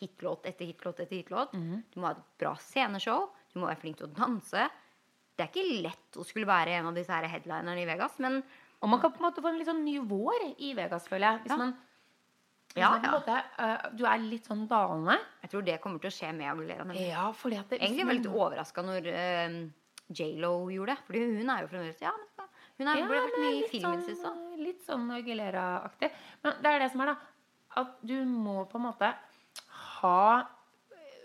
hitlåt 0.00 0.46
etter 0.48 0.64
hitlåt 0.70 1.00
etter 1.04 1.18
hitlåt. 1.20 1.52
Du 1.92 2.00
må 2.00 2.08
ha 2.08 2.14
et 2.16 2.22
bra 2.40 2.54
sceneshow. 2.56 3.28
Du 3.52 3.60
må 3.60 3.68
være 3.68 3.80
flink 3.82 3.98
til 4.00 4.08
å 4.08 4.14
danse. 4.16 4.64
Det 5.36 5.44
er 5.44 5.50
ikke 5.52 5.82
lett 5.84 6.16
å 6.20 6.24
skulle 6.24 6.46
være 6.48 6.78
en 6.78 6.88
av 6.90 6.94
disse 6.96 7.12
her 7.12 7.28
headlinerne 7.28 7.80
i 7.82 7.88
Vegas, 7.88 8.18
men 8.18 8.42
Og 8.82 8.88
man 8.90 8.98
kan 9.00 9.12
på 9.12 9.20
en 9.22 9.28
måte 9.30 9.40
få 9.44 9.46
en 9.52 9.58
litt 9.60 9.68
sånn 9.68 9.84
ny 9.84 9.98
vår 10.10 10.56
i 10.58 10.72
Vegas, 10.74 11.04
føler 11.06 11.28
jeg. 11.36 11.42
Hvis 11.44 11.52
Ja. 11.52 11.56
man, 11.56 11.76
Ja, 12.74 12.88
ja. 12.98 13.10
måte 13.12 13.36
uh, 13.60 13.90
Du 13.94 14.04
er 14.06 14.18
litt 14.18 14.44
sånn 14.48 14.66
dalende. 14.66 15.18
jeg 15.42 15.50
tror 15.52 15.62
det 15.64 15.80
kommer 15.80 16.00
til 16.00 16.10
å 16.10 16.16
skje 16.16 16.32
med 16.34 16.48
Aguilera. 16.50 16.94
Ja, 16.98 17.30
fordi 17.32 17.58
at 17.60 17.68
det, 17.70 17.78
Egentlig 17.80 18.04
var 18.06 18.12
jeg 18.14 18.22
litt 18.24 18.32
overraska 18.32 18.82
når 18.82 19.06
uh, 19.12 19.70
J.Lo 20.10 20.68
gjorde 20.72 20.96
det. 20.96 20.98
Fordi 21.06 21.20
hun 21.38 21.50
er 21.50 21.60
jo 21.62 21.68
fremdeles 21.68 22.00
Ja, 22.02 22.10
hun 22.78 22.88
er, 22.88 22.96
Ja, 22.98 23.06
vært 23.06 23.38
mye 23.38 23.60
i 23.62 23.68
filmen 23.68 24.02
sin. 24.04 24.16
sånn. 24.16 24.41
Litt 24.72 24.82
sånn 24.88 25.04
Aguilera-aktig. 25.12 26.08
Men 26.42 26.58
det 26.64 26.72
er 26.72 26.82
det 26.86 26.90
som 26.94 27.04
er, 27.04 27.12
da. 27.12 27.16
At 27.82 27.94
du 28.04 28.16
må 28.28 28.64
på 28.68 28.76
en 28.80 28.84
måte 28.90 29.12
ha 30.02 30.48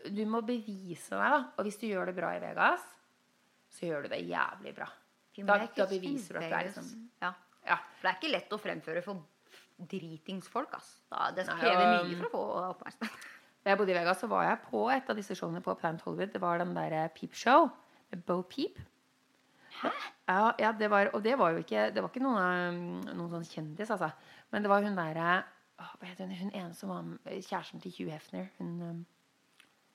Du 0.08 0.22
må 0.30 0.40
bevise 0.46 1.18
deg, 1.18 1.34
da. 1.34 1.40
Og 1.58 1.66
hvis 1.68 1.80
du 1.82 1.88
gjør 1.90 2.08
det 2.12 2.16
bra 2.16 2.30
i 2.38 2.40
Vegas, 2.44 2.84
så 3.76 3.90
gjør 3.90 4.06
du 4.06 4.12
det 4.14 4.22
jævlig 4.30 4.72
bra. 4.78 4.88
Da, 5.38 5.58
da 5.76 5.86
beviser 5.90 6.38
du 6.38 6.40
at 6.40 6.48
du 6.50 6.56
er 6.56 6.68
liksom 6.70 6.86
ja. 7.22 7.34
Ja. 7.68 7.76
For 7.98 8.08
det 8.08 8.12
er 8.14 8.16
ikke 8.22 8.32
lett 8.32 8.54
å 8.56 8.60
fremføre 8.62 9.02
for 9.06 9.20
dritingsfolk. 9.92 10.72
ass. 10.78 10.94
Da, 11.12 11.28
det 11.36 11.46
Nei, 11.50 11.58
krever 11.60 11.84
og- 11.86 12.08
mye 12.08 12.18
for 12.22 12.28
å 12.30 12.32
få 12.32 12.46
oppmerksomhet. 12.76 13.26
Da 13.68 13.74
jeg 13.74 13.80
bodde 13.82 13.92
i 13.92 13.98
Vegas, 13.98 14.22
så 14.24 14.28
var 14.32 14.44
jeg 14.48 14.60
på 14.70 14.82
et 14.94 15.10
av 15.12 15.18
disse 15.18 15.36
showene 15.36 15.60
på 15.62 15.74
Planet 15.76 16.00
Hollywood. 16.06 16.32
Det 16.32 16.40
var 16.40 16.62
den 16.62 16.70
der 16.78 17.10
Peep 17.12 17.34
Show 17.36 17.66
med 18.14 18.22
Bo 18.26 18.38
Peep. 18.48 18.78
Hæ? 19.82 19.92
Ja, 20.28 20.52
ja 20.60 20.72
det 20.76 20.90
var, 20.92 21.12
og 21.14 21.24
det 21.24 21.38
var 21.40 21.54
jo 21.56 21.62
ikke 21.64 21.90
Det 21.94 22.02
var 22.04 22.10
ikke 22.12 22.24
noen, 22.24 22.80
noen 23.08 23.30
sånn 23.32 23.46
kjendis, 23.48 23.92
altså. 23.94 24.10
Men 24.52 24.66
det 24.66 24.72
var 24.72 24.86
hun 24.86 24.98
derre 24.98 25.36
Hva 25.78 26.08
heter 26.08 26.26
hun? 26.26 26.38
Hun 26.40 26.56
ene 26.56 26.74
som 26.76 26.92
var 26.92 27.12
kjæresten 27.26 27.84
til 27.84 27.94
Hugh 27.98 28.14
Hefner. 28.16 28.48
Hun, 28.58 28.72
um, 28.82 29.04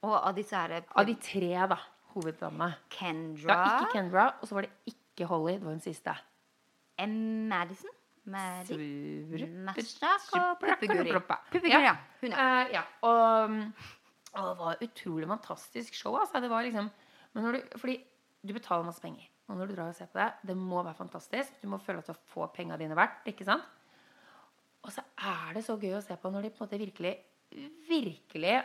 Og 0.07 0.14
av 0.18 0.37
disse 0.37 0.57
her 0.57 0.79
av 0.81 1.09
de 1.09 1.16
tre, 1.21 1.55
da. 1.75 1.81
Hoveddamene. 2.12 2.77
Kendra 2.92 3.57
Ja, 3.57 3.64
ikke 3.81 3.97
Kendra, 3.97 4.29
og 4.40 4.49
så 4.49 4.59
var 4.59 4.68
det 4.68 4.92
ikke 4.92 5.27
Holly. 5.31 5.57
Det 5.57 5.64
var 5.64 5.77
hun 5.77 5.85
siste. 5.85 6.14
M. 7.01 7.49
Madison? 7.49 7.90
Maddy? 8.25 8.77
Puppeguri. 10.61 11.11
Ja. 11.11 11.21
Puppeguri, 11.51 11.83
ja. 11.83 11.97
Hun, 12.21 12.31
ja. 12.31 12.45
Eh, 12.45 12.73
ja. 12.77 12.83
Og, 13.09 13.57
og 14.33 14.47
det 14.47 14.59
var 14.61 14.85
utrolig 14.87 15.29
fantastisk 15.29 15.95
show. 15.99 16.16
Altså. 16.21 16.40
Det 16.40 16.51
var 16.51 16.62
liksom, 16.62 16.90
du, 17.35 17.61
fordi 17.77 17.99
du 18.47 18.53
betaler 18.55 18.87
masse 18.87 19.03
penger. 19.03 19.27
Og 19.50 19.59
når 19.59 19.68
du 19.68 19.74
drar 19.74 19.90
og 19.90 19.96
ser 19.96 20.11
på 20.12 20.20
det, 20.20 20.28
det 20.48 20.57
må 20.57 20.83
være 20.83 20.98
fantastisk. 20.98 21.57
Du 21.62 21.68
må 21.70 21.81
føle 21.83 22.02
at 22.02 22.11
du 22.11 22.28
får 22.33 22.52
penga 22.57 22.78
dine 22.81 22.96
verdt. 22.98 23.26
ikke 23.33 23.46
sant? 23.48 23.64
Og 24.83 24.90
så 24.94 25.02
er 25.18 25.57
det 25.57 25.64
så 25.66 25.76
gøy 25.78 25.96
å 25.98 26.05
se 26.05 26.16
på 26.18 26.31
når 26.33 26.46
de 26.46 26.52
på 26.55 26.62
en 26.62 26.66
måte 26.66 26.81
virkelig, 26.81 27.12
virkelig 27.88 28.57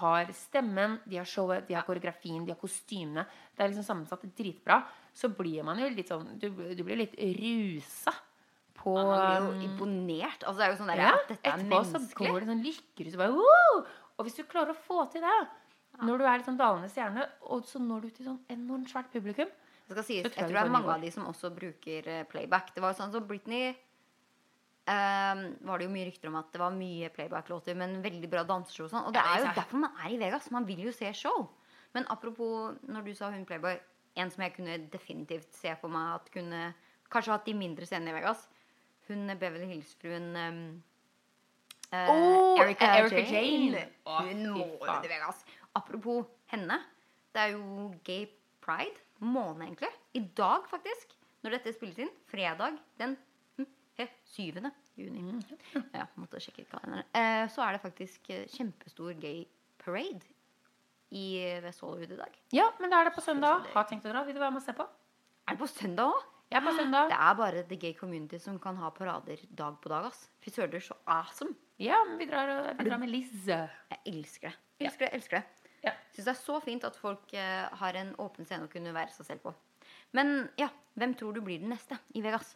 har 0.00 0.30
stemmen, 0.34 0.96
de 1.04 1.18
har 1.20 1.28
showet, 1.28 1.66
de 1.68 1.76
har 1.76 1.84
koreografien, 1.84 2.44
de 2.46 2.54
har 2.54 2.60
kostymene. 2.60 3.26
Det 3.52 3.62
er 3.64 3.72
liksom 3.72 3.86
sammensatt 3.86 4.24
dritbra. 4.38 4.80
Så 5.12 5.28
blir 5.36 5.66
man 5.66 5.80
jo 5.82 5.90
litt 5.92 6.08
sånn 6.08 6.38
Du, 6.40 6.48
du 6.48 6.80
blir 6.80 6.96
litt 7.02 7.18
rusa 7.36 8.14
på 8.78 8.94
Man 8.96 9.10
blir 9.12 9.42
jo 9.44 9.66
imponert. 9.68 10.46
Altså, 10.46 10.58
det 10.58 10.66
er 10.66 10.72
jo 10.72 10.78
sånn 10.80 10.92
der, 10.94 11.02
ja, 11.04 11.10
at 11.18 11.28
dette 11.28 11.50
er 11.50 11.58
etterpå 11.58 11.82
så 11.84 11.98
menneskelig. 11.98 12.30
går 12.30 12.38
det 12.40 12.48
sånn 12.52 12.64
lykkerus! 12.68 13.18
Og 14.16 14.24
hvis 14.26 14.38
du 14.38 14.46
klarer 14.48 14.72
å 14.72 14.84
få 14.86 15.04
til 15.12 15.24
det 15.24 15.40
når 16.02 16.18
du 16.18 16.24
er 16.24 16.40
litt 16.40 16.48
sånn 16.48 16.56
dalende 16.56 16.88
stjerne, 16.88 17.26
og 17.52 17.66
så 17.68 17.78
når 17.82 18.06
du 18.06 18.14
til 18.16 18.28
sånn 18.30 18.40
enormt 18.50 18.88
svært 18.90 19.12
publikum 19.12 19.50
Det 19.92 20.00
skal 20.00 20.08
sies, 20.08 20.24
jeg 20.24 20.34
tror 20.34 20.56
det 20.56 20.60
er 20.64 20.72
mange 20.72 20.92
av 20.94 21.02
de 21.04 21.10
som 21.12 21.26
også 21.28 21.52
bruker 21.54 22.08
eh, 22.08 22.26
playback. 22.28 22.72
Det 22.74 22.82
var 22.82 22.94
jo 22.94 23.00
sånn 23.02 23.12
som 23.12 23.26
Britney 23.28 23.72
um, 24.88 25.42
var 25.68 25.78
det 25.78 25.86
jo 25.86 25.92
mye 25.92 26.06
rykter 26.08 26.30
om 26.30 26.38
at 26.40 26.52
det 26.54 26.62
var 26.62 26.76
mye 26.76 27.10
playback-låter, 27.14 27.76
men 27.78 27.98
veldig 28.04 28.30
bra 28.32 28.44
danseshow 28.48 28.86
og 28.88 28.94
sånn. 28.94 29.08
Og 29.08 29.16
det 29.16 29.22
er 29.22 29.42
jo 29.44 29.50
derfor 29.58 29.82
man 29.84 29.98
er 30.04 30.14
i 30.14 30.20
Vegas. 30.22 30.50
Man 30.54 30.68
vil 30.68 30.86
jo 30.86 30.94
se 30.96 31.10
show. 31.16 31.44
Men 31.92 32.08
apropos 32.12 32.78
når 32.88 33.04
du 33.04 33.12
sa 33.16 33.28
hun 33.34 33.44
Playboy, 33.48 33.76
en 34.16 34.32
som 34.32 34.44
jeg 34.44 34.56
kunne 34.56 34.78
definitivt 34.92 35.52
se 35.56 35.74
for 35.80 35.92
meg 35.92 36.16
at 36.16 36.32
kunne 36.32 36.62
kanskje 37.12 37.34
hatt 37.34 37.46
de 37.48 37.54
mindre 37.56 37.88
scenene 37.88 38.12
i 38.12 38.16
Vegas, 38.16 38.46
hun 39.08 39.28
Beverly 39.36 39.68
Hills-fruen 39.74 40.32
um, 40.38 40.64
Åh, 41.92 42.60
Erica, 42.62 42.88
Erica, 43.02 43.20
Jane. 43.20 43.32
Jane. 43.36 43.82
Hun 44.08 44.46
må 44.56 44.94
til 45.02 45.10
Vegas. 45.12 45.42
Apropos 45.76 46.24
henne. 46.48 46.78
Det 47.32 47.42
er 47.42 47.52
jo 47.52 47.90
Gay 48.04 48.26
Pride. 48.64 48.96
Måned, 49.22 49.62
egentlig. 49.62 49.90
I 50.18 50.24
dag, 50.36 50.66
faktisk. 50.70 51.14
Når 51.42 51.56
dette 51.56 51.72
spilles 51.74 52.00
inn. 52.02 52.10
Fredag 52.30 52.78
den 52.98 53.16
hm, 53.58 53.68
7. 54.34 54.62
juni. 54.98 55.22
Mm. 55.22 55.86
Ja, 55.94 56.06
måtte 56.18 56.40
sjekke 56.42 56.66
kalenderen. 56.70 57.06
Eh, 57.14 57.44
så 57.52 57.62
er 57.64 57.76
det 57.76 57.82
faktisk 57.84 58.30
eh, 58.34 58.48
kjempestor 58.50 59.14
gay 59.22 59.44
parade 59.82 60.26
i 61.12 61.26
Vestfoldhud 61.62 62.14
i 62.14 62.18
dag. 62.18 62.36
Ja, 62.56 62.70
men 62.80 62.92
da 62.92 63.02
er 63.02 63.10
det 63.10 63.16
på 63.16 63.24
søndag. 63.24 63.66
Har 63.74 63.88
tenkt 63.88 64.06
å 64.08 64.12
dra. 64.12 64.24
Vil 64.26 64.38
du 64.38 64.42
være 64.42 64.54
med 64.54 64.62
og 64.62 64.66
se 64.66 64.74
på? 64.76 64.86
Er 65.46 65.56
det 65.56 65.62
på 65.62 65.70
søndag 65.70 66.14
òg? 66.16 66.28
Er 66.52 66.60
på 66.60 66.74
søndag. 66.76 67.08
Det 67.08 67.16
er 67.16 67.36
bare 67.38 67.64
the 67.68 67.78
gay 67.80 67.94
community 67.96 68.38
som 68.42 68.58
kan 68.60 68.76
ha 68.76 68.90
parader 68.92 69.40
dag 69.56 69.78
på 69.80 69.88
dag. 69.92 70.10
ass. 70.10 70.26
Fy 70.44 70.52
søren, 70.52 70.82
så 70.84 70.98
awesome. 71.06 71.54
Ja, 71.80 72.02
men 72.08 72.18
vi 72.20 72.26
drar, 72.28 72.74
vi 72.76 72.84
drar 72.90 73.00
med 73.00 73.10
Liz. 73.10 73.32
Jeg 73.46 74.02
elsker 74.06 74.50
det. 74.52 74.58
Elsker 74.86 75.06
det, 75.06 75.14
elsker 75.16 75.40
det. 75.40 75.61
Ja. 75.82 75.94
Syns 76.14 76.28
det 76.28 76.34
er 76.34 76.40
så 76.40 76.58
fint 76.62 76.84
at 76.86 76.96
folk 76.98 77.32
eh, 77.34 77.66
har 77.80 77.98
en 77.98 78.14
åpen 78.22 78.46
scene 78.46 78.68
å 78.68 78.72
kunne 78.72 78.94
være 78.94 79.14
seg 79.14 79.28
selv 79.32 79.46
på. 79.46 79.54
Men 80.16 80.48
ja, 80.60 80.68
hvem 80.98 81.14
tror 81.18 81.34
du 81.34 81.42
blir 81.44 81.62
den 81.62 81.72
neste 81.72 81.98
i 82.14 82.22
Vegas? 82.24 82.54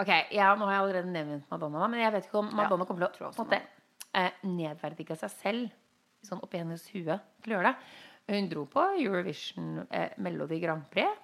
Ok, 0.00 0.10
ja, 0.34 0.48
Nå 0.58 0.66
har 0.66 0.78
jeg 0.78 0.84
allerede 0.84 1.12
nevnt 1.14 1.50
Madonna, 1.52 1.86
men 1.90 2.02
jeg 2.02 2.14
vet 2.16 2.26
ikke 2.26 2.40
om 2.40 2.50
Madonna 2.56 2.86
kommer 2.88 3.12
til 3.14 3.28
å 3.28 3.32
på 3.36 3.46
eh, 3.54 4.40
nedverdige 4.48 5.16
seg 5.20 5.32
selv 5.34 5.76
sånn 6.24 6.40
oppi 6.42 6.58
hennes 6.58 6.86
hue 6.94 7.18
til 7.44 7.52
å 7.52 7.58
gjøre 7.58 7.70
det. 7.70 7.92
Hun 8.32 8.48
dro 8.48 8.64
på 8.70 8.84
Eurovision 8.96 9.84
eh, 9.90 10.14
Melodi 10.24 10.58
Grand 10.62 10.86
Prix. 10.90 11.20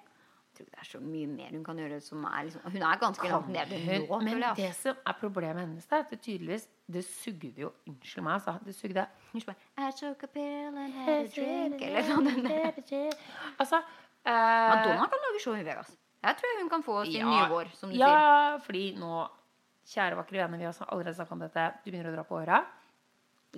Tror 0.51 0.67
det 0.67 0.79
er 0.81 0.83
så 0.89 0.99
mye 0.99 1.27
mer 1.31 1.49
hun 1.55 1.63
kan 1.63 1.77
gjøre 1.79 2.01
som 2.03 2.25
er 2.27 2.43
liksom 2.49 2.61
Hun 2.73 2.81
er 2.83 2.97
ganske 2.99 3.29
langt 3.31 3.47
nede 3.49 3.77
Hun- 3.85 4.07
nå, 4.09 4.17
men 4.23 4.41
det 4.57 4.73
som 4.75 4.95
er 5.07 5.13
problemet 5.21 5.61
hennes, 5.63 5.85
er 5.91 5.99
at 6.03 6.09
det 6.11 6.19
tydeligvis 6.21 6.67
Det 6.91 7.05
sugde 7.07 7.53
jo 7.57 7.71
Unnskyld 7.87 8.23
meg, 8.23 8.33
altså. 8.33 8.57
Det 8.65 8.75
sugde 8.75 9.05
Hun 9.31 9.41
bare 9.47 9.55
I 9.87 9.91
took 9.95 10.23
a 10.23 10.27
pill 10.27 10.77
and 10.77 10.93
had 10.93 11.09
a 11.09 11.27
drink 11.27 11.81
Eller 11.81 12.03
sånn. 12.03 12.27
Altså 13.59 13.81
Madonna 14.25 15.07
kan 15.09 15.23
lage 15.25 15.39
show 15.41 15.55
i 15.55 15.63
Vegas. 15.65 15.95
Jeg 16.21 16.35
tror 16.37 16.59
hun 16.59 16.69
kan 16.69 16.83
få 16.85 16.99
sin 17.05 17.15
Ja, 17.21 17.25
nye 17.31 17.47
vår, 17.49 17.71
som 17.73 17.89
du 17.89 17.95
sier. 17.95 18.05
Ja, 18.05 18.57
fordi 18.61 18.83
nå 18.99 19.27
Kjære 19.91 20.15
vakre 20.19 20.37
venner, 20.43 20.57
vi 20.61 20.67
har 20.67 20.85
allerede 20.93 21.15
snakket 21.17 21.31
om 21.31 21.39
dette. 21.41 21.63
Du 21.83 21.89
begynner 21.89 22.11
å 22.11 22.15
dra 22.15 22.23
på 22.23 22.37
åra. 22.37 22.59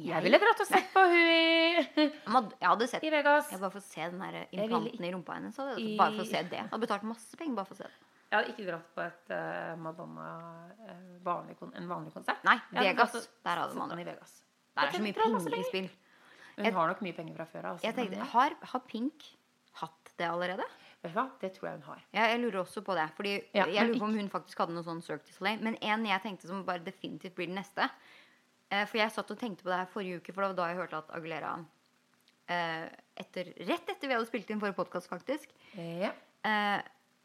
Jeg 0.02 0.24
ville 0.26 0.40
dratt 0.42 0.62
og 0.64 0.66
sett 0.70 0.88
på 0.94 1.02
hun 1.12 1.18
i, 1.22 2.48
jeg 2.58 2.66
hadde 2.70 2.88
sett 2.90 3.04
i 3.06 3.12
Vegas. 3.14 3.52
Jeg 3.52 3.60
bare 3.62 3.74
å 3.84 3.86
se 3.86 4.08
den 4.10 4.24
der 4.24 4.38
implanten 4.50 5.06
i 5.06 5.12
rumpa 5.14 5.36
hennes. 5.38 5.60
Bare 6.00 6.16
for 6.16 6.24
å 6.24 6.30
se 6.32 6.42
det. 6.50 6.58
Jeg 6.64 6.72
hadde 6.72 6.82
betalt 6.88 7.06
masse 7.06 7.38
penger 7.38 7.60
bare 7.60 7.70
for 7.70 7.78
å 7.78 7.82
se 7.84 7.90
det. 7.92 8.00
Jeg 8.34 8.40
hadde 8.40 8.54
ikke 8.56 8.66
dratt 8.72 8.88
på 8.98 9.04
et 9.04 9.34
uh, 9.38 9.76
Madonna 9.78 10.30
uh, 10.82 11.04
vanlig, 11.22 11.54
en 11.78 11.92
vanlig 11.92 12.14
konsert. 12.16 12.42
Nei, 12.48 12.56
Vegas. 12.74 13.14
dratt 13.14 13.30
Der 13.46 13.62
hadde 13.62 13.78
man 13.78 13.94
det. 13.94 14.00
i 14.02 14.08
Vegas. 14.10 14.32
Der 14.74 14.90
er 14.90 14.96
så 14.98 15.04
mye 15.06 15.60
i 15.60 15.68
spill. 15.68 15.92
Hun 16.56 16.66
Jeg- 16.66 16.74
har 16.74 16.90
nok 16.90 17.04
mye 17.06 17.14
penger 17.14 17.38
fra 17.38 17.46
før 17.52 17.70
av. 17.70 17.78
altså, 17.86 18.26
har, 18.34 18.56
har 18.74 18.82
Pink 18.90 19.28
hatt 19.84 20.16
det 20.18 20.26
allerede? 20.26 20.66
Det 21.04 21.52
tror 21.54 21.68
jeg 21.68 21.78
hun 21.82 21.88
har. 21.92 22.02
Ja, 22.16 22.26
jeg 22.32 22.40
lurer 22.40 22.62
også 22.64 22.82
på 22.82 22.96
det. 22.96 23.06
Fordi 23.18 23.34
Ja, 23.54 23.66
Jeg 23.68 23.90
lurer 23.90 24.00
på 24.00 24.06
om 24.08 24.14
hun 24.18 24.30
faktisk 24.30 24.58
hadde 24.64 24.74
noe 24.74 24.86
sånn 24.88 25.02
Cirque 25.04 25.28
du 25.28 25.34
Soleil. 25.36 25.60
Men 25.62 25.76
en 25.82 26.06
jeg 26.06 26.22
tenkte 26.24 26.48
som 26.48 26.64
bare 26.66 26.80
definitivt 26.80 27.36
blir 27.36 27.48
den 27.52 27.60
neste. 27.60 27.90
Eh, 28.74 28.84
for 28.90 28.98
jeg 28.98 29.14
satt 29.14 29.32
og 29.34 29.40
tenkte 29.40 29.66
på 29.66 29.70
det 29.70 29.80
her 29.84 29.92
forrige 29.92 30.20
uke, 30.22 30.34
for 30.34 30.44
det 30.44 30.52
var 30.54 30.60
da 30.62 30.72
jeg 30.72 30.80
hørte 30.82 31.00
at 31.04 31.14
Agulera 31.14 31.54
eh, 32.50 32.88
etter, 33.22 33.54
Rett 33.70 33.94
etter 33.94 34.10
vi 34.10 34.16
hadde 34.16 34.30
spilt 34.30 34.50
inn 34.50 34.62
forrige 34.64 34.80
podkast, 34.80 35.10
faktisk. 35.12 35.54
Ja. 35.78 36.14
Eh, 36.48 36.80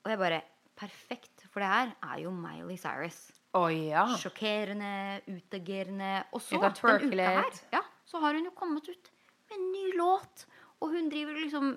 og 0.04 0.12
jeg 0.12 0.20
bare 0.20 0.44
Perfekt, 0.78 1.42
for 1.50 1.58
det 1.58 1.68
her 1.72 1.88
er 2.06 2.20
jo 2.22 2.30
Miley 2.30 2.76
Cyrus. 2.78 3.16
Oh, 3.58 3.66
ja. 3.66 4.04
Sjokkerende, 4.14 5.18
utagerende. 5.26 6.20
Og 6.30 6.42
så, 6.44 6.54
den 6.54 7.08
uka 7.10 7.24
her, 7.24 7.56
ja, 7.72 7.80
så 8.06 8.20
har 8.22 8.36
hun 8.38 8.46
jo 8.46 8.52
kommet 8.54 8.86
ut 8.86 9.10
med 9.48 9.56
en 9.56 9.64
ny 9.72 9.96
låt. 9.98 10.44
Og 10.78 10.92
hun 10.94 11.08
driver 11.10 11.34
liksom 11.34 11.72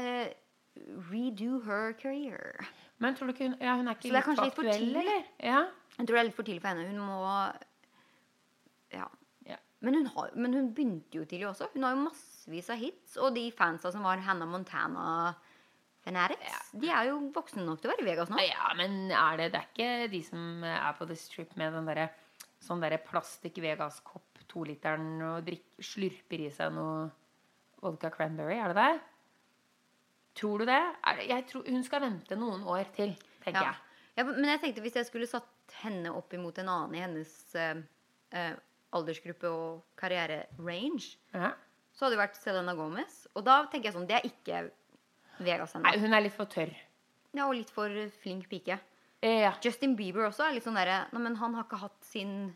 eh, 0.00 0.32
Redo 1.12 1.60
her 1.62 1.94
career. 2.00 2.66
Men 2.98 3.14
tror 3.14 3.30
du 3.30 3.36
ikke 3.36 3.52
hun 3.52 3.54
Ja, 3.60 3.76
hun 3.78 3.86
er 3.86 3.94
ikke 3.94 4.08
Så 4.08 4.16
litt 4.16 4.48
aktuell, 4.48 4.88
eller? 5.04 5.30
Ja. 5.38 5.60
Jeg 5.94 6.08
tror 6.08 6.16
det 6.16 6.22
er 6.24 6.28
litt 6.32 6.38
for 6.40 6.48
tidlig 6.48 6.64
for 6.64 6.74
henne. 6.74 6.88
Hun 6.90 7.06
må 7.06 7.20
Ja. 8.94 9.08
Ja. 9.48 9.58
Men 9.84 9.98
hun, 9.98 10.06
har, 10.14 10.30
men 10.38 10.56
hun 10.56 10.70
begynte 10.76 11.20
jo 11.20 11.26
tidlig 11.28 11.50
også. 11.50 11.68
Hun 11.74 11.84
har 11.86 11.96
jo 11.96 12.04
massevis 12.06 12.70
av 12.72 12.80
hits. 12.80 13.18
Og 13.20 13.34
de 13.36 13.48
fansa 13.54 13.92
som 13.92 14.06
var 14.06 14.22
Hannah 14.24 14.48
Montana 14.48 15.34
fanatics, 16.04 16.72
de 16.76 16.90
er 16.92 17.08
jo 17.08 17.16
voksne 17.32 17.64
nok 17.64 17.80
til 17.80 17.88
å 17.88 17.94
være 17.94 18.04
i 18.04 18.08
Vegas 18.10 18.30
nå. 18.32 18.40
Ja, 18.44 18.72
men 18.76 19.08
er 19.08 19.38
det 19.40 19.52
Det 19.54 19.60
er 19.60 19.70
ikke 19.70 20.12
de 20.12 20.20
som 20.26 20.64
er 20.68 20.92
på 20.98 21.08
The 21.08 21.16
Strip 21.16 21.54
med 21.60 21.72
den 21.72 21.88
derre 21.88 22.10
sånn 22.64 22.80
derre 22.80 23.00
plastikk 23.04 23.60
Vegas-kopp, 23.64 24.42
toliteren, 24.48 25.16
og 25.24 25.44
drikk, 25.46 25.66
slurper 25.84 26.46
i 26.46 26.50
seg 26.52 26.72
noe 26.76 27.08
vodka 27.84 28.10
cranberry? 28.12 28.56
Er 28.56 28.72
det 28.72 28.80
det? 28.80 29.00
Tror 30.40 30.62
du 30.62 30.68
det? 30.68 30.82
Det 31.20 31.40
tror, 31.50 31.66
hun 31.68 31.84
skal 31.86 32.04
vente 32.04 32.38
noen 32.38 32.64
år 32.66 32.88
til, 32.96 33.14
tenker 33.44 33.60
Ja. 33.60 33.72
jeg. 33.72 33.80
Ja, 34.16 34.24
men 34.24 34.46
jeg 34.46 34.60
tenkte 34.62 34.82
hvis 34.84 34.96
jeg 34.96 35.08
skulle 35.08 35.26
satt 35.26 35.74
henne 35.82 36.12
opp 36.14 36.32
imot 36.36 36.58
en 36.62 36.70
annen 36.70 36.94
i 36.94 37.02
hennes 37.02 37.32
uh, 37.58 37.82
eh, 38.30 38.54
aldersgruppe 38.94 39.50
og 39.50 39.82
karriere-range, 40.00 41.16
Ja. 41.34 41.52
så 41.94 42.06
hadde 42.06 42.16
det 42.16 42.22
vært 42.24 42.36
Selena 42.40 42.74
Gomez. 42.78 43.26
Og 43.34 43.44
da 43.44 43.64
tenker 43.66 43.90
jeg 43.90 43.94
sånn 43.98 44.06
Det 44.08 44.16
er 44.20 44.28
ikke 44.30 44.70
Vegas 45.40 45.74
ennå. 45.74 45.98
hun 46.00 46.14
er 46.14 46.20
litt 46.22 46.32
for 46.36 46.46
tørr. 46.46 46.72
Ja, 47.34 47.46
og 47.48 47.54
litt 47.56 47.70
for 47.70 47.88
flink 48.22 48.48
pike. 48.48 48.78
Ja. 49.22 49.54
Justin 49.62 49.96
Bieber 49.96 50.26
også 50.28 50.44
er 50.48 50.52
litt 50.54 50.64
sånn 50.66 50.76
derre 50.76 51.06
Nei, 51.12 51.20
men 51.22 51.34
han 51.40 51.54
har 51.54 51.64
ikke 51.64 51.78
hatt 51.80 52.04
sin 52.04 52.54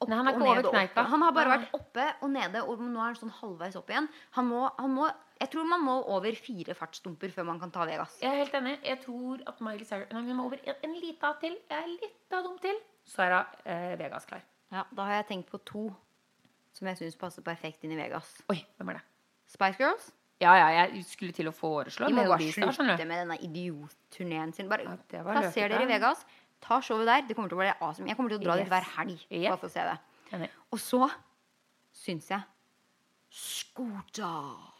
opp 0.00 0.08
Nei, 0.08 0.16
han 0.16 0.26
er 0.28 0.32
ikke 0.32 0.48
over 0.48 0.70
kneika. 0.72 1.04
Han 1.08 1.22
har 1.22 1.32
bare 1.36 1.52
vært 1.58 1.74
oppe 1.76 2.06
og 2.22 2.30
nede, 2.30 2.62
og 2.66 2.80
nå 2.80 2.98
er 3.00 3.12
han 3.12 3.14
sånn 3.16 3.32
halvveis 3.32 3.76
opp 3.76 3.88
igjen. 3.92 4.08
Han 4.36 4.48
må, 4.48 4.70
han 4.78 4.90
må 4.94 5.10
Jeg 5.38 5.50
tror 5.52 5.66
man 5.68 5.82
må 5.84 5.98
over 6.08 6.32
fire 6.40 6.72
fartsdumper 6.74 7.30
før 7.30 7.44
man 7.44 7.60
kan 7.60 7.70
ta 7.70 7.84
Vegas. 7.84 8.18
Jeg 8.22 8.30
er 8.32 8.40
helt 8.44 8.54
enig. 8.54 8.78
Jeg 8.82 9.00
tror 9.02 9.42
at 9.46 9.60
Miley 9.60 9.84
Cyrus 9.84 10.10
Nei, 10.12 10.22
hun 10.24 10.36
må 10.36 10.46
over 10.46 10.58
en, 10.64 10.74
en 10.82 10.94
lita 11.00 11.34
til. 11.40 11.56
En 11.70 11.90
lita 12.00 12.42
dum 12.42 12.58
til. 12.58 12.78
Så 13.04 13.20
er 13.22 13.34
hun 13.36 13.44
eh, 13.66 13.96
Vegas 14.00 14.24
klar. 14.26 14.40
Ja, 14.72 14.84
Da 14.94 15.04
har 15.06 15.14
jeg 15.20 15.26
tenkt 15.30 15.50
på 15.50 15.58
to 15.64 15.88
som 16.76 16.88
jeg 16.90 16.98
syns 16.98 17.16
passer 17.16 17.42
perfekt 17.42 17.84
inn 17.84 17.92
i 17.94 17.96
Vegas. 17.96 18.34
Oi, 18.52 18.58
hvem 18.76 18.90
er 18.92 18.98
det? 18.98 19.02
Spice 19.48 19.78
Girls. 19.80 20.10
Ja, 20.42 20.52
ja, 20.60 20.66
jeg 20.84 21.04
skulle 21.08 21.32
til 21.32 21.48
å 21.48 21.52
foreslå 21.56 22.10
De 22.10 22.12
må 22.12 22.26
bare 22.28 22.50
slutte 22.52 22.84
du. 22.84 23.04
med 23.08 23.22
denne 23.22 23.38
idiotturneen 23.40 24.52
sin. 24.52 24.68
Bare 24.68 24.84
Ja, 24.84 25.22
plasser 25.24 25.68
dere 25.72 25.86
i. 25.86 25.86
Vegas. 25.88 26.26
Ta 26.60 26.80
showet 26.84 27.06
der. 27.08 27.22
Det 27.28 27.36
kommer 27.36 27.48
til 27.48 27.56
å 27.56 27.62
bli 27.62 27.70
awesome. 27.80 28.08
Jeg 28.10 28.16
kommer 28.18 28.34
til 28.34 28.40
å 28.40 28.44
dra 28.44 28.56
dit 28.60 28.68
hver 28.68 28.84
helg. 28.98 29.16
Yep. 29.30 29.48
Bare 29.48 29.56
for 29.62 29.70
å 29.70 29.72
se 29.72 29.86
det. 29.88 29.96
Enig. 30.36 30.50
Og 30.72 30.78
så 30.82 31.08
syns 31.96 32.28
jeg 32.30 32.42
Scooter. 33.30 34.72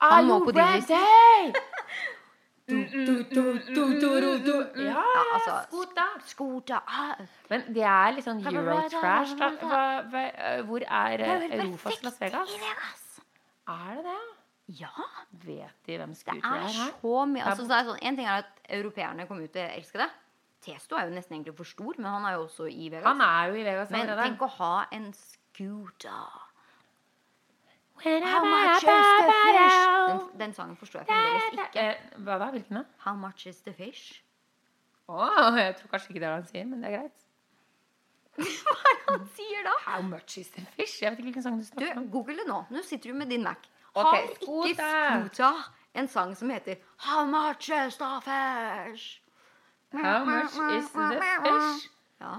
Are 0.00 0.14
Han 0.22 0.26
må 0.28 0.38
you 0.38 0.44
på 0.46 0.52
Disney. 0.58 1.52
Ja, 4.84 5.04
altså, 5.34 5.52
Scooter. 5.68 6.10
Scooter. 6.26 6.80
Ah, 6.86 7.14
Men 7.50 7.64
det 7.74 7.84
er 7.88 8.12
litt 8.16 8.26
sånn 8.26 8.42
Eurotrash, 8.44 9.34
da. 9.40 9.50
Hva, 9.62 9.82
hva, 10.12 10.22
hvor 10.68 10.84
er 10.84 11.24
Europas 11.24 11.98
er 11.98 12.04
Las 12.08 12.20
Vegas? 12.20 12.52
i 12.54 12.60
Vegas. 12.62 13.04
Er 13.68 13.94
det 13.96 14.04
det? 14.08 14.18
Ja. 14.78 14.92
Vet 15.46 15.86
de 15.88 15.96
hvem 15.96 16.10
Det 16.12 16.18
Scooter 16.20 16.44
er 16.44 16.64
er 16.66 16.72
her? 16.76 16.90
så 17.00 17.26
mye 17.26 17.44
altså, 17.44 17.62
så 17.64 17.68
det 17.68 17.76
er 17.78 17.86
sånn, 17.88 18.02
En 18.02 18.16
ting 18.18 18.26
er 18.28 18.42
at 18.44 18.50
europeerne 18.78 19.26
kom 19.28 19.40
ut 19.40 19.52
til 19.52 19.64
å 19.64 19.70
elske 19.78 19.98
det. 20.02 20.10
Testo 20.64 20.96
er 20.98 21.06
jo 21.08 21.14
nesten 21.14 21.36
egentlig 21.38 21.56
for 21.56 21.64
stor, 21.64 21.94
men 21.96 22.10
han 22.10 22.24
er 22.28 22.36
jo 22.36 22.44
også 22.48 22.66
i 22.68 22.88
Vegas. 22.90 23.06
Han 23.06 23.20
er 23.24 23.48
jo 23.48 23.60
i 23.60 23.64
Vegas 23.64 23.90
men 23.94 24.10
tenk 24.18 24.42
å 24.44 24.50
ha 24.58 24.74
en 24.92 25.12
scooter. 25.14 26.47
How 28.04 28.44
much 28.44 28.82
is 28.82 29.08
the 29.20 29.32
fish? 29.44 29.78
Den, 30.08 30.20
den 30.40 30.52
sangen 30.54 30.76
forstår 30.76 31.00
jeg 31.00 31.06
fremdeles 31.08 31.48
ikke. 31.52 31.84
Eh, 31.84 32.18
Hva 32.24 32.38
da? 32.38 32.50
Hvilken 32.54 32.76
da? 32.80 32.82
How 33.04 33.14
much 33.16 33.46
is 33.46 33.60
the 33.66 33.72
fish? 33.74 34.22
Å, 35.08 35.24
jeg 35.56 35.76
tror 35.78 35.90
kanskje 35.94 36.12
ikke 36.12 36.20
det 36.20 36.28
er 36.28 36.34
det 36.34 36.42
han 36.42 36.46
sier, 36.50 36.66
men 36.68 36.82
det 36.84 36.90
er 36.90 36.98
greit. 36.98 37.24
Hva 38.38 38.76
er 38.90 38.98
det 38.98 39.06
han 39.08 39.26
sier 39.38 39.64
da? 39.66 39.74
How 39.86 40.02
much 40.04 40.38
is 40.38 40.50
the 40.54 40.62
fish? 40.76 40.98
Jeg 41.02 41.10
vet 41.10 41.18
ikke 41.22 41.30
hvilken 41.30 41.46
sang 41.46 41.58
du 41.58 41.64
Du, 41.64 41.70
snakker 41.72 41.98
om. 42.02 42.08
Google 42.12 42.36
det 42.42 42.46
nå. 42.48 42.60
Nå 42.70 42.82
sitter 42.86 43.10
du 43.12 43.18
med 43.18 43.32
din 43.32 43.42
Mac. 43.46 43.66
Ok, 43.94 44.04
Har 44.04 44.20
ikke. 44.22 44.44
Scooter 44.44 45.64
en 45.98 46.08
sang 46.08 46.36
som 46.36 46.50
heter 46.50 46.76
How 47.08 47.24
much 47.26 47.70
is 47.72 47.96
the 47.98 48.12
fish? 48.26 49.22
How 49.92 50.24
much 50.24 50.54
is 50.76 50.90
the 50.92 51.08
fish? 51.18 51.88
Ja. 52.20 52.34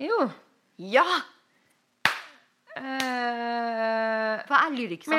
Jo. 0.00 0.30
ja! 0.78 1.04
Eh, 2.76 4.42
Hva 4.48 4.58
er 4.66 4.70
lyricsa? 4.76 5.18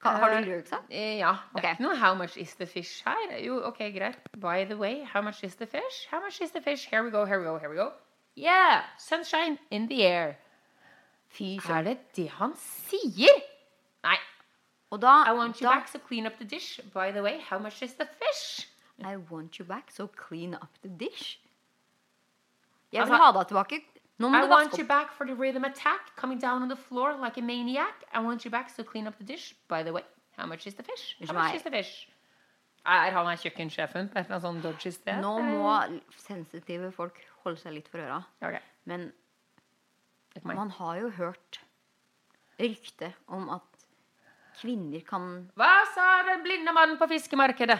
Har, 0.00 0.16
har 0.16 0.30
du 0.30 0.44
lyriksa? 0.46 0.76
Uh, 0.88 1.18
Ja. 1.18 1.34
Det 1.56 1.64
er 1.64 1.70
ikke 1.74 1.82
noe 1.82 1.96
'how 1.96 2.14
much 2.14 2.36
is 2.38 2.54
the 2.54 2.66
fish' 2.66 3.02
her. 3.04 3.38
Jo, 3.44 3.62
ok, 3.64 3.78
greit. 3.78 4.18
By 4.40 4.64
the 4.64 4.76
way, 4.76 5.04
how 5.04 5.20
much 5.22 5.44
is 5.44 5.54
the 5.56 5.66
fish? 5.66 6.06
How 6.10 6.20
much 6.20 6.40
is 6.40 6.50
the 6.50 6.60
fish? 6.62 6.86
Here 6.90 7.02
we 7.04 7.10
go, 7.10 7.24
here 7.24 7.38
we 7.38 7.44
go, 7.44 7.58
here 7.58 7.68
we 7.70 7.76
go. 7.76 7.92
Yeah! 8.36 8.82
Sunshine 8.98 9.58
in 9.70 9.88
the 9.88 10.02
air. 10.06 10.36
Fy 11.28 11.58
Er 11.68 11.82
det 11.82 11.98
det 12.16 12.30
han 12.30 12.54
sier? 12.56 13.42
Nei. 14.02 14.16
Da, 15.00 15.24
I 15.26 15.32
want 15.32 15.60
you 15.60 15.66
da 15.68 15.74
back, 15.74 15.88
so 15.88 15.98
clean 15.98 16.26
up 16.26 16.38
the 16.38 16.44
dish. 16.44 16.80
By 16.94 17.12
the 17.12 17.22
way, 17.22 17.38
how 17.50 17.58
much 17.58 17.82
is 17.82 17.94
the 17.94 18.06
fish? 18.06 18.66
I 19.04 19.16
want 19.16 19.58
you 19.58 19.64
back, 19.64 19.90
so 19.90 20.06
clean 20.06 20.54
up 20.54 20.70
the 20.82 20.88
dish. 20.88 21.38
Jeg 22.92 23.06
vil 23.06 23.12
Altså, 23.12 23.16
ha 23.24 23.32
deg 23.38 23.46
tilbake. 23.48 23.84
Nå 24.20 24.28
må 24.28 24.36
I 24.36 24.40
du 24.44 24.48
want 24.52 24.70
vaske 24.70 24.78
you 24.78 24.84
opp. 24.84 24.88
back 24.88 25.12
for 25.16 25.24
the 25.26 25.34
rhythm 25.34 25.64
attack, 25.64 26.14
coming 26.16 26.38
down 26.38 26.62
on 26.62 26.68
the 26.68 26.76
floor 26.76 27.14
like 27.16 27.38
a 27.38 27.42
maniac. 27.42 28.04
I 28.12 28.20
want 28.20 28.44
you 28.44 28.50
back, 28.50 28.68
so 28.70 28.82
clean 28.84 29.06
up 29.06 29.16
the 29.18 29.24
dish. 29.24 29.54
By 29.68 29.82
the 29.82 29.92
way, 29.92 30.02
how 30.36 30.46
much 30.46 30.66
is 30.66 30.74
the 30.74 30.82
fish? 30.82 31.16
How 31.26 31.32
much 31.34 31.54
is 31.56 31.62
the 31.62 31.70
fish? 31.70 32.08
Er 32.86 33.10
han 33.12 33.26
er 33.28 33.36
kjøkkensjefen 33.36 34.08
på 34.12 34.18
et 34.18 34.24
eller 34.26 34.36
annet 34.36 34.44
sånn 34.46 34.60
dodgy 34.64 34.90
sted? 34.92 35.18
Nå 35.20 35.32
må 35.44 35.72
sensitive 36.16 36.88
folk 36.96 37.18
holde 37.44 37.60
seg 37.60 37.72
litt 37.76 37.88
for 37.92 38.00
øra. 38.00 38.22
Okay. 38.40 38.60
Men 38.88 39.10
man 40.44 40.70
har 40.78 40.96
jo 41.00 41.10
hørt 41.18 41.60
rykte 42.60 43.12
om 43.28 43.48
at 43.56 43.84
kvinner 44.60 45.00
kan 45.08 45.50
Hva 45.56 45.72
sa 45.94 46.22
den 46.28 46.42
blinde 46.44 46.72
mannen 46.76 46.96
på 47.00 47.08
fiskemarkedet? 47.08 47.78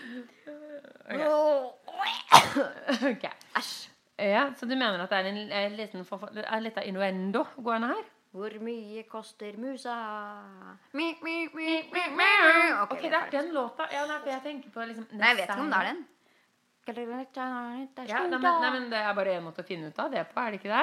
Ok. 3.11 3.25
Æsj! 3.57 3.89
Ja, 4.23 4.43
så 4.55 4.65
du 4.69 4.75
mener 4.77 5.01
at 5.03 5.09
det 5.09 5.17
er 5.19 5.29
en, 5.31 5.37
en 5.51 5.77
liten 5.77 6.03
det 6.05 6.45
er 6.77 6.81
innuendo 6.87 7.43
gående 7.57 7.87
her? 7.87 8.03
Hvor 8.33 8.53
mye 8.65 9.03
koster 9.09 9.57
musa? 9.57 9.93
Mi, 10.93 11.11
mi, 11.21 11.47
mi, 11.53 11.65
mi, 11.93 12.03
mi. 12.17 12.29
Ok, 12.81 13.01
det 13.01 13.13
er 13.13 13.29
den 13.31 13.51
låta. 13.53 13.85
Ja, 13.91 14.05
er 14.05 14.25
jeg 14.25 14.41
tenker 14.43 14.73
på. 14.73 14.85
Liksom, 14.89 15.05
Nei, 15.11 15.27
jeg 15.27 15.37
vet 15.37 15.49
ikke 15.49 15.61
om 15.61 15.69
det 15.69 15.79
er 15.81 15.89
den. 15.91 16.01
Ja, 18.09 18.23
nei, 18.27 18.39
men, 18.41 18.49
nei, 18.61 18.71
men 18.73 18.89
Det 18.91 18.99
er 18.99 19.13
bare 19.15 19.37
én 19.37 19.45
måte 19.45 19.63
å 19.63 19.67
finne 19.67 19.87
ut 19.87 19.99
av 20.01 20.09
det 20.11 20.25
på, 20.33 20.41
er 20.41 20.51
det 20.51 20.59
ikke 20.59 20.73
det? 20.73 20.81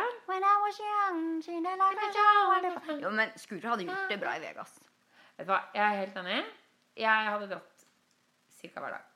Jo, 3.02 3.10
men 3.18 3.34
Scooter 3.36 3.68
hadde 3.74 3.88
gjort 3.88 4.14
det 4.14 4.20
bra 4.22 4.36
i 4.38 4.40
Vegas. 4.46 4.78
Vet 5.36 5.46
du 5.46 5.52
hva, 5.52 5.60
Jeg 5.74 5.84
er 5.84 6.00
helt 6.04 6.22
enig. 6.22 6.40
Jeg 7.02 7.30
hadde 7.34 7.50
dratt 7.50 7.84
ca. 8.62 8.80
hver 8.80 8.94
dag. 8.96 9.09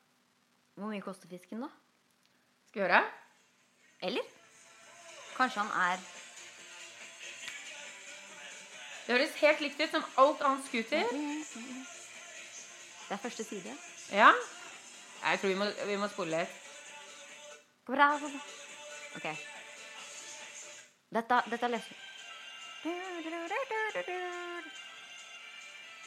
Hvor 0.75 0.91
mye 0.91 1.03
koster 1.03 1.29
fisken, 1.31 1.61
da? 1.63 1.69
Skal 2.69 2.83
vi 2.83 2.87
høre? 2.89 3.03
Eller? 4.03 4.27
Kanskje 5.37 5.61
han 5.61 5.71
er 5.91 6.03
Det 9.07 9.13
høres 9.15 9.35
helt 9.37 9.61
likt 9.61 9.81
ut 9.81 9.91
som 9.91 10.05
alt 10.19 10.43
annet 10.49 10.65
scooter. 10.67 11.05
Det 13.09 13.17
er 13.17 13.21
første 13.21 13.45
side. 13.45 13.75
Ja. 14.13 14.31
Jeg 15.25 15.41
tror 15.41 15.49
vi 15.49 15.59
må, 15.61 15.69
vi 15.87 15.97
må 16.01 16.09
spole 16.09 16.41
litt. 16.41 16.55
Ok. 19.17 19.27
Dette, 21.15 21.43
dette 21.51 21.69
leser 21.69 22.01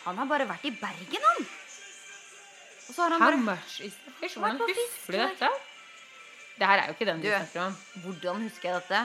Han 0.08 0.18
har 0.18 0.26
bare 0.30 0.50
vært 0.50 0.66
i 0.66 0.74
Bergen, 0.82 1.24
han! 1.30 1.48
Og 2.88 2.96
så 2.96 3.02
har 3.04 3.16
han 3.16 3.22
How 3.22 3.32
bare 3.32 3.44
much 3.56 3.80
is 3.86 3.96
fish? 4.20 4.38
Hvordan 4.40 4.60
husker 4.64 5.14
du 5.14 5.20
dette? 5.24 5.50
Det 6.58 6.66
her 6.68 6.82
er 6.82 6.88
jo 6.90 6.96
ikke 6.96 7.08
den 7.10 7.20
du 7.22 7.28
Du. 7.28 7.34
snakker 7.36 7.62
om. 7.68 7.76
Hvordan 8.04 8.42
husker 8.48 8.70
jeg 8.72 8.82
dette? 8.82 9.02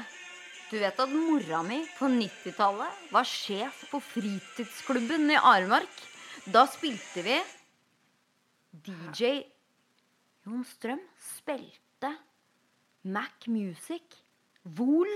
Du 0.73 0.79
vet 0.81 1.01
at 1.05 1.11
mora 1.13 1.59
mi 1.67 1.83
på 1.99 2.09
90-tallet 2.09 3.11
var 3.13 3.27
sjef 3.29 3.83
på 3.91 4.01
fritidsklubben 4.01 5.29
i 5.35 5.37
Aremark. 5.37 5.99
Da 6.49 6.63
spilte 6.67 7.21
vi 7.27 7.37
DJ 8.73 9.43
Jon 10.47 10.65
Strøm 10.65 11.03
spilte 11.21 12.15
Mac 13.05 13.45
Music 13.53 14.17
Vol 14.65 15.11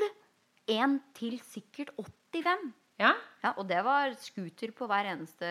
1 0.68 0.98
til 1.16 1.38
sikkert 1.46 1.94
85. 1.96 2.68
Ja? 3.00 3.14
Ja, 3.42 3.54
og 3.56 3.64
det 3.70 3.80
var 3.86 4.12
scooter 4.20 4.72
på 4.76 4.86
hver 4.90 5.08
eneste 5.14 5.48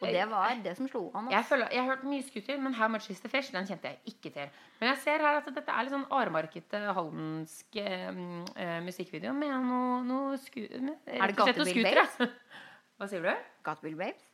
Og 0.00 0.08
det 0.08 0.24
var 0.30 0.54
det 0.64 0.72
som 0.78 0.88
slo 0.88 1.02
an. 1.18 1.28
Jeg, 1.32 1.44
føler, 1.44 1.68
jeg 1.74 1.82
har 1.84 1.90
hørt 1.92 2.04
mye 2.08 2.24
scooter, 2.24 2.56
men 2.64 2.74
How 2.74 2.88
much 2.88 3.10
is 3.12 3.20
the 3.20 3.28
fish? 3.28 3.52
Den 3.52 3.68
kjente 3.68 3.90
jeg 3.92 4.14
ikke 4.14 4.32
til. 4.32 4.48
Men 4.80 4.88
jeg 4.94 5.00
ser 5.04 5.24
her 5.26 5.40
at 5.42 5.48
dette 5.52 5.74
er 5.74 5.84
litt 5.84 5.92
sånn 5.92 6.06
aremarkete, 6.16 6.80
haldensk 6.96 7.80
eh, 7.82 8.08
eh, 8.56 8.78
musikkvideo 8.86 9.34
med 9.36 9.52
noe, 9.68 10.00
noe 10.08 10.40
sku... 10.40 10.62
Med, 10.80 10.96
Er 11.04 11.32
det 11.32 11.36
Gatebil 11.36 11.84
ja. 11.84 12.06
Hva 13.00 13.08
sier 13.12 13.24
du? 13.28 13.46
Gatebil 13.66 13.96
Babes? 14.00 14.26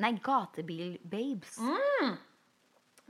Nei, 0.00 0.14
Gatebil 0.24 0.96
Babes. 1.04 1.58
Mm. 1.60 2.16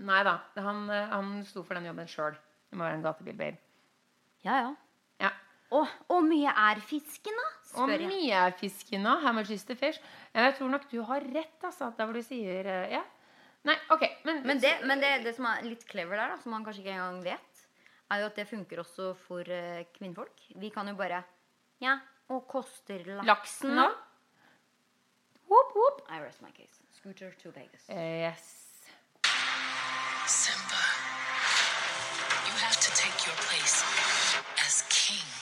Nei 0.02 0.22
da. 0.26 0.38
Han, 0.58 0.88
eh, 0.90 1.08
han 1.12 1.35
sto 1.46 1.62
for 1.66 1.78
den 1.78 1.87
jobben 1.90 2.11
sjøl. 2.11 2.35
Det 2.70 2.78
må 2.78 2.87
være 2.87 2.98
en 2.98 3.04
gatebil-babe. 3.04 3.58
Ja, 4.46 4.54
ja. 4.64 4.70
Ja. 5.20 5.30
Og 5.76 5.88
og 6.11 6.24
mye 6.26 6.50
er 6.50 6.80
fisken, 6.85 7.37
da? 7.37 7.48
Og 7.80 7.88
mye 7.88 8.42
fisken 8.61 9.02
nå. 9.06 9.16
How 9.22 9.32
much 9.32 9.50
is 9.54 9.64
the 9.64 9.76
fish? 9.78 10.00
Jeg 10.35 10.54
tror 10.58 10.68
nok 10.72 10.88
du 10.90 10.98
har 11.08 11.24
rett, 11.35 11.58
altså. 11.64 11.92
Der 11.96 12.04
hvor 12.08 12.16
du 12.18 12.22
sier 12.22 12.66
eh, 12.68 12.92
ja. 12.92 13.02
Nei, 13.64 13.76
OK. 13.94 14.02
Men, 14.26 14.42
Men, 14.46 14.58
det, 14.61 14.72
men 14.85 15.00
det, 15.00 15.12
det 15.24 15.35
som 15.37 15.46
er 15.46 15.62
litt 15.62 15.85
clever 15.88 16.16
der, 16.18 16.32
da, 16.35 16.38
som 16.42 16.50
man 16.52 16.64
kanskje 16.66 16.82
ikke 16.82 16.96
engang 16.96 17.20
vet, 17.24 17.61
er 18.11 18.20
jo 18.24 18.26
at 18.26 18.37
det 18.40 18.48
funker 18.50 18.80
også 18.82 19.12
for 19.16 19.46
uh, 19.46 19.85
kvinnfolk. 19.96 20.42
Vi 20.61 20.68
kan 20.74 20.88
jo 20.90 20.94
bare 20.98 21.22
Ja, 21.80 21.96
og 22.28 22.44
koster 22.50 22.98
laksen, 23.06 23.26
laksen 23.28 23.76
da? 23.78 23.87
Whoop, 25.48 25.72
whoop. 25.76 26.02
I 26.11 26.18
rest 26.24 26.42
my 26.42 26.50
case. 26.50 26.82
Scooter 26.98 27.30
to 27.42 27.50
Vegas. 27.54 27.87
Uh, 27.88 27.96
Yes. 28.26 28.58
Simba, 30.26 30.82
you 32.46 32.54
have 32.64 32.76
to 32.80 32.90
take 32.96 33.26
your 33.26 33.37
place 33.46 33.82
as 34.66 34.82
king. 34.88 35.41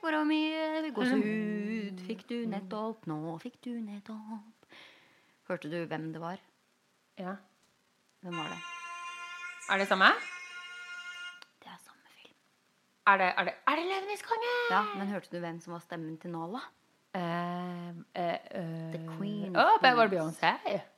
Hvor 0.00 0.16
mye 0.28 0.90
gåsehud 0.96 2.00
fikk 2.06 2.26
du 2.30 2.36
nettopp 2.50 3.06
nå? 3.10 3.36
Fikk 3.42 3.60
du 3.66 3.72
nettopp 3.80 4.66
Hørte 5.50 5.70
du 5.70 5.80
hvem 5.90 6.12
det 6.14 6.20
var? 6.22 6.38
Ja. 7.18 7.32
Hvem 8.22 8.36
var 8.38 8.52
det? 8.52 8.58
Er 9.70 9.80
det 9.82 9.86
samme? 9.90 10.10
Det 11.58 11.66
er 11.72 11.78
samme 11.82 12.12
film. 12.20 12.36
Er 13.10 13.16
det, 13.18 13.30
er 13.34 13.48
det, 13.48 13.54
er 13.66 13.80
det 13.80 13.86
Løvenes 13.88 14.22
konge? 14.28 14.52
Ja, 14.70 14.84
Men 14.96 15.10
hørte 15.10 15.32
du 15.32 15.40
hvem 15.42 15.58
som 15.60 15.74
var 15.74 15.82
stemmen 15.82 16.14
til 16.22 16.30
Nala? 16.30 16.62
Eh, 17.10 17.90
uh, 17.90 18.36
uh, 18.54 18.92
The 18.94 19.00
Queen 19.16 19.50
det 19.52 19.90
var 19.96 20.06
Queens. 20.06 20.38
Beyoncé. 20.38 20.52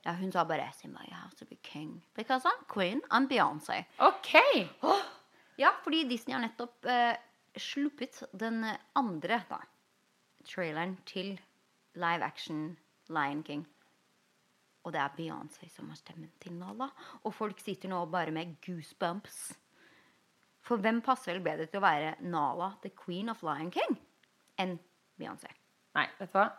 Ja, 0.05 0.13
hun 0.19 0.31
sa 0.31 0.43
bare 0.45 0.69
Simba, 0.77 1.01
you 1.07 1.15
have 1.17 1.33
to 1.39 1.45
be 1.49 1.55
king. 1.63 2.03
Because 2.15 2.45
I'm 2.45 2.61
queen, 2.69 3.01
I'm 3.11 3.27
Beyoncé. 3.27 3.83
OK. 3.97 4.35
Ja, 5.57 5.69
fordi 5.83 6.03
Disney 6.09 6.33
har 6.33 6.41
nettopp 6.41 6.85
eh, 6.89 7.13
sluppet 7.59 8.23
den 8.33 8.63
andre 8.97 9.41
da, 9.49 9.59
traileren 10.47 10.97
til 11.09 11.35
live 11.93 12.25
action 12.25 12.77
Lion 13.09 13.43
King. 13.43 13.65
Og 14.83 14.91
det 14.91 14.99
er 14.99 15.15
Beyoncé 15.15 15.69
som 15.71 15.89
har 15.91 15.99
stemmen 15.99 16.31
til 16.43 16.55
Nala. 16.59 16.89
Og 17.23 17.33
folk 17.35 17.61
sitter 17.63 17.91
nå 17.91 18.01
bare 18.11 18.33
med 18.35 18.57
goosebumps. 18.65 19.53
For 20.63 20.79
hvem 20.79 21.01
passer 21.03 21.35
vel 21.35 21.43
bedre 21.43 21.67
til 21.67 21.79
å 21.79 21.85
være 21.85 22.15
Nala, 22.23 22.73
the 22.83 22.91
queen 22.91 23.31
of 23.31 23.43
Lion 23.43 23.71
King, 23.71 23.95
enn 24.59 24.77
Beyoncé? 25.19 25.51
Nei, 25.95 26.07
vet 26.19 26.31
du 26.31 26.37
hva? 26.37 26.49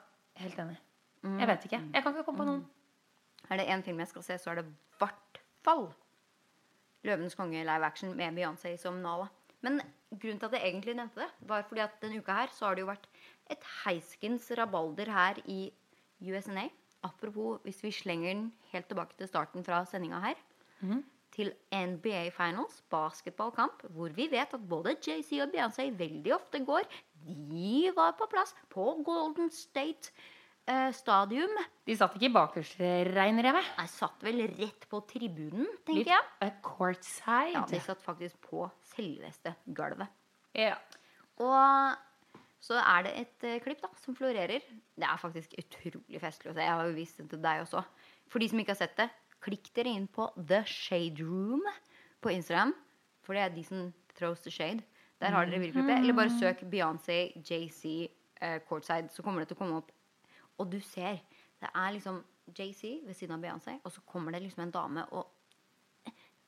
Helt 0.41 0.59
enig. 0.61 0.79
Jeg 1.25 1.49
vet 1.49 1.69
ikke. 1.69 1.81
Jeg 1.81 2.05
kan 2.05 2.13
ikke 2.13 2.27
komme 2.27 2.43
på 2.43 2.49
noen. 2.49 2.65
Er 3.49 3.61
det 3.61 3.69
én 3.73 3.85
film 3.85 4.01
jeg 4.01 4.11
skal 4.13 4.25
se, 4.25 4.39
så 4.41 4.53
er 4.53 4.61
det 4.61 4.67
i 4.69 4.99
hvert 5.01 5.41
fall 5.65 5.87
Løvenes 7.05 7.37
konge 7.37 7.61
live 7.61 7.85
action 7.85 8.15
med 8.17 8.37
Beyoncé 8.37 8.75
som 8.81 8.97
Nala. 9.05 9.29
Men 9.65 9.81
grunnen 10.21 10.41
til 10.41 10.49
at 10.49 10.57
jeg 10.59 10.69
egentlig 10.69 10.95
nevnte 10.99 11.23
det, 11.23 11.31
var 11.49 11.65
fordi 11.69 11.83
at 11.85 11.97
denne 12.03 12.21
uka 12.21 12.37
her 12.41 12.53
så 12.55 12.69
har 12.69 12.77
det 12.77 12.85
jo 12.85 12.91
vært 12.91 13.09
et 13.53 13.67
heiskens 13.85 14.51
rabalder 14.59 15.11
her 15.13 15.41
i 15.51 15.73
USNA. 16.25 16.69
Apropos 17.05 17.61
hvis 17.65 17.83
vi 17.85 17.93
slenger 17.93 18.31
den 18.33 18.47
helt 18.73 18.89
tilbake 18.89 19.17
til 19.19 19.29
starten 19.29 19.65
fra 19.65 19.83
sendinga 19.89 20.23
her. 20.25 20.39
Til 21.35 21.51
NBA 21.75 22.29
Finals, 22.31 22.79
basketballkamp, 22.91 23.83
hvor 23.91 24.13
vi 24.15 24.29
vet 24.31 24.55
at 24.55 24.69
både 24.69 24.95
JC 25.03 25.41
og 25.43 25.51
Beyoncé 25.51 25.89
veldig 25.99 26.35
ofte 26.35 26.61
går. 26.65 26.87
De 27.27 27.91
var 27.97 28.15
på 28.19 28.29
plass 28.31 28.55
på 28.71 29.03
Golden 29.05 29.51
State 29.51 30.13
eh, 30.71 30.91
Stadium. 30.97 31.53
De 31.85 31.97
satt 31.99 32.17
ikke 32.19 32.33
bakerst, 32.35 32.79
regner 32.81 33.49
jeg 33.49 33.57
med. 33.57 33.71
Jeg 33.79 33.93
satt 33.93 34.25
vel 34.25 34.45
rett 34.55 34.87
på 34.91 35.01
tribunen, 35.11 35.69
tenker 35.85 36.03
Litt 36.03 36.13
jeg. 36.13 36.31
Litt 36.45 36.61
courtside. 36.65 37.55
Ja, 37.57 37.65
De 37.71 37.81
satt 37.85 38.03
faktisk 38.05 38.41
på 38.49 38.67
selveste 38.95 39.55
gulvet. 39.77 40.13
Ja. 40.57 40.77
Og 41.43 41.99
så 42.65 42.79
er 42.81 43.05
det 43.05 43.13
et 43.21 43.45
eh, 43.45 43.61
klipp 43.65 43.83
da, 43.85 43.91
som 44.01 44.17
florerer. 44.17 44.65
Det 44.97 45.05
er 45.09 45.21
faktisk 45.21 45.53
utrolig 45.61 46.23
festlig 46.23 46.53
å 46.53 46.57
se. 46.57 46.65
Jeg 46.65 46.79
har 46.79 46.89
jo 46.89 46.97
vist 46.97 47.21
det 47.21 47.29
til 47.35 47.43
deg 47.45 47.65
også. 47.67 47.85
For 48.33 48.41
de 48.41 48.49
som 48.49 48.63
ikke 48.63 48.73
har 48.73 48.81
sett 48.81 48.97
det, 49.01 49.11
klikk 49.45 49.69
dere 49.77 49.93
inn 49.93 50.07
på 50.09 50.31
The 50.39 50.63
Shade 50.69 51.21
Room 51.21 51.65
på 52.25 52.33
Instagram. 52.33 52.73
For 53.25 53.37
det 53.37 53.43
er 53.45 53.53
de 53.53 53.65
som 53.67 53.91
throws 54.17 54.41
the 54.47 54.53
shade. 54.53 54.85
Der 55.21 55.35
har 55.35 55.49
dere 55.49 55.61
videoklippet. 55.61 55.99
Eller 55.99 56.17
bare 56.17 56.33
søk 56.33 56.65
Beyoncé, 56.71 57.19
JC, 57.45 58.09
uh, 58.41 58.59
Courtside, 58.69 59.13
så 59.13 59.25
kommer 59.25 59.43
det 59.45 59.53
til 59.53 59.59
å 59.59 59.61
komme 59.61 59.79
opp. 59.83 59.93
Og 60.59 60.71
du 60.71 60.81
ser, 60.81 61.19
det 61.61 61.71
er 61.75 61.93
liksom 61.97 62.23
JC 62.59 63.01
ved 63.07 63.15
siden 63.17 63.35
av 63.37 63.41
Beyoncé, 63.43 63.79
og 63.85 63.93
så 63.93 64.01
kommer 64.07 64.33
det 64.33 64.43
liksom 64.43 64.63
en 64.67 64.71
dame 64.75 65.05
og 65.13 65.31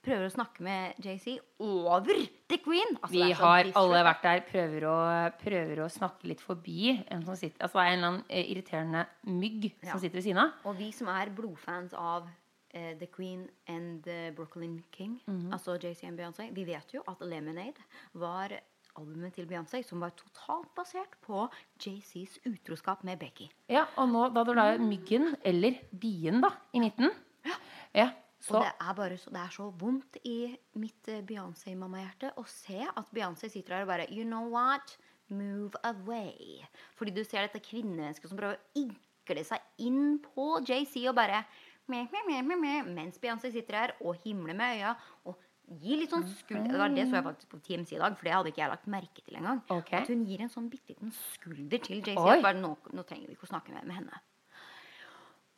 prøver 0.07 0.29
å 0.29 0.31
snakke 0.31 0.63
med 0.63 0.95
JC 1.03 1.33
over 1.59 2.15
The 2.49 2.59
Queen. 2.63 2.93
Altså, 3.03 3.11
Vi 3.17 3.33
har 3.35 3.71
alle 3.75 4.03
vært 4.07 4.23
der, 4.23 4.43
prøver 4.47 4.85
å, 4.87 4.97
prøver 5.41 5.81
å 5.83 5.89
snakke 5.91 6.29
litt 6.31 6.41
forbi 6.45 6.93
en 7.11 7.25
som 7.27 7.35
sitter 7.35 7.65
Altså 7.67 7.81
det 7.81 7.87
er 7.87 7.91
en 7.91 7.99
eller 7.99 8.13
annen 8.13 8.25
eh, 8.29 8.51
irriterende 8.53 9.07
mygg 9.27 9.73
Ja. 9.83 9.91
som 9.91 9.99
sitter 10.05 10.21
ved 10.21 10.23
siden 10.29 10.39
av. 10.45 10.53
Og 10.65 10.77
vi 10.79 10.93
som 10.95 11.09
er 11.11 11.33
blodfans 11.35 11.97
av 11.99 12.29
uh, 12.29 12.93
The 13.01 13.09
Queen 13.11 13.49
and 13.67 14.05
the 14.05 14.31
Brooklyn 14.37 14.79
King, 14.95 15.19
Mhm. 15.27 15.51
altså 15.53 15.75
JC 15.83 16.05
og 16.13 16.19
Beyoncé, 16.21 16.53
vi 16.55 16.65
vet 16.65 16.95
jo 16.95 17.03
at 17.09 17.19
Lemonade 17.27 17.83
var 18.15 18.55
albumet 18.99 19.36
til 19.36 19.49
Beyoncé, 19.51 19.82
som 19.86 20.03
var 20.05 20.14
totalt 20.18 20.72
basert 20.76 21.16
på 21.24 21.47
JCs 21.82 22.40
utroskap 22.49 23.05
med 23.07 23.20
Becky. 23.20 23.49
Ja, 23.72 23.86
og 23.97 24.11
nå 24.12 24.28
da 24.34 24.44
du 24.47 24.55
la 24.57 24.68
myggen, 24.80 25.34
eller 25.44 25.80
bien, 25.92 26.40
da, 26.44 26.55
i 26.72 26.82
midten 26.82 27.12
Ja, 27.47 27.59
ja 27.94 28.09
så 28.47 28.59
Og 28.59 28.64
det 28.64 28.72
er 28.80 28.94
bare 28.94 29.18
så, 29.18 29.30
det 29.30 29.40
er 29.40 29.53
så 29.53 29.66
vondt 29.80 30.18
i 30.24 30.38
mitt 30.78 31.09
eh, 31.11 31.22
Beyoncé-mammahjerte 31.26 32.34
å 32.38 32.44
se 32.51 32.84
at 32.84 33.12
Beyoncé 33.14 33.51
sitter 33.51 33.78
der 33.78 33.86
og 33.86 33.90
bare 33.90 34.09
You 34.12 34.26
know 34.28 34.51
what? 34.53 34.97
Move 35.28 35.74
away. 35.82 36.61
Fordi 36.94 37.14
du 37.16 37.24
ser 37.24 37.47
dette 37.47 37.64
kvinnemennesket 37.64 38.30
som 38.30 38.38
prøver 38.38 38.61
å 38.61 38.84
ikle 38.84 39.42
seg 39.49 39.82
inn 39.82 40.20
på 40.22 40.61
JC 40.62 41.09
og 41.09 41.16
bare 41.18 41.42
meh, 41.90 42.07
meh, 42.28 42.42
meh, 42.47 42.86
Mens 42.86 43.18
Beyoncé 43.22 43.51
sitter 43.55 43.80
her 43.80 43.97
og 44.01 44.20
himler 44.22 44.55
med 44.55 44.78
øya 44.78 44.94
og 45.26 45.40
gir 45.67 45.99
litt 45.99 46.12
sånn 46.14 46.27
skulder 46.31 46.71
Det 46.71 46.79
var 46.81 46.93
det 46.95 47.05
så 47.09 47.19
jeg 47.19 47.27
faktisk 47.27 47.51
på 47.51 47.59
Teams 47.64 47.93
i 47.93 47.99
dag, 47.99 48.14
for 48.14 48.29
det 48.29 48.35
hadde 48.37 48.53
ikke 48.53 48.62
jeg 48.62 48.73
lagt 48.73 48.89
merke 48.93 49.25
til 49.27 49.39
engang. 49.41 49.62
Okay. 49.67 49.99
At 50.01 50.11
hun 50.12 50.23
gir 50.29 50.45
en 50.45 50.53
sånn 50.53 50.69
bitte 50.71 50.95
liten 50.95 51.12
skulder 51.17 51.83
til 51.83 52.03
JC. 52.03 52.14
Bare 52.45 52.59
nå, 52.59 52.73
nå 52.95 53.05
trenger 53.09 53.31
vi 53.31 53.37
ikke 53.37 53.49
å 53.49 53.53
snakke 53.55 53.75
mer 53.75 53.87
med 53.89 53.99
henne. 53.99 54.21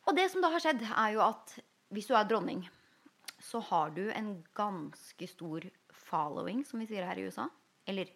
Og 0.09 0.17
det 0.17 0.25
som 0.33 0.41
da 0.41 0.49
har 0.49 0.63
skjedd, 0.63 0.81
er 0.89 1.13
jo 1.13 1.23
at 1.27 1.53
hvis 1.93 2.09
du 2.09 2.15
er 2.17 2.29
dronning, 2.29 2.63
så 3.39 3.61
har 3.69 3.93
du 3.95 4.07
en 4.11 4.31
ganske 4.57 5.29
stor 5.29 5.67
following, 6.09 6.63
som 6.65 6.81
vi 6.81 6.89
sier 6.89 7.05
her 7.05 7.19
i 7.21 7.27
USA. 7.29 7.45
Eller, 7.89 8.09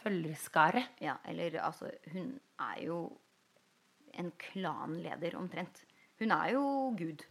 følgerskare. 0.00 0.86
ja, 1.04 1.18
eller 1.28 1.58
altså 1.60 1.90
Hun 2.12 2.38
er 2.60 2.78
jo 2.86 3.00
en 4.16 4.32
klanleder, 4.40 5.36
omtrent. 5.36 5.84
Hun 6.18 6.32
er 6.32 6.54
jo 6.54 6.64
gud 6.96 7.24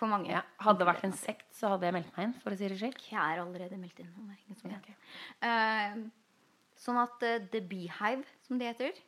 for 0.00 0.10
mange. 0.10 0.32
Ja, 0.32 0.42
hadde 0.64 0.82
det 0.82 0.88
vært 0.88 1.04
en 1.08 1.16
sekt, 1.16 1.50
så 1.56 1.74
hadde 1.74 1.88
jeg 1.88 1.96
meldt 1.98 2.16
meg 2.16 2.28
inn, 2.28 2.34
for 2.42 2.54
å 2.54 2.58
si 2.58 2.70
det 2.70 2.78
slik. 2.80 3.02
Jeg 3.12 3.20
er 3.20 3.42
allerede 3.42 3.78
meldt 3.80 4.00
inn. 4.02 4.10
Som 4.60 4.72
Ja. 4.72 4.80
Eh, 5.46 6.00
sånn 6.80 7.00
at 7.02 7.26
uh, 7.26 7.36
The 7.52 7.60
Beehive, 7.60 8.24
som 8.46 8.60
det 8.60 8.72
heter 8.72 9.06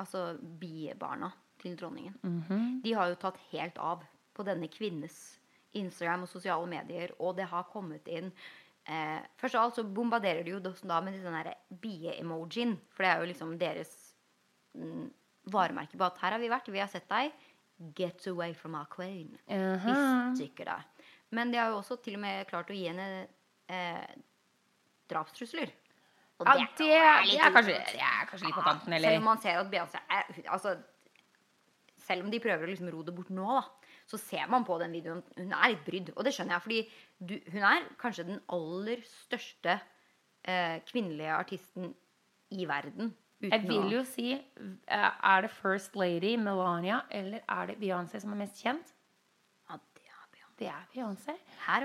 Altså 0.00 0.38
biebarna 0.40 1.28
til 1.60 1.74
dronningen. 1.76 2.14
De 2.80 2.94
har 2.96 3.10
jo 3.10 3.18
tatt 3.20 3.36
helt 3.50 3.76
av 3.82 4.06
på 4.32 4.46
denne 4.46 4.70
kvinnes 4.72 5.18
Instagram 5.76 6.24
og 6.24 6.30
sosiale 6.30 6.66
medier, 6.70 7.12
og 7.18 7.36
det 7.36 7.46
har 7.50 7.68
kommet 7.70 8.08
inn 8.10 8.30
eh, 8.88 9.20
Først 9.38 9.58
av 9.58 9.66
alt 9.66 9.76
så 9.78 9.84
bombarderer 9.84 10.46
de 10.46 10.54
jo 10.54 10.60
da 10.62 11.00
med 11.04 11.18
den 11.20 11.52
bie-emojien, 11.82 12.78
for 12.94 13.04
det 13.04 13.10
er 13.10 13.20
jo 13.20 13.28
liksom 13.30 13.52
deres 13.60 13.92
mm, 14.74 15.10
varemerke 15.52 15.98
på 15.98 16.08
at 16.08 16.18
her 16.22 16.36
har 16.36 16.42
vi 16.42 16.50
vært, 16.50 16.72
vi 16.72 16.82
har 16.82 16.90
sett 16.90 17.08
deg. 17.10 17.34
Get 17.96 18.26
away 18.28 18.52
from 18.54 18.74
our 18.76 18.88
queen. 18.92 19.38
Aha. 19.48 19.94
Vi 20.30 20.40
stykker 20.42 20.68
da. 20.68 20.80
Men 21.30 21.52
de 21.52 21.60
har 21.60 21.70
jo 21.72 21.78
også 21.80 21.96
til 22.04 22.18
og 22.18 22.24
med 22.24 22.48
klart 22.50 22.70
å 22.72 22.76
gi 22.76 22.88
henne 22.90 23.06
eh, 23.70 24.16
drapstrusler. 25.10 25.72
Og 26.40 26.48
Ja, 26.48 26.54
det, 26.56 26.68
det, 26.80 26.94
er 26.96 27.26
litt 27.28 27.42
kanskje, 27.54 27.76
det 27.92 28.00
er 28.00 28.28
kanskje 28.28 28.48
litt 28.48 28.56
på 28.56 28.64
kanten, 28.64 28.96
Selv 28.96 29.20
om 29.20 29.28
man 29.28 29.40
ser 29.42 29.60
at 29.60 29.68
Beyoncé 29.72 30.00
er 30.08 30.30
altså, 30.48 30.74
Selv 32.00 32.24
om 32.24 32.30
de 32.32 32.40
prøver 32.40 32.64
å 32.64 32.70
liksom 32.70 32.88
ro 32.92 33.02
det 33.04 33.14
bort 33.16 33.32
nå, 33.36 33.58
da, 33.58 33.90
så 34.08 34.20
ser 34.20 34.48
man 34.50 34.64
på 34.66 34.78
den 34.80 34.96
videoen 34.96 35.20
Hun 35.36 35.52
er 35.52 35.74
litt 35.74 35.84
brydd. 35.86 36.12
Og 36.16 36.24
det 36.26 36.32
skjønner 36.36 36.56
jeg, 36.56 36.64
fordi 36.66 36.80
du, 37.20 37.34
hun 37.52 37.66
er 37.70 37.88
kanskje 38.00 38.26
den 38.32 38.40
aller 38.56 39.04
største 39.06 39.76
eh, 39.76 40.80
kvinnelige 40.88 41.36
artisten 41.36 41.92
i 42.56 42.66
verden. 42.66 43.12
Jeg 43.40 43.62
vil 43.64 43.92
jo 43.94 44.02
si 44.04 44.32
eh, 44.34 45.10
Er 45.24 45.46
det 45.46 45.50
First 45.50 45.96
Lady 45.96 46.34
Melania 46.36 47.00
eller 47.10 47.40
er 47.48 47.70
det 47.70 47.78
Beyoncé 47.80 48.20
som 48.20 48.34
er 48.34 48.42
mest 48.42 48.60
kjent? 48.60 48.92
Ja, 49.70 49.78
det 50.58 50.68
er 50.68 50.84
Beyoncé. 50.92 51.32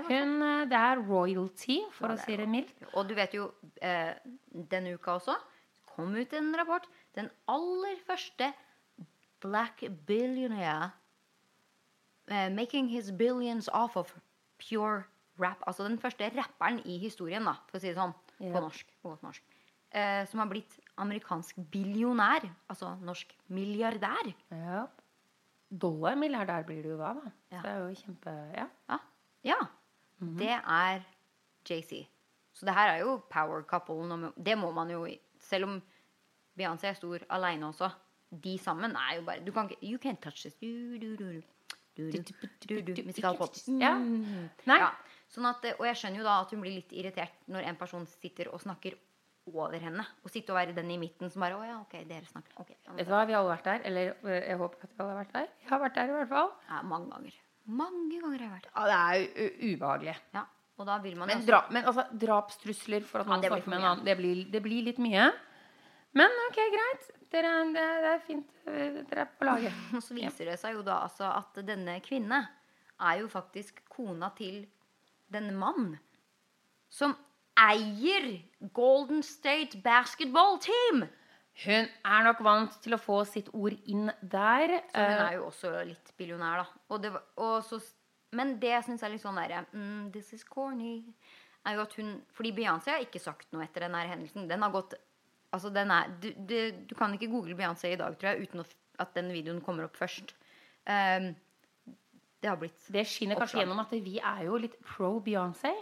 Det 0.04 0.16
er 0.18 0.34
eh, 0.44 0.66
det 0.68 1.08
royalty, 1.08 1.78
for 1.96 2.12
Ja, 2.12 2.18
å 2.18 2.24
si 2.26 2.36
det 2.36 2.48
mildt. 2.48 2.84
Og 2.92 3.08
du 3.08 3.14
vet 3.16 3.32
jo, 3.34 3.48
eh, 3.80 4.12
denne 4.52 4.92
uka 4.98 5.16
også 5.16 5.36
kom 5.94 6.12
ut 6.12 6.32
en 6.36 6.52
rapport. 6.58 6.84
Den 7.16 7.30
aller 7.48 7.96
første 8.04 8.52
black 9.40 9.84
billionaire 10.06 10.92
making 12.50 12.88
his 12.88 13.12
billions 13.12 13.68
off 13.72 13.96
of 13.96 14.12
pure 14.58 15.06
rap. 15.38 15.62
Altså 15.66 15.84
den 15.84 15.98
første 15.98 16.28
rapperen 16.36 16.80
i 16.84 16.98
historien, 16.98 17.44
da, 17.44 17.56
for 17.70 17.78
å 17.78 17.80
si 17.80 17.92
det 17.92 17.96
sånn. 17.96 18.14
Ja. 18.40 18.52
På 18.52 18.64
norsk. 18.64 18.92
På 19.02 19.16
norsk. 19.22 19.56
Eh, 19.94 20.26
som 20.28 20.42
har 20.42 20.50
blitt 20.50 20.78
amerikansk 21.00 21.58
billionær. 21.72 22.46
Altså 22.68 22.94
norsk 23.04 23.32
milliardær. 23.54 24.32
Ja. 24.50 24.86
Dollarmilliardær 25.70 26.66
blir 26.66 26.82
du 26.82 26.92
jo 26.94 26.98
da, 27.00 27.12
da. 27.16 27.32
Ja. 27.50 27.60
Så 27.60 27.66
det 27.66 27.72
er 27.72 27.78
jo 27.82 28.00
kjempe 28.02 28.34
Ja. 28.56 28.66
Ja. 28.88 28.98
ja. 29.44 29.58
Det 30.40 30.54
er 30.56 31.04
JC. 31.68 32.06
Så 32.56 32.66
det 32.66 32.74
her 32.74 32.94
er 32.94 32.98
jo 33.04 33.18
power 33.30 33.62
couple. 33.62 34.32
Det 34.36 34.58
må 34.58 34.72
man 34.72 34.90
jo 34.90 35.06
Selv 35.38 35.64
om 35.64 35.82
Beyoncé 36.56 36.88
er 36.88 36.94
stor 36.94 37.18
aleine 37.30 37.66
også. 37.66 37.90
De 38.30 38.58
sammen 38.58 38.96
er 38.96 39.16
jo 39.16 39.24
bare 39.26 39.44
Du 39.44 39.52
kan 39.52 39.68
ikke 39.68 39.82
You 39.82 39.98
can't 39.98 40.20
touch 40.20 40.42
this. 40.42 40.54
Du, 40.54 40.98
du, 40.98 41.16
du, 41.16 41.42
du, 41.96 42.10
du, 42.10 42.22
du, 42.68 42.80
du, 42.80 42.92
du. 42.94 43.02
Musikal 43.06 43.36
pop. 43.36 43.54
Ja. 43.80 43.94
Mm. 43.94 44.48
Nei. 44.66 44.78
Ja. 44.80 44.90
Sånn 45.28 45.46
at, 45.48 45.64
og 45.78 45.86
jeg 45.86 45.98
skjønner 45.98 46.22
jo 46.22 46.24
da 46.26 46.40
at 46.44 46.52
hun 46.54 46.62
blir 46.62 46.76
litt 46.76 46.92
irritert 46.94 47.48
når 47.50 47.66
en 47.66 47.78
person 47.78 48.06
sitter 48.06 48.48
og 48.52 48.62
snakker 48.62 48.94
over 49.52 49.78
henne. 49.78 50.04
Og 50.24 50.30
sitte 50.32 50.50
og 50.52 50.58
være 50.58 50.74
den 50.76 50.90
i 50.90 50.98
midten 51.00 51.30
som 51.30 51.44
bare 51.44 51.56
Å 51.58 51.64
ja, 51.66 51.76
ok, 51.80 51.94
dere 52.08 52.26
snakker. 52.26 52.56
Okay, 52.62 52.76
Vet 52.96 53.06
du 53.06 53.12
hva, 53.14 53.24
vi 53.28 53.34
har 53.36 53.42
alle 53.44 53.54
vært 53.54 53.68
der. 53.70 53.84
Eller 53.90 54.12
eh, 54.26 54.42
jeg 54.50 54.58
håper 54.60 54.84
at 54.88 54.92
vi 54.92 55.02
alle 55.04 55.12
har 55.14 55.20
vært 55.22 55.34
der. 55.36 55.48
Jeg 55.62 55.70
har 55.70 55.82
vært 55.84 55.98
der 56.00 56.12
i 56.12 56.16
hvert 56.16 56.32
fall. 56.32 56.52
Ja, 56.68 56.82
mange 56.82 57.10
ganger. 57.14 57.38
Mange 57.66 58.20
ganger 58.20 58.38
har 58.38 58.44
jeg 58.46 58.54
vært 58.56 58.68
der. 58.68 58.76
Ja, 58.76 58.86
det 58.90 59.00
er 59.00 59.42
jo 59.46 59.74
ubehagelig. 59.76 60.16
Ja. 60.34 60.44
Og 60.76 60.86
da 60.90 60.98
vil 61.00 61.14
man 61.16 61.30
Men, 61.30 61.38
også- 61.38 61.48
dra, 61.48 61.60
men 61.72 61.84
altså, 61.88 62.02
drapstrusler 62.26 63.04
for 63.08 63.22
at 63.24 63.30
noen 63.30 63.42
ja, 63.46 63.48
snakker 63.54 63.70
med 63.72 63.78
en 63.78 63.86
annen, 63.90 64.04
det 64.04 64.16
blir, 64.18 64.42
det 64.52 64.60
blir 64.62 64.82
litt 64.90 64.98
mye. 65.00 65.30
Men 66.16 66.34
ok, 66.50 66.58
greit. 66.74 67.06
Dere, 67.32 67.52
det, 67.74 67.86
det 68.04 68.10
er 68.12 68.20
fint. 68.26 68.50
Dere 68.66 69.24
er 69.24 69.30
på 69.38 69.46
laget. 69.48 69.72
Og 69.96 70.02
så 70.04 70.14
viser 70.16 70.50
det 70.52 70.58
seg 70.60 70.76
jo 70.76 70.82
da 70.86 71.00
altså 71.06 71.30
at 71.32 71.58
denne 71.66 71.96
kvinne 72.04 72.42
er 72.96 73.18
jo 73.22 73.28
faktisk 73.28 73.82
kona 73.92 74.30
til 74.36 74.62
denne 75.32 75.52
mann 75.58 75.96
som 76.88 77.12
eier 77.58 78.26
Golden 78.74 79.22
State 79.22 79.78
Basketball 79.84 80.58
Team. 80.60 81.06
Hun 81.64 81.86
er 82.04 82.24
nok 82.26 82.40
vant 82.44 82.74
til 82.84 82.92
å 82.92 83.00
få 83.00 83.22
sitt 83.24 83.48
ord 83.56 83.72
inn 83.88 84.10
der. 84.20 84.74
Så 84.92 85.00
hun 85.00 85.14
Eh, 85.16 85.22
er 85.30 85.36
jo 85.38 85.46
også 85.48 85.70
litt 85.88 86.12
billionær, 86.18 86.58
da. 86.62 86.66
Og 86.90 87.00
det, 87.02 87.12
var- 87.14 87.24
og 87.36 87.62
så, 87.64 87.78
men 88.32 88.58
det 88.60 88.68
jeg 88.74 88.84
syns 88.84 89.02
er 89.02 89.08
litt 89.14 89.22
sånn 89.24 89.38
derre 89.40 89.62
mm, 89.72 90.10
This 90.12 90.32
is 90.34 90.44
corny. 90.44 91.02
Er 91.66 91.74
jo 91.78 91.80
at 91.86 91.94
hun 91.98 92.22
Fordi 92.36 92.52
Beyoncé 92.52 92.92
har 92.92 93.00
ikke 93.02 93.18
sagt 93.22 93.48
noe 93.52 93.64
etter 93.64 93.80
den 93.86 93.94
her 93.94 94.06
hendelsen. 94.12 94.48
Den 94.48 94.62
har 94.62 94.70
gått 94.70 94.94
Altså, 95.52 95.70
den 95.72 95.90
er 95.90 96.08
Du, 96.20 96.28
du, 96.36 96.70
du 96.90 96.94
kan 96.94 97.14
ikke 97.16 97.30
google 97.32 97.54
Beyoncé 97.56 97.92
i 97.94 97.96
dag, 97.96 98.18
tror 98.18 98.34
jeg, 98.34 98.48
uten 98.50 98.64
at 98.98 99.14
den 99.14 99.32
videoen 99.32 99.60
kommer 99.64 99.84
opp 99.84 99.96
først. 99.96 100.34
Um, 100.86 101.34
det 102.42 102.48
har 102.50 102.56
blitt 102.60 102.86
det 102.92 103.06
skinner 103.08 103.36
kanskje 103.36 103.56
oppslag. 103.58 103.64
gjennom 103.64 103.80
at 103.80 103.90
vi 104.04 104.18
er 104.20 104.44
jo 104.44 104.56
litt 104.60 104.76
pro 104.84 105.20
Beyoncé. 105.20 105.72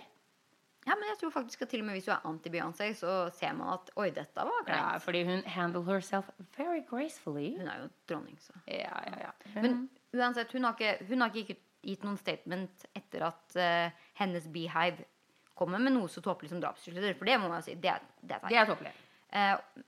Ja, 0.84 0.94
men 0.98 1.08
jeg 1.08 1.18
tror 1.20 1.32
faktisk 1.32 1.62
at 1.64 1.70
til 1.72 1.80
og 1.80 1.86
med 1.88 1.96
hvis 1.96 2.08
du 2.08 2.12
er 2.12 2.26
anti-Beyoncé, 2.28 2.90
så 2.98 3.12
ser 3.32 3.54
man 3.56 3.72
at 3.78 3.88
oi, 3.96 4.10
dette 4.12 4.44
var 4.44 4.68
Ja, 4.68 4.96
fordi 5.00 5.22
hun 5.24 5.44
handler 5.48 5.86
herself 5.88 6.28
very 6.58 6.82
gracefully. 6.90 7.54
Hun 7.58 7.70
er 7.72 7.84
jo 7.84 7.88
dronning, 8.10 8.36
så. 8.40 8.52
Ja, 8.68 8.92
ja, 9.06 9.22
ja. 9.26 9.30
Hun, 9.54 9.62
Men 9.62 9.78
uansett, 10.12 10.52
hun 10.52 10.68
har 10.68 10.76
ikke, 10.76 11.06
hun 11.08 11.24
har 11.24 11.32
ikke 11.32 11.56
gitt 11.84 12.04
noen 12.04 12.20
statement 12.20 12.86
etter 12.96 13.26
at 13.30 13.56
uh, 13.56 14.04
hennes 14.20 14.46
beehive 14.52 15.08
kommer 15.54 15.80
med 15.80 15.94
noe 15.94 16.10
så 16.10 16.20
tåpelig 16.24 16.50
som 16.52 16.60
drapstrusler. 16.60 17.16
For 17.16 17.28
det 17.28 17.40
må 17.40 17.48
man 17.48 17.62
jo 17.62 17.68
si. 17.70 17.78
Det 17.80 17.92
er, 17.94 18.06
det 18.20 18.36
er 18.36 18.46
det 18.50 18.60
er 18.60 18.70
tåpelig. 18.70 18.94
Uh, 19.34 19.82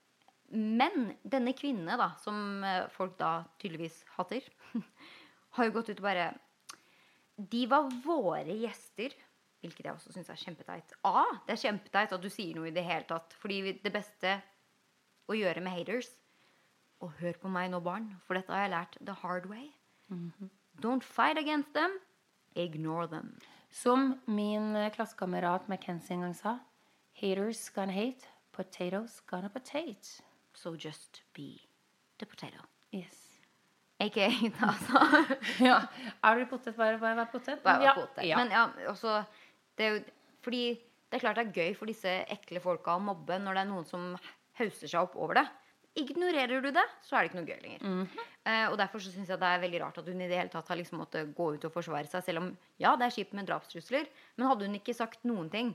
men 0.54 1.10
denne 1.26 1.52
kvinne, 1.58 1.96
da, 1.98 2.12
som 2.22 2.62
eh, 2.64 2.84
folk 2.94 3.16
da 3.18 3.40
tydeligvis 3.58 4.04
hater, 4.14 4.44
har 5.58 5.66
jo 5.66 5.74
gått 5.74 5.90
ut 5.90 5.98
og 5.98 6.06
bare 6.06 6.28
De 7.36 7.64
var 7.66 7.90
våre 8.04 8.54
gjester. 8.62 9.14
Hvilket 9.66 9.88
jeg 9.88 9.96
også 9.96 10.12
syns 10.14 10.30
er 10.30 10.38
kjempeteit. 10.38 10.92
A. 11.02 11.24
Det 11.46 11.56
er 11.56 11.62
kjempeteit 11.64 12.14
at 12.14 12.22
du 12.22 12.28
sier 12.30 12.54
noe 12.54 12.70
i 12.70 12.74
det 12.74 12.84
hele 12.86 13.06
tatt. 13.08 13.34
Fordi 13.40 13.74
det 13.82 13.92
beste 13.94 14.36
å 15.26 15.34
gjøre 15.34 15.62
med 15.64 15.74
haters 15.74 16.12
Og 17.02 17.10
hør 17.18 17.36
på 17.42 17.50
meg 17.52 17.68
nå, 17.72 17.82
barn, 17.84 18.06
for 18.24 18.38
dette 18.38 18.54
har 18.54 18.62
jeg 18.64 18.72
lært 18.72 18.94
the 19.04 19.16
hard 19.20 19.50
way. 19.50 19.66
Don't 20.80 21.04
fight 21.04 21.36
against 21.36 21.74
them. 21.74 21.98
Ignore 22.54 23.06
them. 23.10 23.34
Som 23.68 24.14
min 24.24 24.76
eh, 24.76 24.88
klassekamerat 24.94 25.68
McKenzie 25.68 26.16
en 26.16 26.24
gang 26.24 26.34
sa 26.38 26.54
Haters 27.20 27.68
gonna 27.74 27.92
hate, 27.92 28.28
potatoes 28.52 29.20
gonna 29.26 29.48
potate. 29.48 30.22
So 30.54 30.74
just 30.74 31.22
be 31.34 31.60
the 32.18 32.26
potato. 32.26 32.64
Yes. 32.92 33.26
Ikke 34.00 34.30
hate, 34.30 34.56
altså. 34.60 35.00
ja. 35.68 35.80
Er 36.24 36.38
du 36.38 36.46
potet, 36.50 36.76
bare, 36.76 37.00
vær 37.00 37.24
potet? 37.32 37.62
Bare 37.62 37.84
ja. 37.84 37.94
potet. 37.94 38.24
Ja. 38.28 38.36
Men 38.36 38.52
ja, 38.52 38.66
også 38.88 39.22
det 39.76 39.86
er 39.86 39.94
jo, 39.96 40.02
Fordi 40.46 40.62
det 41.10 41.18
er 41.18 41.22
klart 41.22 41.38
det 41.38 41.46
er 41.46 41.56
gøy 41.60 41.76
for 41.78 41.90
disse 41.90 42.10
ekle 42.30 42.60
folka 42.62 42.96
å 42.96 43.02
mobbe 43.02 43.38
når 43.42 43.56
det 43.56 43.62
er 43.64 43.70
noen 43.70 43.86
som 43.88 44.04
hauser 44.58 44.90
seg 44.90 45.00
opp 45.00 45.16
over 45.18 45.40
det. 45.40 45.46
Ignorerer 45.96 46.60
du 46.60 46.68
det, 46.76 46.84
så 47.02 47.16
er 47.16 47.24
det 47.24 47.30
ikke 47.30 47.38
noe 47.40 47.48
gøy 47.48 47.60
lenger. 47.62 47.84
Mhm. 47.86 48.24
eh, 48.44 48.66
og 48.68 48.76
Derfor 48.78 49.00
så 49.00 49.10
syns 49.14 49.30
jeg 49.32 49.40
det 49.40 49.48
er 49.48 49.62
veldig 49.62 49.80
rart 49.80 49.98
at 49.98 50.10
hun 50.12 50.20
i 50.20 50.28
det 50.28 50.38
hele 50.38 50.52
tatt 50.52 50.68
har 50.68 50.76
liksom 50.76 51.00
måttet 51.00 51.32
gå 51.34 51.46
ut 51.54 51.64
og 51.64 51.72
forsvare 51.72 52.10
seg. 52.10 52.24
Selv 52.26 52.42
om 52.42 52.50
ja, 52.82 52.94
det 52.96 53.06
er 53.06 53.16
kjipt 53.16 53.32
med 53.34 53.48
drapstrusler, 53.48 54.06
men 54.36 54.48
hadde 54.50 54.68
hun 54.68 54.78
ikke 54.78 54.94
sagt 54.94 55.24
noen 55.24 55.50
ting 55.50 55.74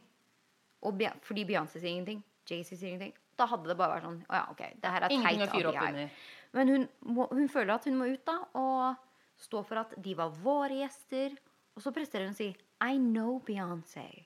Be 0.81 1.11
fordi 1.21 1.43
Beyoncé 1.45 1.77
sier 1.77 1.91
ingenting, 1.93 2.23
Jay-Z 2.49 2.73
sier 2.73 2.89
ingenting. 2.89 3.13
Da 3.37 3.45
hadde 3.45 3.69
det 3.69 3.77
bare 3.77 3.99
vært 3.99 4.07
sånn 4.07 4.15
Å 4.29 4.33
ja, 4.39 4.45
OK. 4.49 4.61
Det 4.81 4.93
her 4.93 5.03
er 5.05 5.13
teit 5.13 5.43
av 5.45 5.59
de 5.61 5.77
her. 5.77 6.15
Men 6.57 6.71
hun, 6.73 6.87
må, 7.05 7.27
hun 7.29 7.47
føler 7.53 7.75
at 7.75 7.85
hun 7.85 7.99
må 7.99 8.07
ut 8.09 8.23
da 8.25 8.39
og 8.57 8.95
stå 9.41 9.61
for 9.65 9.81
at 9.83 9.93
de 10.01 10.15
var 10.17 10.33
våre 10.41 10.79
gjester. 10.81 11.37
Og 11.77 11.85
så 11.85 11.93
presterer 11.93 12.25
hun 12.25 12.33
å 12.33 12.39
si 12.39 12.49
I 12.81 12.97
know 12.97 13.41
Beyoncé. 13.45 14.25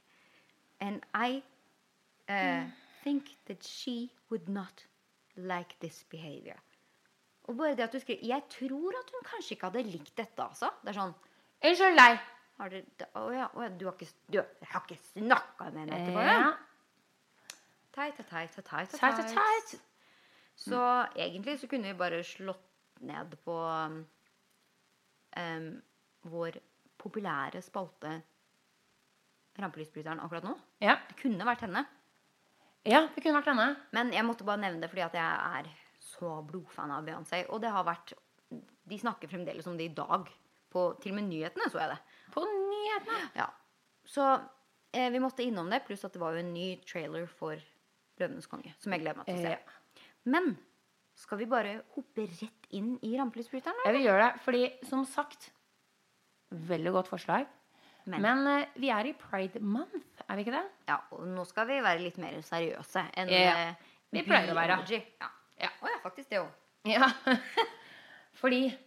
And 0.80 1.02
I 1.14 1.44
uh, 2.30 2.64
think 3.04 3.24
that 3.46 3.64
she 3.64 4.12
would 4.30 4.50
not 4.50 4.86
like 5.36 5.76
this 5.80 6.04
behavior. 6.10 6.58
Og 7.44 7.58
bare 7.58 7.76
det 7.76 7.84
at 7.84 7.94
du 7.94 8.00
skriver 8.00 8.20
Jeg 8.28 8.42
tror 8.50 8.90
at 8.90 9.12
hun 9.14 9.26
kanskje 9.26 9.54
ikke 9.54 9.66
hadde 9.66 9.84
likt 9.84 10.18
dette, 10.18 10.44
altså. 10.44 10.70
Det 10.82 10.90
er 10.90 10.94
sånn 11.00 11.98
deg. 11.98 12.20
har 12.58 12.70
du, 12.70 12.78
Å 13.14 13.32
ja, 13.34 13.50
å 13.54 13.62
ja, 13.66 13.70
du 13.70 13.86
har 13.86 13.94
ikke, 13.94 14.14
du, 14.32 14.38
jeg 14.40 14.70
har 14.72 14.86
ikke 14.86 15.02
snakka 15.12 15.70
med 15.72 15.80
henne 15.84 15.98
etterpå? 16.00 16.22
Ja. 16.24 16.54
Teit 17.96 18.20
og 18.20 18.28
teit 18.30 18.58
og 18.60 18.66
teit 18.66 18.94
og 18.94 19.00
Teit. 19.36 19.76
Så 20.56 20.80
egentlig 21.16 21.60
så 21.60 21.68
kunne 21.68 21.92
vi 21.92 22.00
bare 22.00 22.24
slått 22.24 23.02
ned 23.04 23.36
på 23.44 23.56
um, 25.36 25.68
vår 26.32 26.60
populære 26.98 27.62
spalte 27.62 28.22
Rampelysbryteren 29.62 30.20
akkurat 30.20 30.46
nå. 30.48 30.56
Ja. 30.84 30.98
Det 31.10 31.18
kunne 31.22 31.48
vært 31.48 31.64
henne. 31.68 31.86
ja, 32.86 33.06
det 33.14 33.22
kunne 33.24 33.40
vært 33.40 33.52
henne. 33.54 33.68
Men 33.96 34.12
jeg 34.14 34.26
måtte 34.28 34.48
bare 34.48 34.62
nevne 34.62 34.84
det 34.84 34.92
fordi 34.92 35.06
at 35.06 35.16
jeg 35.18 35.60
er 35.60 35.70
så 36.06 36.40
blodfan 36.46 36.94
av 36.94 37.06
Beyoncé. 37.08 37.46
Og 37.50 37.62
det 37.64 37.72
har 37.74 37.86
vært 37.88 38.14
De 38.86 38.98
snakker 39.02 39.32
fremdeles 39.32 39.66
om 39.68 39.78
det 39.78 39.88
i 39.90 39.96
dag. 39.96 40.28
På, 40.70 40.90
til 41.02 41.14
og 41.14 41.18
med 41.18 41.30
nyhetene 41.32 41.70
så 41.72 41.80
jeg 41.82 41.94
det. 41.94 42.02
På 42.36 42.44
nyhetene. 42.46 43.22
Ja. 43.40 43.48
Så 44.06 44.26
eh, 44.94 45.08
vi 45.10 45.22
måtte 45.24 45.46
innom 45.46 45.72
det, 45.72 45.82
pluss 45.88 46.06
at 46.06 46.14
det 46.14 46.22
var 46.22 46.36
jo 46.36 46.44
en 46.44 46.54
ny 46.54 46.76
trailer 46.86 47.26
for 47.32 47.58
'Løvenes 48.16 48.48
konge', 48.48 48.72
som 48.80 48.94
jeg 48.94 49.02
gleder 49.02 49.18
meg 49.20 49.28
til 49.28 49.40
å 49.40 49.44
se. 49.44 49.56
Ja. 49.56 50.04
Men 50.32 50.54
skal 51.20 51.40
vi 51.42 51.48
bare 51.50 51.74
hoppe 51.96 52.28
rett 52.30 52.70
inn 52.76 52.94
i 53.04 53.16
rampelysbryteren? 53.20 53.82
Jeg 53.88 53.96
vil 53.98 54.06
gjøre 54.08 54.24
det, 54.24 54.42
fordi 54.46 54.64
som 54.88 55.06
sagt 55.10 55.52
Veldig 56.56 56.92
godt 56.94 57.10
forslag. 57.10 57.48
Men- 58.06 58.22
Men, 58.22 58.48
eh, 58.48 58.66
vi 58.78 58.90
er 58.94 59.06
i 59.10 59.14
pride 59.14 59.60
month, 59.62 59.96
er 60.30 60.36
vi 60.36 60.42
ikke 60.46 60.52
det? 60.60 60.66
Ja, 60.88 60.98
og 61.12 61.26
nå 61.28 61.46
skal 61.48 61.66
vi 61.68 61.80
være 61.82 62.00
litt 62.04 62.18
mer 62.22 62.34
seriøse 62.46 63.06
enn 63.18 63.30
yeah. 63.30 63.70
eh, 63.70 63.74
Vi 64.14 64.22
pleier 64.24 64.52
å 64.54 64.56
være. 64.56 64.78
Ja. 65.22 65.28
Ja. 65.60 65.70
Å 65.82 65.88
ja, 65.90 65.98
faktisk 66.04 66.30
det 66.30 66.40
òg. 66.40 66.50
Ja. 66.86 67.08
Fordi 68.40 68.78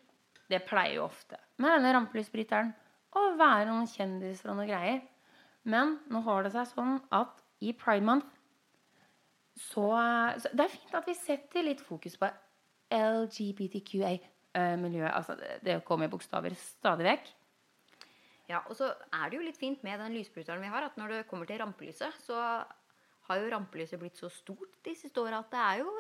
det 0.48 0.62
pleier 0.68 0.94
jo 1.00 1.04
ofte 1.08 1.36
med 1.58 1.70
denne 1.74 1.92
rampelysbryteren 1.96 2.70
å 3.18 3.24
være 3.36 3.66
noen 3.66 3.86
kjendiser 3.90 4.50
og 4.52 4.56
noen 4.60 4.68
greier. 4.70 5.00
Men 5.64 5.98
nå 6.08 6.22
har 6.24 6.42
det 6.46 6.52
seg 6.54 6.66
sånn 6.70 7.00
at 7.10 7.42
i 7.60 7.72
pride 7.72 8.04
month 8.06 8.26
så, 9.58 9.88
så 10.38 10.48
Det 10.54 10.64
er 10.64 10.68
fint 10.70 10.94
at 10.94 11.06
vi 11.08 11.14
setter 11.18 11.62
litt 11.66 11.80
fokus 11.82 12.14
på 12.16 12.28
LGBTQA-miljøet. 12.94 15.10
Altså 15.12 15.34
det, 15.64 15.80
kommer 15.84 16.08
bokstaver 16.12 16.54
stadig 16.54 17.04
vekk. 17.08 17.26
Ja, 18.48 18.62
og 18.64 18.76
så 18.78 18.88
er 19.12 19.28
det 19.28 19.36
jo 19.38 19.44
litt 19.44 19.58
fint 19.60 19.82
med 19.84 20.00
den 20.00 20.14
lysbryteren 20.16 20.62
vi 20.64 20.70
har, 20.72 20.86
at 20.88 20.96
når 20.96 21.12
det 21.12 21.26
kommer 21.28 21.48
til 21.48 21.60
rampelyset, 21.60 22.14
så 22.24 22.38
har 23.28 23.42
jo 23.42 23.50
rampelyset 23.52 24.00
blitt 24.00 24.16
så 24.16 24.30
stort 24.32 24.78
de 24.86 24.94
siste 24.96 25.20
åra 25.20 25.42
at 25.42 25.50
det 25.52 25.60
er 25.60 25.82
jo 25.82 25.90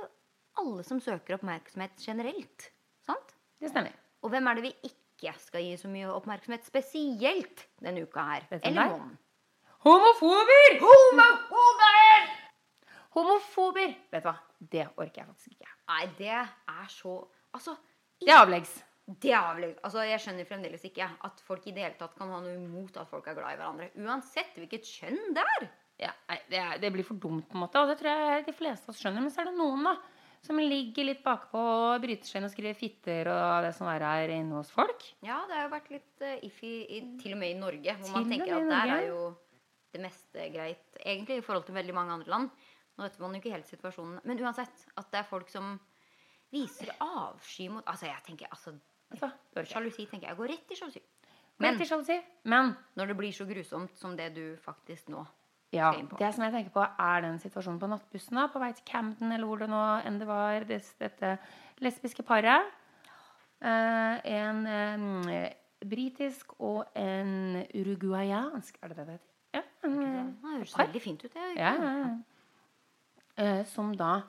alle 0.62 0.84
som 0.86 1.00
søker 1.04 1.36
oppmerksomhet 1.36 2.00
generelt. 2.00 2.70
Sant? 3.04 3.34
Det 3.60 3.70
stemmer. 3.70 3.92
Og 4.24 4.32
hvem 4.32 4.48
er 4.48 4.58
det 4.58 4.64
vi 4.70 4.72
ikke 4.88 5.34
skal 5.42 5.62
gi 5.66 5.76
så 5.78 5.90
mye 5.92 6.08
oppmerksomhet 6.14 6.64
spesielt 6.66 7.66
denne 7.84 8.06
uka 8.08 8.24
her? 8.30 8.48
Eller 8.62 8.94
måneden? 8.94 9.18
Homofober! 9.84 10.78
Homofober! 10.82 12.28
Homofober! 13.14 13.94
Vet 14.12 14.24
du 14.24 14.28
hva? 14.30 14.36
Det 14.58 14.86
orker 14.96 15.20
jeg 15.22 15.28
faktisk 15.28 15.52
ikke. 15.54 15.74
Nei, 15.92 16.04
det 16.18 16.32
er 16.34 16.88
så 16.92 17.20
Altså, 17.54 17.76
Det 18.20 18.28
er 18.28 18.42
avleggs. 18.42 18.72
Det 19.08 19.30
er 19.32 19.40
avlegg. 19.40 19.78
Altså, 19.86 20.02
jeg 20.04 20.20
skjønner 20.20 20.48
fremdeles 20.48 20.82
ikke 20.84 21.06
at 21.24 21.40
folk 21.46 21.64
i 21.64 21.72
det 21.72 21.84
hele 21.86 21.96
tatt 21.96 22.16
kan 22.18 22.28
ha 22.28 22.42
noe 22.44 22.58
imot 22.60 22.98
at 23.00 23.08
folk 23.08 23.28
er 23.30 23.38
glad 23.38 23.54
i 23.54 23.60
hverandre. 23.60 23.88
Uansett 24.04 24.58
hvilket 24.58 24.84
kjønn 24.84 25.32
det 25.36 25.44
er. 25.56 25.68
Ja, 25.98 26.12
det, 26.28 26.58
er, 26.60 26.76
det 26.82 26.92
blir 26.94 27.06
for 27.06 27.18
dumt, 27.18 27.48
på 27.48 27.56
en 27.56 27.64
måte. 27.64 27.80
Og 27.80 27.88
det 27.90 27.96
tror 28.02 28.12
jeg 28.12 28.44
de 28.46 28.54
fleste 28.54 28.86
av 28.86 28.92
oss 28.92 29.00
skjønner. 29.00 29.24
Men 29.24 29.32
så 29.32 29.42
er 29.42 29.48
det 29.48 29.56
noen 29.56 29.88
da, 29.88 29.94
som 30.44 30.60
ligger 30.60 31.08
litt 31.08 31.24
bakpå 31.24 31.58
og 31.58 32.04
bryter 32.04 32.28
seg 32.28 32.42
inn 32.42 32.50
og 32.50 32.52
skriver 32.52 32.78
fitter 32.78 33.30
og 33.32 33.64
det 33.64 33.72
som 33.78 33.88
er 33.90 34.04
her 34.06 34.34
inne 34.36 34.60
hos 34.60 34.70
folk. 34.74 35.08
Ja, 35.24 35.40
det 35.48 35.56
har 35.56 35.66
jo 35.66 35.72
vært 35.72 35.92
litt 35.96 36.24
uh, 36.26 36.34
iffy, 36.46 36.74
i, 36.84 37.02
til 37.22 37.34
og 37.34 37.40
med 37.40 37.54
i 37.54 37.58
Norge. 37.58 37.96
Hvor 38.02 38.12
Til 38.12 38.18
man 38.18 38.32
tenker 38.34 38.58
at 38.60 38.72
der 38.74 38.94
er 38.98 39.06
jo 39.08 39.22
det 39.96 40.02
meste 40.04 40.50
greit, 40.52 41.00
egentlig, 41.00 41.40
i 41.40 41.46
forhold 41.46 41.64
til 41.64 41.78
veldig 41.80 41.96
mange 41.96 42.18
andre 42.18 42.34
land. 42.34 42.66
Nå 42.98 43.06
vet 43.06 43.16
man 43.24 43.34
jo 43.34 43.40
ikke 43.40 43.56
helt 43.56 43.70
situasjonen. 43.72 44.20
Men 44.28 44.44
uansett, 44.44 44.84
at 45.00 45.08
det 45.08 45.22
er 45.22 45.30
folk 45.32 45.48
som 45.48 45.78
viser 46.52 46.92
avsky 47.04 47.68
mot 47.72 47.86
Altså, 47.88 48.08
jeg 48.08 48.24
tenker 48.26 48.52
altså 48.52 48.76
Jeg. 49.14 49.66
Sjalusi 49.68 50.06
tenker 50.06 50.28
jeg 50.28 50.38
går 50.38 50.52
rett 50.52 50.72
i 50.72 50.78
sjalusi. 50.78 51.02
Men, 51.58 51.72
Men 51.72 51.80
til 51.80 51.88
sjalusi. 51.90 52.18
Men 52.44 52.74
når 52.98 53.12
det 53.12 53.16
blir 53.18 53.34
så 53.34 53.46
grusomt 53.48 53.96
som 53.98 54.16
det 54.16 54.30
du 54.36 54.44
faktisk 54.62 55.08
nå 55.12 55.24
ja, 55.74 55.90
det 55.92 56.28
som 56.32 56.46
jeg 56.46 56.52
tenker 56.54 56.72
på, 56.72 56.80
er 56.80 57.24
den 57.26 57.36
situasjonen 57.42 57.80
på 57.80 57.88
nattbussen 57.92 58.38
da, 58.38 58.46
på 58.48 58.60
vei 58.62 58.70
til 58.72 58.86
Camden, 58.88 59.34
eller 59.34 59.44
hvor 59.44 59.60
det 59.60 59.68
nå 59.68 59.80
enn 60.08 60.16
det 60.16 60.28
var, 60.28 60.64
det, 60.64 60.78
dette 60.96 61.34
lesbiske 61.84 62.24
paret. 62.24 62.70
Eh, 63.60 64.30
en 64.32 64.62
eh, 65.28 65.50
britisk 65.84 66.54
og 66.62 66.86
en 66.94 67.58
uruguayansk 67.74 68.78
Er 68.80 68.92
det 68.92 68.96
det 68.96 69.06
det 69.06 69.16
heter? 69.18 69.34
Ja. 69.58 69.62
en, 69.84 69.98
Det 69.98 70.52
høres 70.54 70.74
veldig 70.78 71.02
fint 71.02 71.24
ut. 71.24 71.34
Det. 71.34 71.46
Ja, 71.58 71.74
ja, 71.74 71.92
ja. 71.98 72.08
Eh, 73.38 73.64
som 73.66 73.92
da 73.98 74.22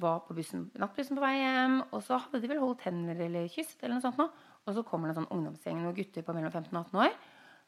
var 0.00 0.22
på 0.26 0.34
bussen, 0.36 0.66
nattbussen 0.80 1.16
på 1.18 1.22
vei 1.24 1.34
hjem, 1.38 1.76
og 1.92 2.00
så 2.06 2.18
hadde 2.24 2.40
de 2.42 2.48
vel 2.50 2.60
holdt 2.62 2.86
hender 2.88 3.18
eller 3.26 3.48
kysset, 3.52 3.78
eller 3.82 3.96
noe 3.98 4.04
sånt 4.04 4.18
nå. 4.20 4.26
Og 4.66 4.74
så 4.76 4.82
kommer 4.86 5.08
det 5.10 5.16
en 5.16 5.22
sånn 5.22 5.34
ungdomsgjeng, 5.36 5.78
noen 5.82 5.96
gutter 5.96 6.24
på 6.26 6.34
mellom 6.36 6.52
15 6.52 6.72
og 6.76 6.80
18 6.90 7.02
år, 7.04 7.14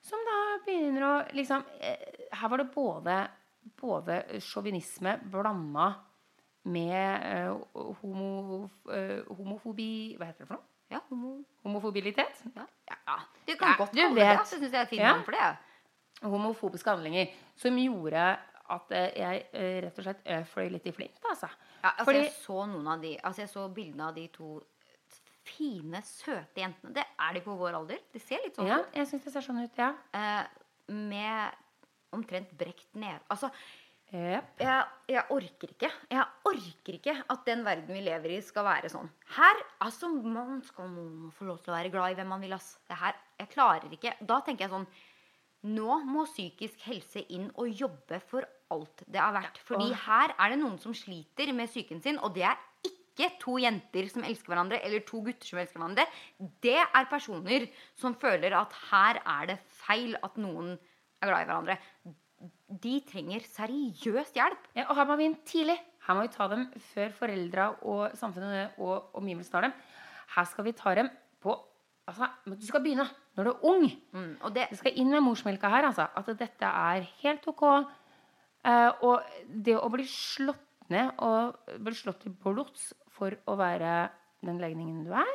som 0.02 0.24
da 0.26 0.38
begynner 0.66 1.04
å 1.06 1.12
liksom 1.38 1.62
eh, 1.78 2.26
Her 2.34 2.48
var 2.50 2.58
det 2.58 2.70
både, 2.74 3.16
både 3.78 4.16
sjåvinisme 4.42 5.12
blanda 5.30 5.92
med 6.64 7.26
eh, 7.26 7.92
homo, 8.00 8.64
eh, 8.90 9.20
homofobi 9.30 9.88
Hva 10.18 10.28
heter 10.30 10.44
det 10.44 10.48
for 10.50 10.56
noe? 10.58 10.66
Ja, 10.92 11.00
homo... 11.08 11.36
Homofobilitet? 11.64 12.42
Ja. 12.56 12.66
ja. 12.90 13.16
Du 13.46 13.54
kan 13.56 13.70
Ja, 13.72 13.76
godt 13.78 13.94
kalle 13.94 14.08
det 14.10 14.18
det. 14.18 14.26
Jeg 14.32 14.46
syns 14.50 14.66
det 14.66 14.74
er 14.74 14.82
et 14.82 14.90
fint 14.90 15.00
Ja. 15.06 15.14
for 15.24 15.32
det. 15.38 15.46
Homofobiske 16.22 16.90
handlinger. 16.92 17.30
Som 17.58 17.78
gjorde 17.80 18.24
at 18.72 18.92
eh, 18.96 19.10
jeg 19.20 19.46
eh, 19.52 19.80
rett 19.84 19.98
og 20.00 20.04
slett 20.06 20.24
fløy 20.52 20.70
litt 20.72 20.86
i 20.88 20.92
flint, 20.96 21.20
altså. 21.30 21.48
Ja, 21.82 21.90
altså 21.92 22.04
Fordi- 22.08 22.22
Jeg 22.24 22.32
så 22.38 22.58
noen 22.70 22.88
av 22.92 23.00
de 23.02 23.16
Altså 23.18 23.42
jeg 23.44 23.48
så 23.52 23.66
bildene 23.74 24.08
av 24.08 24.14
de 24.14 24.26
to 24.28 24.50
fine, 25.44 26.00
søte 26.06 26.62
jentene. 26.62 26.92
Det 26.94 27.04
er 27.18 27.34
de 27.34 27.40
på 27.44 27.56
vår 27.58 27.74
alder. 27.74 27.98
De 28.12 28.20
ser 28.22 28.38
litt 28.44 28.54
sånn 28.56 28.68
Ja, 28.70 28.78
ut. 28.80 28.92
jeg 28.94 29.06
syns 29.10 29.24
det 29.24 29.32
ser 29.34 29.40
sånn 29.42 29.62
ut, 29.64 29.76
ja. 29.76 29.92
Eh, 30.14 30.44
med 30.92 31.54
omtrent 32.14 32.52
brekt 32.58 32.94
ned. 32.94 33.20
Altså, 33.30 33.50
Yep. 34.12 34.58
jeg, 34.60 34.84
jeg 35.08 35.24
orker 35.32 35.68
ikke. 35.72 35.88
Jeg 36.10 36.24
orker 36.44 36.92
ikke 36.98 37.14
at 37.32 37.44
den 37.46 37.62
verden 37.64 37.88
vi 37.96 38.02
lever 38.04 38.36
i, 38.36 38.40
skal 38.44 38.64
være 38.66 38.90
sånn. 38.92 39.08
Her, 39.38 39.62
altså, 39.80 40.10
Man 40.22 40.60
skal 40.62 40.84
få 41.32 41.46
lov 41.48 41.62
til 41.64 41.72
å 41.72 41.76
være 41.78 41.90
glad 41.90 42.12
i 42.12 42.14
hvem 42.20 42.28
man 42.28 42.40
vil. 42.44 42.52
ass. 42.52 42.78
Det 42.88 42.96
her, 42.98 43.14
Jeg 43.40 43.48
klarer 43.50 43.90
ikke. 43.90 44.14
Da 44.26 44.40
tenker 44.42 44.68
jeg 44.68 44.70
sånn 44.70 44.86
Nå 45.64 46.04
må 46.04 46.24
psykisk 46.26 46.80
helse 46.88 47.24
inn 47.30 47.50
og 47.56 47.68
jobbe 47.70 48.20
for 48.26 48.42
alt 48.72 49.04
det 49.06 49.20
er 49.20 49.34
verdt. 49.36 49.60
Fordi 49.68 49.92
her 50.06 50.34
er 50.36 50.52
det 50.52 50.60
noen 50.60 50.78
som 50.82 50.94
sliter 50.96 51.52
med 51.56 51.70
psyken 51.70 52.02
sin, 52.04 52.20
og 52.22 52.34
det 52.36 52.46
er 52.48 52.60
ikke 52.88 53.28
to 53.42 53.58
jenter 53.60 54.08
som 54.10 54.24
elsker 54.24 54.52
hverandre, 54.54 54.80
eller 54.86 55.04
to 55.06 55.20
gutter 55.24 55.50
som 55.52 55.60
elsker 55.60 55.78
hverandre. 55.78 56.06
Det 56.64 56.78
er 56.80 57.10
personer 57.10 57.68
som 57.98 58.16
føler 58.18 58.56
at 58.56 58.74
her 58.88 59.20
er 59.20 59.52
det 59.52 59.58
feil 59.84 60.16
at 60.22 60.40
noen 60.40 60.74
er 61.22 61.30
glad 61.30 61.44
i 61.44 61.50
hverandre. 61.50 61.78
De 62.82 62.94
trenger 63.06 63.44
seriøst 63.46 64.38
hjelp. 64.38 64.70
Ja, 64.74 64.88
og 64.88 64.96
her 64.98 65.06
må 65.06 65.18
vi 65.20 65.28
inn 65.28 65.38
tidlig. 65.46 65.76
Her 66.02 66.18
må 66.18 66.24
vi 66.24 66.32
ta 66.34 66.48
dem 66.50 66.64
før 66.92 67.12
foreldra 67.14 67.68
og 67.86 68.16
samfunnet 68.18 68.80
og 68.82 69.12
omgivelsene 69.20 69.54
tar 69.54 69.68
dem. 69.68 69.76
Her 70.34 70.48
skal 70.48 70.66
vi 70.66 70.74
ta 70.78 70.96
dem 70.98 71.12
på 71.42 71.58
Altså, 72.02 72.26
du 72.50 72.64
skal 72.66 72.82
begynne 72.82 73.04
når 73.36 73.46
du 73.46 73.50
er 73.52 73.66
ung. 73.70 73.84
Mm, 74.10 74.32
og 74.42 74.54
det, 74.56 74.64
Du 74.72 74.76
skal 74.80 74.96
inn 74.98 75.12
med 75.12 75.22
morsmelka 75.22 75.68
her, 75.70 75.86
altså. 75.86 76.08
At 76.18 76.26
dette 76.34 76.66
er 76.66 77.06
helt 77.22 77.46
ok. 77.46 77.62
Eh, 78.64 78.90
og 79.02 79.22
det 79.48 79.74
å 79.78 79.88
bli 79.90 80.04
slått 80.06 80.90
ned 80.92 81.14
og 81.24 81.56
bli 81.82 81.94
slått 81.98 82.20
til 82.26 82.34
blods 82.44 82.92
for 83.10 83.34
å 83.50 83.56
være 83.58 84.10
den 84.44 84.58
legningen 84.62 85.04
du 85.06 85.12
er, 85.18 85.32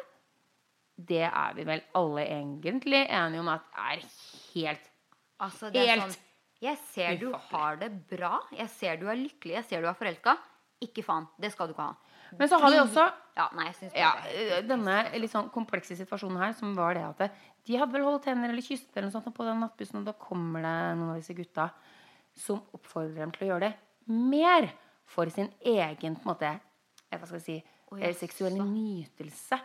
det 0.97 1.25
er 1.27 1.53
vi 1.57 1.65
vel 1.67 1.81
alle 1.97 2.23
egentlig 2.25 3.03
enige 3.05 3.41
om 3.43 3.49
at 3.53 3.67
er 3.77 4.01
helt 4.53 4.87
altså, 5.43 5.69
det 5.71 5.83
er 5.83 5.91
Helt 5.93 6.07
sånn 6.07 6.23
Jeg 6.65 6.79
ser 6.89 7.17
du 7.21 7.27
har 7.51 7.75
det 7.77 7.91
bra. 8.09 8.39
Jeg 8.57 8.69
ser 8.73 8.95
du 8.97 9.05
er 9.11 9.19
lykkelig. 9.19 9.59
Jeg 9.59 9.65
ser 9.69 9.83
du 9.83 9.87
er 9.91 9.93
forelska. 9.93 10.33
Ikke 10.81 11.03
faen. 11.05 11.27
Det 11.37 11.51
skal 11.53 11.69
du 11.69 11.75
ikke 11.75 11.85
ha. 11.85 11.93
Men 12.39 12.49
så 12.49 12.57
har 12.59 12.73
vi 12.73 12.79
også 12.81 13.03
Ja, 13.37 13.45
nei, 13.53 13.67
ja, 13.93 14.09
helt- 14.23 14.65
denne 14.67 14.95
litt 15.21 15.29
sånn 15.31 15.51
komplekse 15.53 15.93
situasjonen 15.95 16.39
her, 16.41 16.55
som 16.57 16.73
var 16.75 16.95
det 16.97 17.03
at 17.05 17.35
de 17.67 17.77
hadde 17.77 17.93
vel 17.93 18.07
holdt 18.07 18.25
hender 18.25 18.49
eller 18.49 18.65
kysset 18.65 18.89
eller 18.95 19.11
noe 19.11 19.13
sånt 19.13 19.29
på 19.37 19.45
den 19.45 19.61
nattbussen, 19.61 19.99
og 20.01 20.05
da 20.09 20.13
kommer 20.17 20.65
det 20.65 20.97
noen 20.97 21.11
av 21.13 21.19
disse 21.21 21.35
gutta 21.37 21.69
som 22.37 22.61
oppfordrer 22.77 23.19
dem 23.23 23.31
til 23.35 23.47
å 23.47 23.51
gjøre 23.53 23.69
det 23.69 23.73
mer. 24.13 24.69
for 25.07 25.29
sin 25.31 25.47
egen 25.63 26.17
måte, 26.27 26.49
eh, 27.11 27.21
si, 27.39 27.63
oh, 27.91 27.97
ja, 27.99 28.09
seksuelle 28.13 28.59
nytelse. 28.59 29.59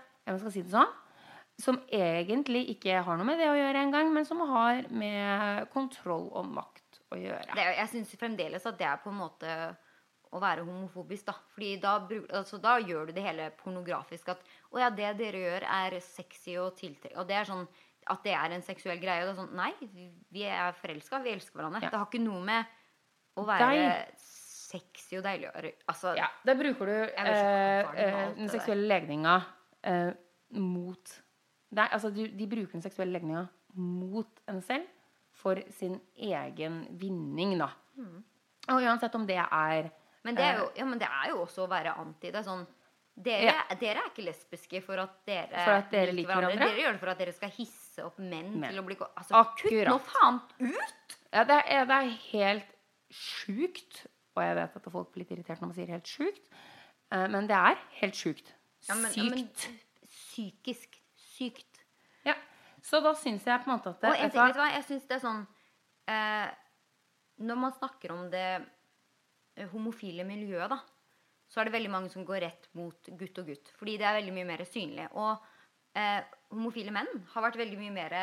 Si 0.52 0.62
sånn? 0.70 0.86
Som 1.58 1.80
egentlig 1.90 2.68
ikke 2.76 3.02
har 3.02 3.16
noe 3.18 3.26
med 3.26 3.40
det 3.40 3.48
å 3.50 3.56
gjøre 3.58 3.82
engang, 3.82 4.12
men 4.14 4.24
som 4.24 4.38
har 4.38 4.84
med 4.88 5.68
kontroll 5.74 6.28
og 6.32 6.46
makt 6.46 7.00
å 7.10 7.18
gjøre. 7.18 7.54
Det, 7.54 7.58
er- 7.58 7.74
jeg 7.80 7.88
syns 7.90 8.14
fremdeles 8.16 8.64
at 8.66 8.78
det 8.78 8.86
er 8.86 8.96
på 9.02 9.10
en 9.10 9.18
måte 9.18 9.76
å 10.32 10.40
være 10.40 10.64
homofobisk, 10.64 11.26
da. 11.26 11.34
Fordi 11.52 11.80
da, 11.80 11.96
altså, 12.38 12.60
da 12.62 12.78
gjør 12.78 13.06
du 13.06 13.12
det 13.12 13.22
hele 13.26 13.50
pornografisk. 13.50 14.28
At 14.28 14.40
å 14.72 14.78
ja, 14.78 14.88
det 14.90 15.16
dere 15.18 15.42
gjør, 15.42 15.66
er 15.68 15.98
sexy 16.00 16.54
og 16.56 16.76
tiltrekkende. 16.78 17.18
Og 17.20 17.26
det 17.28 17.36
er 17.36 17.50
sånn 17.50 17.66
at 18.10 18.22
det 18.24 18.34
er 18.34 18.54
en 18.56 18.64
seksuell 18.66 19.00
greie. 19.02 19.22
Og 19.22 19.30
det 19.30 19.32
er 19.34 19.40
sånn 19.40 19.56
Nei, 19.58 19.72
vi 20.32 20.46
er 20.48 20.72
forelska. 20.78 21.22
Vi 21.24 21.34
elsker 21.36 21.60
hverandre. 21.60 21.82
Ja. 21.84 21.92
Det 21.92 22.00
har 22.00 22.08
ikke 22.10 22.22
noe 22.24 22.42
med 22.46 22.78
å 23.38 23.46
være 23.48 23.82
sexy 24.72 25.18
og 25.20 25.26
deilig. 25.26 25.50
Altså, 25.90 26.14
Ja, 26.18 26.28
da 26.46 26.56
bruker 26.58 26.88
du 26.88 26.96
eh, 26.96 27.28
eh, 27.28 28.32
den 28.38 28.50
seksuelle 28.52 28.88
legninga 28.88 29.38
eh, 29.84 30.10
mot 30.58 31.18
Nei, 31.72 31.86
altså 31.88 32.10
du, 32.12 32.26
de 32.28 32.46
bruker 32.48 32.76
den 32.76 32.84
seksuelle 32.84 33.16
legninga 33.16 33.46
mot 33.80 34.42
en 34.52 34.60
selv 34.64 34.88
for 35.42 35.56
sin 35.72 35.94
egen 36.20 36.82
vinning, 37.00 37.54
da. 37.56 37.70
Mm. 37.96 38.18
Og 38.74 38.84
uansett 38.84 39.14
om 39.16 39.24
det 39.26 39.40
er 39.40 39.88
Men 40.22 40.36
det 40.36 40.44
er 40.44 40.60
jo, 40.60 40.66
ja, 40.76 40.84
men 40.86 41.00
det 41.00 41.08
er 41.08 41.30
jo 41.32 41.40
også 41.42 41.64
å 41.64 41.70
være 41.70 41.96
anti. 41.98 42.30
Det 42.30 42.42
er 42.42 42.46
sånn 42.46 42.66
dere, 43.12 43.48
Ja. 43.48 43.76
dere 43.80 44.04
er 44.04 44.10
ikke 44.12 44.24
lesbiske 44.24 44.82
for 44.84 45.00
at 45.02 45.16
dere, 45.26 45.64
For 45.64 45.80
at 45.80 45.90
dere 45.90 46.12
liker 46.14 46.32
hverandre? 46.32 46.68
Dere 46.68 46.84
gjør 46.84 46.92
det 46.92 47.00
for 47.00 47.12
at 47.12 47.18
dere 47.18 47.32
skal 47.36 47.50
hisse 47.56 47.81
opp 48.06 48.18
menn, 48.18 48.52
Menn. 48.60 48.70
til 48.72 48.80
å 48.82 48.84
bli 48.86 48.96
altså, 49.00 49.34
Akkurat. 49.34 49.70
kutt 49.72 49.88
nå 49.88 49.98
faen 50.08 50.40
ut! 50.60 51.16
Ja, 51.32 51.44
det 51.48 51.58
er, 51.66 51.84
det 51.88 51.96
er 51.98 52.10
helt 52.32 52.72
sjukt. 53.12 54.02
Og 54.36 54.42
jeg 54.44 54.56
vet 54.56 54.76
at 54.80 54.90
folk 54.92 55.10
blir 55.12 55.24
litt 55.24 55.32
irritert 55.36 55.60
når 55.62 55.70
man 55.70 55.76
sier 55.76 55.90
helt 55.92 56.08
sjukt. 56.08 56.46
Eh, 57.12 57.26
men 57.32 57.46
det 57.50 57.56
er 57.58 57.80
helt 58.00 58.16
sjukt. 58.16 58.52
Ja, 58.88 58.94
men- 58.98 59.12
ja, 59.16 59.24
men 59.28 59.46
Sykt. 59.48 59.68
Psykisk 60.12 60.98
sykt. 61.16 61.82
Ja. 62.24 62.34
Så 62.82 63.00
da 63.04 63.12
syns 63.14 63.44
jeg 63.44 63.60
på 63.64 63.70
en 63.70 63.76
måte 63.78 63.90
at 63.92 64.00
det, 64.00 64.08
Og 64.10 64.16
jeg, 64.16 64.32
vet 64.32 64.54
du 64.54 64.58
hva? 64.60 64.70
jeg 64.72 64.84
syns 64.88 65.06
det 65.08 65.16
er 65.16 65.22
sånn 65.22 65.46
eh, 66.08 66.50
Når 67.38 67.56
man 67.58 67.72
snakker 67.72 68.12
om 68.12 68.30
det 68.30 68.64
homofile 69.72 70.24
miljøet, 70.24 70.70
da, 70.72 70.78
så 71.52 71.60
er 71.60 71.68
det 71.68 71.74
veldig 71.74 71.90
mange 71.92 72.10
som 72.12 72.24
går 72.24 72.40
rett 72.46 72.68
mot 72.78 73.08
gutt 73.18 73.38
og 73.42 73.46
gutt. 73.50 73.72
Fordi 73.76 73.96
det 74.00 74.06
er 74.08 74.16
veldig 74.20 74.32
mye 74.32 74.46
mer 74.48 74.62
synlig. 74.64 75.08
Og 75.12 75.36
eh, 75.94 76.22
homofile 76.50 76.92
menn 76.94 77.08
har 77.34 77.42
vært 77.42 77.56
veldig 77.60 77.78
mye 77.78 77.92
mer 77.92 78.16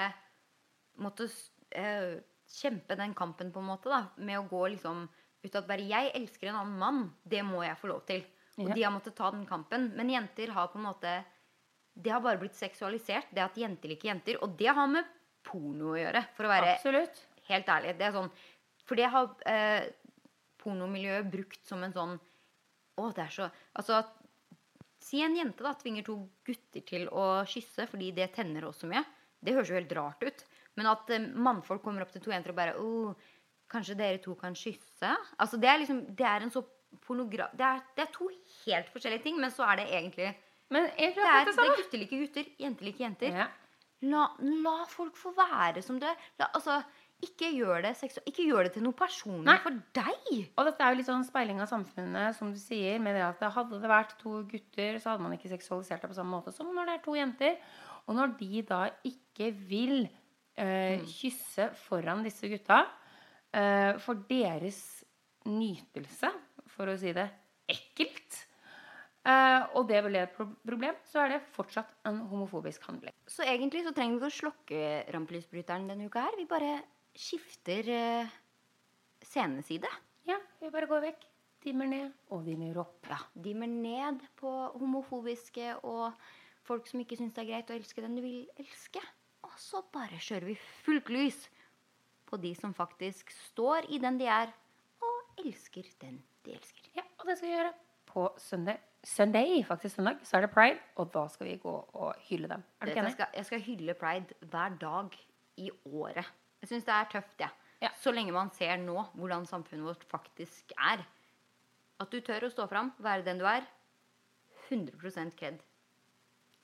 Måtte 0.99 1.29
eh, 1.71 2.19
kjempe 2.49 2.95
den 2.97 3.13
kampen, 3.15 3.51
på 3.53 3.61
en 3.61 3.69
måte, 3.69 3.87
da, 3.91 4.01
med 4.17 4.39
å 4.39 4.47
gå 4.49 4.65
liksom 4.73 5.05
ut 5.45 5.55
at 5.55 5.67
bare 5.67 5.85
'jeg 5.87 6.11
elsker 6.15 6.49
en 6.49 6.55
annen 6.55 6.79
mann', 6.79 7.13
det 7.23 7.43
må 7.45 7.63
jeg 7.63 7.77
få 7.77 7.87
lov 7.87 8.05
til. 8.05 8.25
Og 8.57 8.67
Ja. 8.67 8.73
de 8.75 8.83
har 8.83 8.91
måttet 8.91 9.15
ta 9.15 9.31
den 9.31 9.45
kampen. 9.45 9.95
Men 9.95 10.09
jenter 10.09 10.51
har 10.51 10.67
på 10.67 10.75
en 10.75 10.83
måte 10.83 11.23
det 11.95 12.11
har 12.11 12.19
bare 12.21 12.37
blitt 12.39 12.55
seksualisert, 12.55 13.27
det 13.33 13.41
at 13.43 13.55
jenter 13.55 13.89
liker 13.89 14.09
jenter. 14.09 14.37
Og 14.43 14.57
det 14.57 14.67
har 14.67 14.87
med 14.87 15.05
porno 15.43 15.93
å 15.93 15.97
gjøre, 15.99 16.25
for 16.35 16.43
å 16.43 16.47
være 16.49 16.75
Absolutt. 16.75 17.25
helt 17.47 17.65
ærlig. 17.65 17.97
Det 17.97 18.01
er 18.07 18.11
sånn, 18.11 18.31
for 18.85 18.95
det 18.95 19.09
har 19.09 19.35
eh, 19.45 19.89
pornomiljøet 20.57 21.31
brukt 21.31 21.65
som 21.65 21.83
en 21.83 21.93
sånn 21.93 22.19
Å, 22.99 23.13
det 23.15 23.23
er 23.23 23.29
så 23.31 23.51
Altså, 23.77 23.99
at- 23.99 24.18
si 24.99 25.21
en 25.23 25.35
jente 25.37 25.63
da 25.63 25.73
tvinger 25.79 26.05
to 26.07 26.17
gutter 26.45 26.83
til 26.87 27.07
å 27.09 27.45
kysse 27.49 27.87
fordi 27.89 28.11
det 28.15 28.31
tenner 28.35 28.67
også 28.67 28.89
mye. 28.91 29.03
Det 29.39 29.55
høres 29.55 29.71
jo 29.71 29.77
helt 29.77 29.93
rart 29.95 30.23
ut. 30.25 30.43
Men 30.79 30.89
at 30.91 31.11
eh, 31.15 31.29
mannfolk 31.47 31.83
kommer 31.83 32.03
opp 32.03 32.11
til 32.13 32.23
to 32.23 32.33
jenter 32.33 32.53
og 32.53 32.59
bare 32.59 32.75
oh, 32.79 33.29
Kanskje 33.69 33.93
dere 33.99 34.17
to 34.17 34.33
kan 34.33 34.55
kysse? 34.57 35.11
Altså, 35.37 35.59
det 35.61 35.69
er 35.69 35.81
liksom 35.83 35.99
Det 36.17 36.25
er 36.25 36.41
en 36.41 36.51
så 36.53 36.63
pornogra... 37.05 37.51
Det 37.53 37.65
er, 37.65 37.81
det 37.95 38.01
er 38.01 38.13
to 38.15 38.29
helt 38.65 38.87
forskjellige 38.89 39.21
ting, 39.27 39.35
men 39.37 39.51
så 39.53 39.67
er 39.67 39.81
det 39.81 39.89
egentlig 39.93 40.31
Men 40.73 40.87
egentlig 40.89 41.21
Det 41.21 41.27
er, 41.27 41.35
akkurat 41.35 41.45
det 41.45 41.51
det 41.51 41.53
er 41.53 41.59
samme. 41.59 41.75
gutter 41.83 42.01
liker 42.03 42.23
gutter, 42.23 42.49
jenter 42.65 42.89
liker 42.89 43.05
jenter. 43.05 43.37
Ja. 43.43 43.47
La, 44.09 44.23
la 44.63 44.77
folk 44.89 45.17
få 45.19 45.33
være 45.35 45.83
som 45.85 45.99
det 46.01 46.07
er. 46.09 46.25
La, 46.39 46.49
altså, 46.55 46.79
ikke 47.25 47.49
gjør 47.51 47.83
det 47.83 47.91
seksu- 47.99 48.23
Ikke 48.29 48.45
gjør 48.47 48.67
det 48.67 48.73
til 48.73 48.83
noe 48.85 48.95
personlig 48.97 49.45
Nei. 49.47 49.57
for 49.63 49.75
deg. 49.95 50.51
Og 50.57 50.65
dette 50.65 50.83
er 50.83 50.93
jo 50.93 50.99
litt 50.99 51.09
sånn 51.09 51.25
speiling 51.27 51.59
av 51.61 51.67
samfunnet, 51.71 52.35
som 52.37 52.51
du 52.53 52.59
sier. 52.59 52.99
Med 52.99 53.15
det 53.15 53.25
at 53.25 53.53
Hadde 53.53 53.81
det 53.81 53.89
vært 53.91 54.17
to 54.21 54.43
gutter, 54.43 54.99
så 54.99 55.11
hadde 55.11 55.23
man 55.25 55.35
ikke 55.35 55.51
seksualisert 55.51 56.01
det 56.01 56.11
på 56.11 56.15
samme 56.15 56.31
måte 56.37 56.53
som 56.55 56.69
når 56.73 56.85
det 56.85 56.95
er 56.95 57.03
to 57.03 57.15
jenter. 57.15 57.57
Og 58.07 58.15
når 58.15 58.37
de 58.39 58.61
da 58.61 58.81
ikke 59.05 59.51
vil 59.69 60.09
eh, 60.57 60.99
kysse 61.05 61.69
foran 61.87 62.23
disse 62.23 62.47
gutta 62.49 62.85
eh, 63.53 63.97
for 63.99 64.15
deres 64.29 65.03
nytelse, 65.45 66.31
for 66.67 66.87
å 66.87 66.97
si 66.99 67.13
det 67.15 67.29
ekkelt, 67.69 68.45
Uh, 69.27 69.67
og 69.75 69.89
det 69.89 69.99
være 69.99 70.21
et 70.23 70.35
problem, 70.37 70.95
så 71.11 71.25
er 71.25 71.33
det 71.33 71.41
fortsatt 71.53 71.89
en 72.07 72.21
homofobisk 72.31 72.85
handling. 72.87 73.13
Så 73.27 73.43
egentlig 73.43 73.83
så 73.83 73.91
trenger 73.93 74.15
vi 74.15 74.21
ikke 74.21 74.31
å 74.31 74.37
slokke 74.37 74.83
rampelysbryteren 75.13 75.89
denne 75.91 76.07
uka 76.07 76.23
her. 76.23 76.37
Vi 76.39 76.47
bare 76.49 76.77
skifter 77.17 77.89
uh, 77.93 78.37
sceneside. 79.25 79.89
Ja, 80.29 80.37
vi 80.61 80.71
bare 80.73 80.89
går 80.89 81.05
vekk. 81.09 81.25
Dimmer 81.63 81.89
ned 81.91 82.11
og 82.31 82.45
dimmer 82.47 82.77
opp. 82.85 83.07
Ja, 83.09 83.19
dimmer 83.35 83.67
ned 83.67 84.21
på 84.39 84.51
homofobiske 84.79 85.73
og 85.83 86.13
folk 86.63 86.87
som 86.87 87.01
ikke 87.03 87.17
syns 87.19 87.35
det 87.35 87.43
er 87.43 87.49
greit 87.49 87.73
å 87.73 87.75
elske 87.75 88.03
den 88.03 88.15
du 88.15 88.23
vil 88.23 88.45
elske. 88.61 89.01
Og 89.43 89.55
så 89.59 89.81
bare 89.91 90.19
kjører 90.21 90.51
vi 90.51 90.55
fullt 90.85 91.11
lys 91.11 91.41
på 92.29 92.39
de 92.39 92.53
som 92.55 92.75
faktisk 92.77 93.31
står 93.49 93.89
i 93.89 93.99
den 94.01 94.19
de 94.19 94.27
er, 94.29 94.51
og 95.03 95.43
elsker 95.43 95.87
den 96.03 96.19
de 96.45 96.55
elsker. 96.55 96.91
Ja, 96.95 97.03
og 97.19 97.27
det 97.27 97.39
skal 97.39 97.49
vi 97.49 97.55
gjøre 97.55 97.73
på 98.09 98.27
søndag. 98.41 98.85
Sunday, 99.03 99.63
faktisk 99.63 99.95
søndag, 99.95 100.19
så 100.23 100.37
er 100.37 100.41
det 100.43 100.51
pride, 100.51 100.79
og 100.99 101.13
da 101.13 101.23
skal 101.31 101.47
vi 101.47 101.55
gå 101.61 101.71
og 101.71 102.15
hylle 102.27 102.49
dem. 102.51 102.63
Er 102.81 102.89
du 102.89 102.99
enig? 102.99 103.13
jeg 103.35 103.45
skal 103.47 103.61
hylle 103.63 103.95
pride 103.95 104.35
hver 104.51 104.75
dag 104.81 105.15
i 105.57 105.69
året. 105.85 106.27
Jeg 106.59 106.71
syns 106.73 106.87
det 106.87 106.95
er 106.95 107.09
tøft, 107.13 107.35
jeg. 107.39 107.55
Ja. 107.79 107.91
Så 108.01 108.11
lenge 108.11 108.35
man 108.35 108.51
ser 108.55 108.75
nå 108.81 108.97
hvordan 109.15 109.47
samfunnet 109.47 109.87
vårt 109.87 110.05
faktisk 110.11 110.73
er. 110.75 111.05
At 111.99 112.11
du 112.11 112.19
tør 112.23 112.47
å 112.47 112.51
stå 112.51 112.67
fram, 112.71 112.91
være 113.03 113.25
den 113.27 113.39
du 113.39 113.45
er. 113.47 113.67
100% 114.69 115.35
kred. 115.39 115.61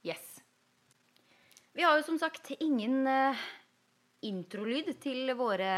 Yes. 0.06 0.41
Vi 1.76 1.84
har 1.84 1.98
jo 1.98 2.06
som 2.08 2.20
sagt 2.22 2.52
ingen 2.60 3.08
uh, 3.08 3.46
introlyd 4.24 4.93
til 5.04 5.32
våre 5.36 5.72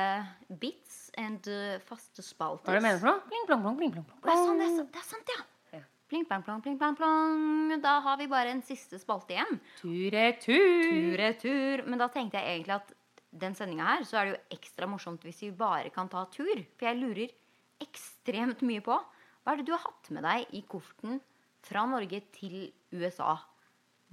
bits 0.49 1.07
and 1.17 1.47
uh, 1.49 1.77
faste 1.87 2.25
spalter. 2.25 2.67
Hva 2.67 2.75
er 2.75 2.81
det 2.81 2.83
du 2.83 2.87
mener 2.89 3.01
for 3.01 3.13
noe? 3.13 3.23
Pling, 3.29 3.45
plong, 3.47 3.63
plong, 3.63 3.77
pling, 3.79 3.93
plong, 3.95 4.09
plong. 4.09 4.25
Det 4.27 4.33
er 4.33 4.43
sant, 4.43 4.59
det 4.59 4.67
er 4.67 4.75
sant, 4.75 4.91
det 4.93 5.01
er 5.01 5.07
sant 5.07 5.33
ja. 5.33 5.39
Ja. 5.77 5.83
Pling, 6.11 6.27
plong, 6.29 6.45
plong, 6.45 6.61
pling, 6.65 6.77
plong, 6.81 6.99
plong. 6.99 7.73
Da 7.85 7.97
har 8.05 8.19
vi 8.21 8.29
bare 8.31 8.53
en 8.53 8.61
siste 8.65 8.99
spalte 9.01 9.37
igjen. 9.37 9.61
Tur-retur. 9.79 10.85
Tur-retur. 10.91 11.87
Men 11.87 12.03
da 12.03 12.11
tenkte 12.13 12.41
jeg 12.41 12.59
egentlig 12.59 12.77
at 12.81 12.96
den 13.39 13.55
sendinga 13.57 13.87
her, 13.91 14.07
så 14.07 14.19
er 14.19 14.25
det 14.25 14.33
jo 14.35 14.57
ekstra 14.57 14.89
morsomt 14.89 15.23
hvis 15.25 15.43
vi 15.45 15.51
bare 15.55 15.91
kan 15.93 16.09
ta 16.11 16.25
tur. 16.33 16.63
For 16.77 16.89
jeg 16.89 16.99
lurer 16.99 17.35
ekstremt 17.83 18.63
mye 18.65 18.83
på 18.85 18.97
hva 18.97 19.53
er 19.53 19.61
det 19.61 19.69
du 19.69 19.75
har 19.75 19.85
hatt 19.85 20.09
med 20.11 20.25
deg 20.27 20.57
i 20.57 20.63
kofferten 20.67 21.21
fra 21.67 21.85
Norge 21.87 22.19
til 22.35 22.67
USA 22.91 23.37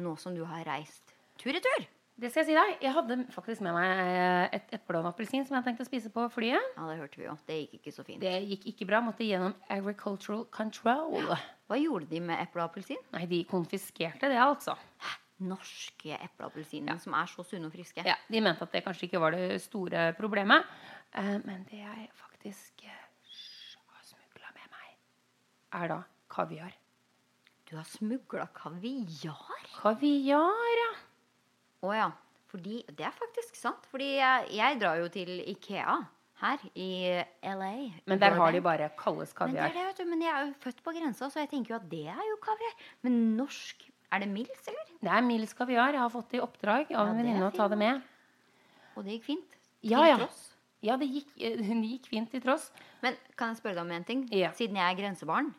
nå 0.02 0.14
som 0.20 0.34
du 0.36 0.44
har 0.46 0.66
reist 0.68 1.14
tur-retur? 1.40 1.88
Det 2.14 2.28
skal 2.30 2.44
jeg 2.44 2.52
si 2.52 2.54
deg. 2.54 2.76
Jeg 2.84 2.94
hadde 2.94 3.16
faktisk 3.34 3.64
med 3.66 3.74
meg 3.74 4.00
et 4.54 4.68
eple 4.76 5.00
og 5.00 5.02
en 5.02 5.10
appelsin 5.10 5.42
som 5.42 5.56
jeg 5.58 5.66
tenkte 5.66 5.82
å 5.82 5.88
spise 5.88 6.12
på 6.14 6.28
flyet. 6.30 6.68
Ja, 6.76 6.84
det 6.86 7.00
hørte 7.00 7.18
vi 7.18 7.26
jo. 7.26 7.34
Det 7.48 7.56
gikk 7.58 7.80
ikke 7.80 7.94
så 7.96 8.04
fint. 8.06 8.22
Det 8.22 8.34
gikk 8.52 8.68
ikke 8.70 8.86
bra. 8.86 9.00
Måtte 9.02 9.26
gjennom 9.26 9.56
agricultural 9.66 10.44
control. 10.54 11.32
Hva 11.66 11.80
gjorde 11.80 12.06
de 12.12 12.20
med 12.22 12.38
eple 12.38 12.62
og 12.62 12.68
appelsin? 12.68 13.02
Nei, 13.16 13.24
de 13.26 13.42
konfiskerte 13.50 14.30
det, 14.30 14.38
altså. 14.38 14.76
Norske 15.42 16.14
eple 16.14 16.44
og 16.46 16.52
appelsiner 16.52 17.00
som 17.02 17.16
er 17.18 17.26
så 17.26 17.42
sunne 17.46 17.66
og 17.66 17.74
friske. 17.74 18.04
Ja, 18.06 18.14
De 18.30 18.40
mente 18.44 18.62
at 18.62 18.72
det 18.72 18.84
kanskje 18.86 19.08
ikke 19.08 19.20
var 19.22 19.34
det 19.34 19.60
store 19.64 20.12
problemet. 20.18 20.62
Eh, 21.14 21.38
men 21.44 21.64
det 21.70 21.80
jeg 21.82 22.08
faktisk 22.20 22.84
eh, 22.86 23.02
har 23.90 24.06
smugla 24.06 24.52
med 24.54 24.70
meg, 24.70 24.94
er 25.82 25.90
da 25.90 26.00
kaviar. 26.30 26.74
Du 27.66 27.76
har 27.76 27.86
smugla 27.88 28.46
kaviar? 28.54 29.64
Kaviar, 29.80 30.76
ja. 30.78 30.90
Å 31.84 31.94
ja. 31.96 32.10
Fordi, 32.54 32.84
det 32.94 33.02
er 33.08 33.14
faktisk 33.18 33.56
sant. 33.58 33.86
Fordi 33.90 34.12
jeg, 34.20 34.50
jeg 34.54 34.76
drar 34.78 35.00
jo 35.02 35.08
til 35.10 35.40
Ikea 35.50 35.96
her 36.44 36.62
i 36.78 36.90
LA. 37.42 37.72
Men 38.06 38.20
der 38.22 38.36
har 38.38 38.52
de 38.54 38.60
bare 38.62 38.90
Kalles 38.98 39.32
Men, 39.34 39.54
det 39.54 39.58
kaviar. 39.58 39.70
er 39.70 39.74
det, 39.74 39.86
vet 39.88 39.98
du, 40.02 40.10
men 40.12 40.22
jeg 40.22 40.30
er 40.34 40.46
jo 40.46 40.54
født 40.62 40.82
på 40.86 40.94
grensa, 40.94 41.30
så 41.30 41.42
jeg 41.42 41.50
tenker 41.50 41.74
jo 41.74 41.80
at 41.80 41.90
det 41.90 42.04
er 42.12 42.24
jo 42.30 42.38
kaviar. 42.44 42.76
Men 43.06 43.18
norsk 43.38 43.82
Er 44.14 44.22
det 44.22 44.30
Mils, 44.30 44.64
eller? 44.70 44.90
Det 45.04 45.10
er 45.18 45.22
Mils 45.26 45.52
kaviar. 45.58 45.92
Jeg 45.96 46.00
har 46.04 46.10
fått 46.14 46.30
det 46.32 46.38
i 46.38 46.42
oppdrag 46.44 46.90
av 46.92 46.94
Ja, 46.94 47.04
en 47.10 47.18
venninne 47.18 47.46
å 47.48 47.52
ta 47.54 47.66
det 47.72 47.78
med. 47.80 48.02
Og 48.94 49.04
det 49.04 49.16
gikk 49.18 49.24
fint? 49.32 49.56
Ja, 49.84 50.00
Til 50.04 50.08
ja. 50.12 50.18
tross. 50.22 50.42
Ja, 50.84 50.96
det 51.00 51.06
gikk, 51.08 51.30
eh, 51.40 51.56
det 51.82 51.90
gikk 51.90 52.06
fint 52.12 52.30
til 52.30 52.42
tross. 52.44 52.68
Men 53.02 53.16
kan 53.40 53.50
jeg 53.52 53.58
spørre 53.62 53.78
deg 53.80 53.84
om 53.86 53.92
en 53.96 54.04
ting? 54.06 54.24
Ja. 54.36 54.52
Siden 54.56 54.76
jeg 54.78 54.84
er 54.92 54.98
grensebarn, 55.00 55.50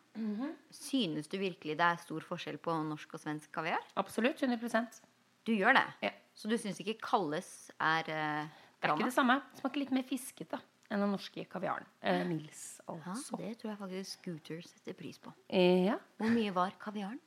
synes 0.74 1.28
du 1.32 1.38
virkelig 1.42 1.76
det 1.80 1.86
er 1.86 1.98
stor 2.02 2.24
forskjell 2.26 2.58
på 2.64 2.74
norsk 2.88 3.18
og 3.18 3.22
svensk 3.22 3.52
kaviar? 3.54 3.82
Absolutt. 4.00 4.40
100% 4.42 5.02
Du 5.46 5.52
gjør 5.54 5.76
det? 5.78 5.86
Ja. 6.08 6.14
Så 6.36 6.50
du 6.52 6.56
syns 6.60 6.80
ikke 6.82 6.98
Kalles 7.04 7.50
er 7.80 8.08
uh, 8.10 8.48
Det 8.82 8.90
er 8.90 8.96
ikke 8.96 9.10
det 9.10 9.16
samme. 9.16 9.38
Det 9.54 9.62
smaker 9.62 9.82
litt 9.84 9.94
mer 9.96 10.04
fiskete. 10.08 10.60
enn 10.92 11.02
den 11.02 11.10
norske 11.16 11.42
kaviaren. 11.50 11.86
Eh, 12.06 12.22
Mils, 12.30 12.80
Ja, 12.88 12.94
altså. 13.10 13.38
det 13.42 13.56
tror 13.58 13.72
jeg 13.72 13.78
faktisk 13.80 14.20
Scooter 14.20 14.60
setter 14.62 14.94
pris 14.94 15.18
på. 15.18 15.32
Ja. 15.50 15.96
Hvor 16.22 16.30
mye 16.30 16.52
var 16.54 16.76
kaviaren? 16.80 17.18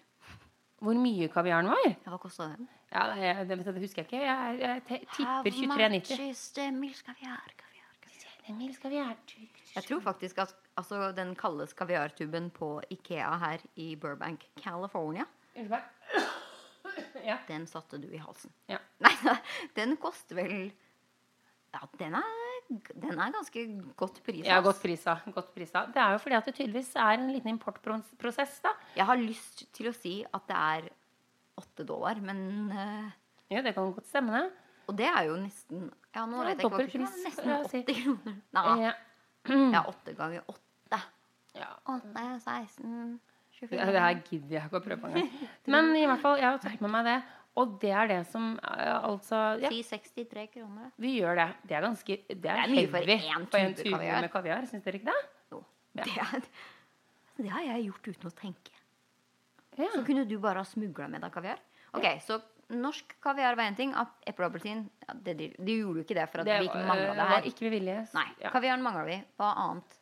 Hvor 0.79 0.95
mye 0.95 1.27
kaviaren 1.33 1.67
var? 1.71 1.85
Ja, 1.89 2.11
hva 2.13 2.19
kosta 2.23 2.47
den? 2.53 2.69
Ja, 2.93 3.03
det, 3.15 3.49
det, 3.51 3.59
det 3.67 3.81
husker 3.83 4.05
jeg 4.05 4.07
ikke. 4.09 4.21
Jeg, 4.25 4.61
jeg 4.63 4.83
tipper 5.17 5.49
23,90. 5.51 6.21
is 6.31 6.43
the 6.57 6.71
Mils 6.73 7.03
kaviar? 7.05 7.51
kaviar, 7.59 7.91
kaviar? 8.05 8.77
Kaviar. 8.81 9.17
Jeg 9.75 9.85
tror 9.85 10.01
faktisk 10.07 10.39
at 10.39 10.55
altså, 10.79 11.11
den 11.17 11.35
kalles 11.37 11.75
kaviartuben 11.77 12.51
på 12.55 12.71
Ikea 12.91 13.35
her 13.43 13.59
i 13.77 13.95
Burbank, 13.97 14.47
California, 14.63 15.27
Ja. 17.25 17.37
den 17.49 17.67
satte 17.67 17.99
du 18.01 18.09
i 18.15 18.17
halsen. 18.23 18.53
Ja. 18.71 18.79
Nei, 19.03 19.13
den 19.79 19.97
koster 20.01 20.39
vel 20.39 20.71
Ja, 21.75 21.83
den 22.01 22.15
er, 22.17 22.23
den 22.69 23.17
er 23.17 23.33
ganske 23.33 23.63
godt 23.97 24.19
prisa. 24.27 24.45
Ja, 24.49 24.61
godt 24.61 24.81
prisa. 24.83 25.15
Godt 25.33 25.55
prisa. 25.55 25.87
Det 25.95 26.01
er 26.03 26.13
jo 26.13 26.19
fordi 26.21 26.37
at 26.37 26.49
det 26.51 26.55
tydeligvis 26.59 26.91
er 27.01 27.15
en 27.17 27.31
liten 27.33 27.49
importprosess, 27.55 28.59
da. 28.65 28.75
Jeg 28.99 29.07
har 29.09 29.17
lyst 29.21 29.65
til 29.73 29.89
å 29.89 29.95
si 29.97 30.19
at 30.27 30.45
det 30.51 30.59
er 30.59 30.89
åtte 31.59 31.87
dollar, 31.89 32.21
men 32.23 32.43
uh, 32.71 33.09
Ja, 33.51 33.63
det 33.65 33.73
kan 33.75 33.89
godt 33.97 34.09
stemme, 34.11 34.37
det. 34.37 34.51
Og 34.89 34.97
det 34.97 35.09
er 35.09 35.23
jo 35.29 35.37
nesten 35.41 35.89
Ja, 36.15 36.25
nå 36.29 36.45
vet 36.45 36.61
jeg 36.61 36.65
ikke 36.65 36.69
hva 36.73 36.85
det 36.85 36.95
er, 36.95 37.07
Nesten 37.25 37.49
vil 37.49 37.57
jeg 37.57 37.71
si. 37.73 37.81
80 37.85 38.03
kroner. 38.05 38.37
Nei, 38.59 38.67
Ja. 38.85 38.93
ja, 39.79 39.83
åtte 39.89 40.15
ganger 40.19 40.45
åtte. 40.49 41.01
Ja. 41.57 41.73
Åtte, 41.89 42.25
16, 42.45 43.19
24 43.59 43.79
Ja, 43.81 43.87
Det 43.91 44.01
her 44.05 44.21
gidder 44.29 44.55
jeg 44.59 44.69
ikke 44.69 44.79
å 44.79 44.85
prøve 44.85 45.01
på 45.03 45.09
engang. 45.11 45.31
Men 45.67 45.89
i 45.97 46.05
hvert 46.07 46.21
fall, 46.23 46.37
jeg 46.39 46.47
har 46.53 46.61
tatt 46.63 46.81
med 46.85 46.93
meg 46.93 47.09
det. 47.09 47.17
Og 47.59 47.77
det 47.83 47.91
er 47.91 48.07
det 48.11 48.19
som 48.31 48.53
eh, 48.63 48.97
altså 49.09 49.39
Ja, 49.63 49.71
Si 49.73 49.83
63 49.83 50.47
kroner. 50.55 50.91
vi 51.01 51.17
gjør 51.19 51.39
det. 51.41 51.49
Det 51.69 51.77
er 51.79 51.87
ganske 51.89 52.19
Det 52.29 52.51
er, 52.53 52.61
er 52.65 52.69
mye 52.75 52.89
for 52.93 53.15
én 53.15 53.75
tube 53.75 53.95
kaviar. 53.97 54.21
med 54.23 54.31
kaviar. 54.33 54.67
Syns 54.71 54.85
dere 54.85 55.01
ikke 55.01 55.11
det? 55.11 55.23
Jo. 55.53 55.65
Det, 55.99 56.07
er, 56.15 56.45
det 57.43 57.51
har 57.55 57.65
jeg 57.73 57.89
gjort 57.89 58.09
uten 58.13 58.31
å 58.31 58.35
tenke. 58.39 58.77
Ja. 59.79 59.89
Så 59.95 60.05
kunne 60.07 60.25
du 60.29 60.37
bare 60.43 60.63
ha 60.63 60.67
smugla 60.67 61.09
med 61.11 61.23
deg 61.23 61.33
kaviar. 61.35 61.59
Ok, 61.95 62.07
Så 62.23 62.41
norsk 62.71 63.15
kaviar 63.25 63.57
var 63.57 63.65
én 63.71 63.77
ting. 63.79 63.95
ap- 63.97 64.19
Eple 64.29 64.45
og 64.47 64.53
appelsin 64.53 64.83
ja, 65.07 65.15
det, 65.15 65.37
De 65.39 65.47
de 65.59 65.77
gjorde 65.81 66.03
jo 66.03 66.05
ikke 66.05 66.15
det 66.19 66.27
for 66.31 66.41
at 66.43 66.47
Det 66.47 66.59
vi 66.61 66.67
ikke 66.69 66.83
mangla 66.87 67.15
det 67.17 67.29
her. 67.33 67.43
ikke 67.51 67.71
vilje. 67.73 67.99
Nei, 68.15 68.27
Ja. 68.43 68.51
Kaviaren 68.51 68.83
mangla 68.85 69.05
vi. 69.07 69.19
Hva 69.39 69.53
annet 69.57 69.99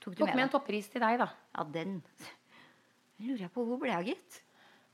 tok 0.00 0.14
du 0.14 0.22
Tok 0.24 0.30
med 0.30 0.36
med 0.36 0.44
en 0.48 0.52
toppris 0.54 0.88
til 0.88 1.00
deg, 1.02 1.18
da. 1.20 1.28
Ja, 1.58 1.64
den 1.64 1.98
lurer 3.20 3.42
jeg 3.46 3.52
på. 3.52 3.66
Hvor 3.68 3.78
ble 3.82 3.90
jeg, 3.92 4.14
gitt? 4.14 4.40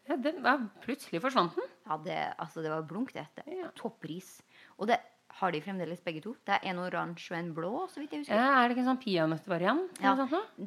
Ja, 0.06 0.16
den, 0.22 0.38
var 0.44 0.62
plutselig 0.84 1.20
forsvant 1.24 1.56
den. 1.58 1.68
Ja, 1.86 1.96
det, 2.04 2.16
altså, 2.38 2.62
det 2.62 2.70
var 2.70 2.86
blunk, 2.86 3.12
det 3.14 3.26
Ja. 3.46 3.70
Toppris. 3.74 4.40
Og 4.78 4.86
det 4.90 5.00
har 5.40 5.52
de 5.52 5.60
fremdeles 5.60 6.00
begge 6.00 6.22
to. 6.24 6.34
Det 6.46 6.54
er 6.56 6.70
en 6.70 6.78
oransje 6.80 7.34
og 7.34 7.38
en 7.40 7.52
blå, 7.54 7.72
så 7.90 8.00
vidt 8.00 8.12
jeg 8.14 8.24
husker. 8.24 8.38
Ja, 8.38 8.62
er 8.62 8.68
det 8.68 8.76
ikke 8.76 8.84
en 8.86 8.92
sånn 8.92 9.02
peanøttvariant? 9.02 10.00
Ja, 10.02 10.14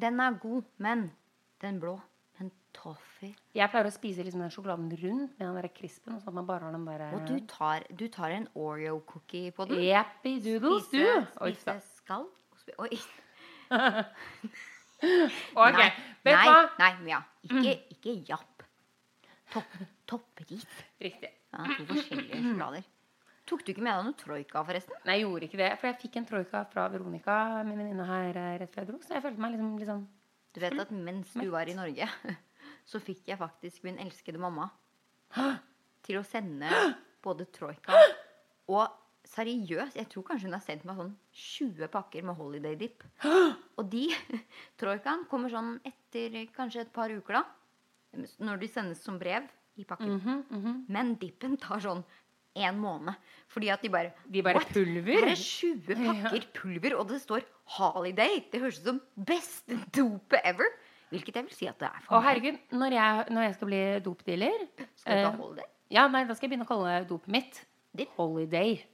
den 0.04 0.20
er 0.20 0.38
god, 0.42 0.68
men 0.78 1.10
den 1.64 1.80
blå, 1.82 1.96
den 2.38 2.52
toffee 2.76 3.34
Jeg 3.56 3.70
pleier 3.72 3.88
å 3.88 3.92
spise 3.92 4.24
liksom 4.24 4.44
den 4.44 4.52
sjokoladen 4.54 4.92
rundt 5.02 5.34
med 5.38 5.46
den 5.46 5.56
der 5.58 5.68
krispen. 5.74 6.20
Sånn 6.20 6.30
at 6.32 6.38
man 6.38 6.46
bare 6.48 6.68
har 6.68 6.76
den 6.76 6.86
der 6.86 7.16
Og 7.16 7.24
du 7.26 7.40
tar, 7.50 7.86
du 7.90 8.06
tar 8.12 8.36
en 8.36 8.46
Oreo-cookie 8.54 9.50
på 9.56 9.66
den. 9.70 9.82
Yappy 9.88 10.36
doodles, 10.44 10.86
du. 10.92 11.02
Oi, 11.40 11.52
spise 11.56 11.96
skall. 11.98 12.28
Oi. 12.78 13.00
Ok, 15.00 15.78
nei, 15.80 15.90
nei, 16.28 16.48
nei, 16.76 16.90
Mia. 17.00 17.22
Ikke, 17.46 17.72
ikke 17.94 18.12
japp. 18.28 18.64
Topp, 19.50 19.76
toppris. 20.06 20.66
Riktig. 21.02 21.30
Ja, 21.50 21.66
to 21.74 21.86
forskjellige 21.88 22.38
sjokolader. 22.38 22.88
Tok 23.50 23.64
du 23.66 23.72
ikke 23.72 23.82
med 23.82 23.96
deg 23.96 24.06
noe 24.06 24.18
troika, 24.18 24.62
forresten? 24.66 25.00
Nei, 25.08 25.16
jeg 25.18 25.24
gjorde 25.26 25.46
ikke 25.48 25.58
det. 25.58 25.70
For 25.80 25.90
jeg 25.90 25.98
fikk 26.04 26.18
en 26.20 26.28
troika 26.28 26.62
fra 26.70 26.84
Veronica, 26.92 27.36
min 27.66 27.80
venninne 27.80 28.06
her, 28.06 28.38
eh, 28.38 28.58
rett 28.62 28.70
før 28.74 28.84
jeg 28.84 28.90
dro. 28.92 29.00
Så 29.02 29.16
jeg 29.16 29.24
følte 29.24 29.42
meg 29.42 29.56
liksom, 29.56 29.72
sånn 29.88 30.06
Du 30.54 30.60
vet 30.62 30.78
at 30.82 30.94
mens 30.94 31.34
du 31.34 31.48
var 31.50 31.70
i 31.70 31.74
Norge, 31.78 32.06
så 32.90 33.02
fikk 33.02 33.30
jeg 33.30 33.38
faktisk 33.38 33.84
min 33.86 33.98
elskede 34.02 34.38
mamma 34.42 34.68
til 36.06 36.18
å 36.18 36.24
sende 36.26 36.70
både 37.22 37.46
troika 37.54 37.94
og 38.70 38.88
seriøst, 39.30 39.98
jeg 39.98 40.08
tror 40.10 40.24
kanskje 40.26 40.48
hun 40.48 40.56
har 40.56 40.64
sendt 40.64 40.86
meg 40.88 40.98
sånn 40.98 41.12
20 41.36 41.90
pakker 41.92 42.26
med 42.26 42.38
Holiday 42.38 42.76
Dip. 42.80 43.04
Og 43.78 43.86
de 43.92 44.08
troikaen 44.80 45.26
kommer 45.30 45.52
sånn 45.52 45.76
etter 45.86 46.38
kanskje 46.54 46.86
et 46.86 46.92
par 46.94 47.12
uker, 47.12 47.38
da. 47.38 47.44
Når 48.40 48.58
de 48.60 48.68
sendes 48.68 49.02
som 49.04 49.18
brev 49.18 49.46
i 49.78 49.84
pakken. 49.84 50.16
Mhm, 50.50 50.84
Men 50.88 51.14
dippen 51.16 51.56
tar 51.56 51.78
sånn 51.80 52.04
en 52.56 52.78
måned. 52.82 53.14
Fordi 53.48 53.68
at 53.70 53.82
de 53.82 53.88
bare 53.88 54.12
De 54.30 54.42
bare 54.42 54.54
«What? 54.58 54.68
pulver?» 54.74 55.20
Her 55.22 55.30
er 55.30 55.36
20 55.36 55.94
pakker 55.94 56.46
pulver, 56.52 56.96
og 56.98 57.08
det 57.08 57.20
står 57.22 57.44
Holiday. 57.78 58.40
Det 58.50 58.60
høres 58.60 58.80
ut 58.80 58.84
som 58.90 59.00
beste 59.16 59.78
dopet 59.94 60.40
ever. 60.44 60.66
Hvilket 61.10 61.34
jeg 61.34 61.44
vil 61.46 61.54
si 61.54 61.66
at 61.66 61.78
det 61.78 61.88
er 61.88 62.00
Å, 62.00 62.06
for 62.06 62.20
meg. 62.20 62.26
herregud, 62.28 62.58
når 62.72 62.92
jeg, 62.92 63.24
når 63.34 63.42
jeg 63.42 63.54
skal 63.54 63.66
bli 63.70 64.00
dopdealer 64.00 64.66
Skal 64.96 65.12
du 65.16 65.18
eh, 65.20 65.24
ha 65.30 65.36
Holiday? 65.36 65.64
Ja, 65.90 66.04
nei, 66.08 66.24
da 66.24 66.34
skal 66.34 66.46
jeg 66.48 66.52
begynne 66.58 66.66
å 66.68 66.70
kalle 66.70 67.04
dopet 67.08 67.28
mitt 67.34 67.64
Dip? 67.96 68.08
Holiday. 68.16 68.84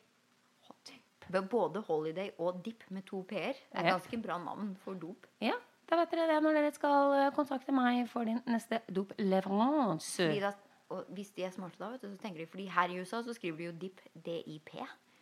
Med 1.28 1.48
Både 1.50 1.80
Holiday 1.88 2.30
og 2.38 2.60
Dip 2.64 2.84
med 2.94 3.04
to 3.08 3.22
p-er 3.26 3.56
er 3.74 3.84
Ja. 3.84 3.96
ganske 3.98 4.16
bra 4.22 4.38
navn 4.38 4.76
for 4.84 4.94
dop. 4.94 5.26
Ja, 5.42 5.54
da 5.89 5.97
vet 6.01 6.11
dere 6.11 6.26
det 6.34 6.43
når 6.43 6.55
dere 6.59 6.72
skal 6.74 7.12
eh, 7.14 7.30
kontakte 7.37 7.72
meg 7.72 8.09
for 8.11 8.24
din 8.24 8.41
neste 8.47 8.80
dopleveranse. 8.91 10.26
Fordi 10.26 10.41
Da, 10.41 10.53
og 10.91 11.05
hvis 11.14 11.30
de 11.34 11.43
er 11.45 11.51
smarte 11.51 11.78
da, 11.78 11.89
vet 11.91 12.03
du, 12.03 12.09
så 12.14 12.18
tenker 12.22 12.39
de 12.45 12.47
Fordi 12.47 12.66
her 12.70 12.89
i 12.95 13.01
USA 13.01 13.22
så 13.22 13.34
skriver 13.34 13.57
de 13.59 13.64
jo 13.64 13.72
Dip 13.72 14.01
DIP. 14.14 14.74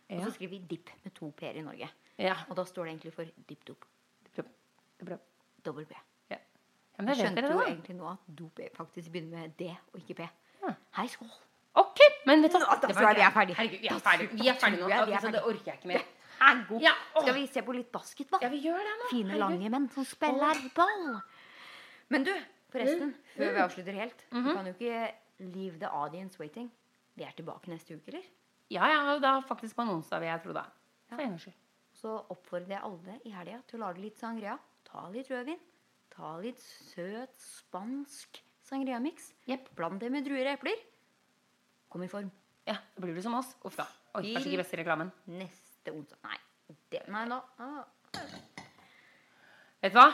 Og 0.09 0.21
så 0.23 0.31
skriver 0.35 0.49
vi 0.49 0.59
Dip 0.69 0.89
med 1.03 1.13
to 1.17 1.31
p-er 1.37 1.57
i 1.57 1.61
Norge. 1.65 1.89
Ja. 2.17 2.35
Og 2.49 2.55
da 2.57 2.63
står 2.63 2.85
det 2.85 2.91
egentlig 2.93 3.13
for 3.13 3.25
Dip 3.49 3.65
Dop. 3.67 3.85
Det 4.35 4.45
er. 5.11 5.17
Dobbel 5.65 5.85
P. 5.85 5.95
Ja. 6.29 6.37
Ja, 6.37 7.01
men 7.03 7.07
Jeg 7.07 7.15
det 7.17 7.25
skjønte 7.25 7.41
jo 7.51 7.59
da. 7.59 7.65
egentlig 7.65 7.95
nå 7.97 8.07
at 8.11 8.17
dop 8.37 8.59
er- 8.59 8.69
faktisk 8.77 9.11
begynner 9.11 9.39
med 9.41 9.49
D 9.59 9.71
og 9.93 9.99
ikke 9.99 10.13
P. 10.13 10.27
Ja. 10.61 10.73
Hei, 10.97 11.07
skål! 11.07 11.27
Ok, 11.75 11.99
men 12.25 12.41
vet 12.43 12.51
du 12.53 12.59
Da- 12.59 12.75
da 12.81 12.87
Det 12.87 12.95
var 12.95 13.13
vi 13.15 13.21
er 13.21 13.31
ferdig. 13.31 13.55
Herregud, 13.55 13.79
vi 13.81 13.87
er 13.87 13.99
ferdig. 13.99 14.29
Vi 14.31 14.47
er 14.47 14.53
ferdig 14.53 14.79
nå. 14.79 14.87
Altså, 14.89 15.31
det 15.31 15.41
orker 15.43 15.65
jeg 15.65 15.75
ikke 15.75 15.87
mer. 15.87 16.01
Er 16.41 16.65
god. 16.69 16.81
Ja. 16.81 16.93
Skal 17.21 17.33
vi 17.33 17.47
se 17.47 17.61
på 17.61 17.73
litt 17.75 17.91
basket, 17.91 18.29
basketball? 18.29 18.41
Ja, 18.43 18.49
vi 18.49 18.61
gjør 18.63 18.77
det 18.83 18.95
nå. 18.99 19.09
Fine, 19.09 19.29
Herregud. 19.29 19.39
lange 19.39 19.69
menn 19.69 19.89
som 19.91 20.05
spiller 20.05 20.61
ball. 20.75 21.21
Men 22.09 22.23
du, 22.23 22.31
forresten, 22.71 23.13
Mm. 23.13 23.35
før 23.37 23.53
vi 23.53 23.59
avslutter 23.59 23.93
helt 23.93 24.25
mm 24.31 24.43
-hmm. 24.43 24.49
Du 24.49 24.55
kan 24.55 24.65
jo 24.65 24.73
ikke 24.73 25.13
leave 25.39 25.79
the 25.79 25.87
audience 25.87 26.39
waiting. 26.39 26.71
Vi 27.15 27.23
er 27.23 27.31
tilbake 27.31 27.67
neste 27.69 27.95
uke, 27.95 28.07
eller? 28.07 28.23
Ja, 28.69 28.87
ja, 28.87 29.19
da 29.19 29.39
faktisk 29.41 29.75
på 29.75 29.81
en 29.81 29.89
onsdag, 29.89 30.19
vil 30.19 30.27
jeg 30.27 30.43
tro 30.43 30.53
da. 30.53 30.63
For 31.09 31.21
en 31.21 31.29
gangs 31.29 31.41
skyld. 31.41 31.53
Så 31.93 32.25
oppfordrer 32.29 32.67
jeg 32.67 32.81
alle 32.83 33.19
i 33.25 33.29
helga 33.29 33.61
til 33.67 33.79
å 33.79 33.87
lage 33.87 34.01
litt 34.01 34.17
sangria. 34.17 34.57
Ta 34.83 35.09
litt 35.09 35.27
rødvin. 35.29 35.59
Ta 36.09 36.37
litt 36.41 36.59
søt 36.59 37.33
spansk 37.37 38.41
sangria-miks. 38.63 39.33
Jepp. 39.47 39.69
Bland 39.75 39.99
det 39.99 40.11
med 40.11 40.25
druer 40.25 40.47
og 40.47 40.59
epler. 40.59 40.75
Kom 41.89 42.03
i 42.03 42.07
form. 42.07 42.31
Ja, 42.67 42.73
da 42.95 43.01
blir 43.01 43.15
du 43.15 43.21
som 43.21 43.33
oss. 43.33 43.55
Uff 43.63 43.75
da. 43.77 43.85
Oi, 44.15 44.33
kanskje 44.33 44.51
ikke 44.51 44.63
beste 44.63 44.77
reklamen. 44.77 45.11
Neste 45.27 45.64
onsdag 45.93 46.17
Nei. 46.23 46.37
Det, 46.91 47.01
nei 47.13 47.25
da. 47.29 47.41
Ah, 47.59 47.83
Vet 49.83 49.93
du 49.93 49.99
hva? 49.99 50.07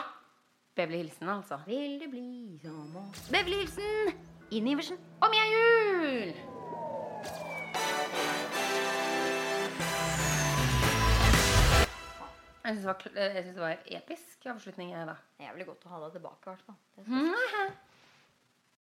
Beverly 0.76 0.98
Hilsen, 1.02 1.28
altså. 1.28 1.58
vil 1.66 1.98
det 2.00 2.10
bli 2.12 2.58
som 2.62 2.96
oss 3.06 3.28
Beverly 3.32 3.62
Hilsen! 3.62 4.12
Inn 4.52 4.66
i 4.68 4.74
versen. 4.76 4.98
Om 5.24 5.32
er 5.32 5.52
jul! 5.52 6.34
Jeg 12.62 12.76
syns 12.76 12.84
det, 12.84 12.86
var 12.86 12.98
kl- 13.00 13.14
det 13.16 13.54
var 13.58 13.78
episk 13.98 14.46
avslutning. 14.46 14.92
jeg, 14.94 15.06
da. 15.08 15.14
Det 15.36 15.44
er 15.44 15.48
jævlig 15.50 15.66
godt 15.66 15.86
å 15.86 15.92
ha 15.92 15.98
deg 16.04 16.12
tilbake, 16.16 16.42
i 16.42 16.50
hvert 16.52 16.66
fall. 16.66 16.76
Det. 16.94 17.02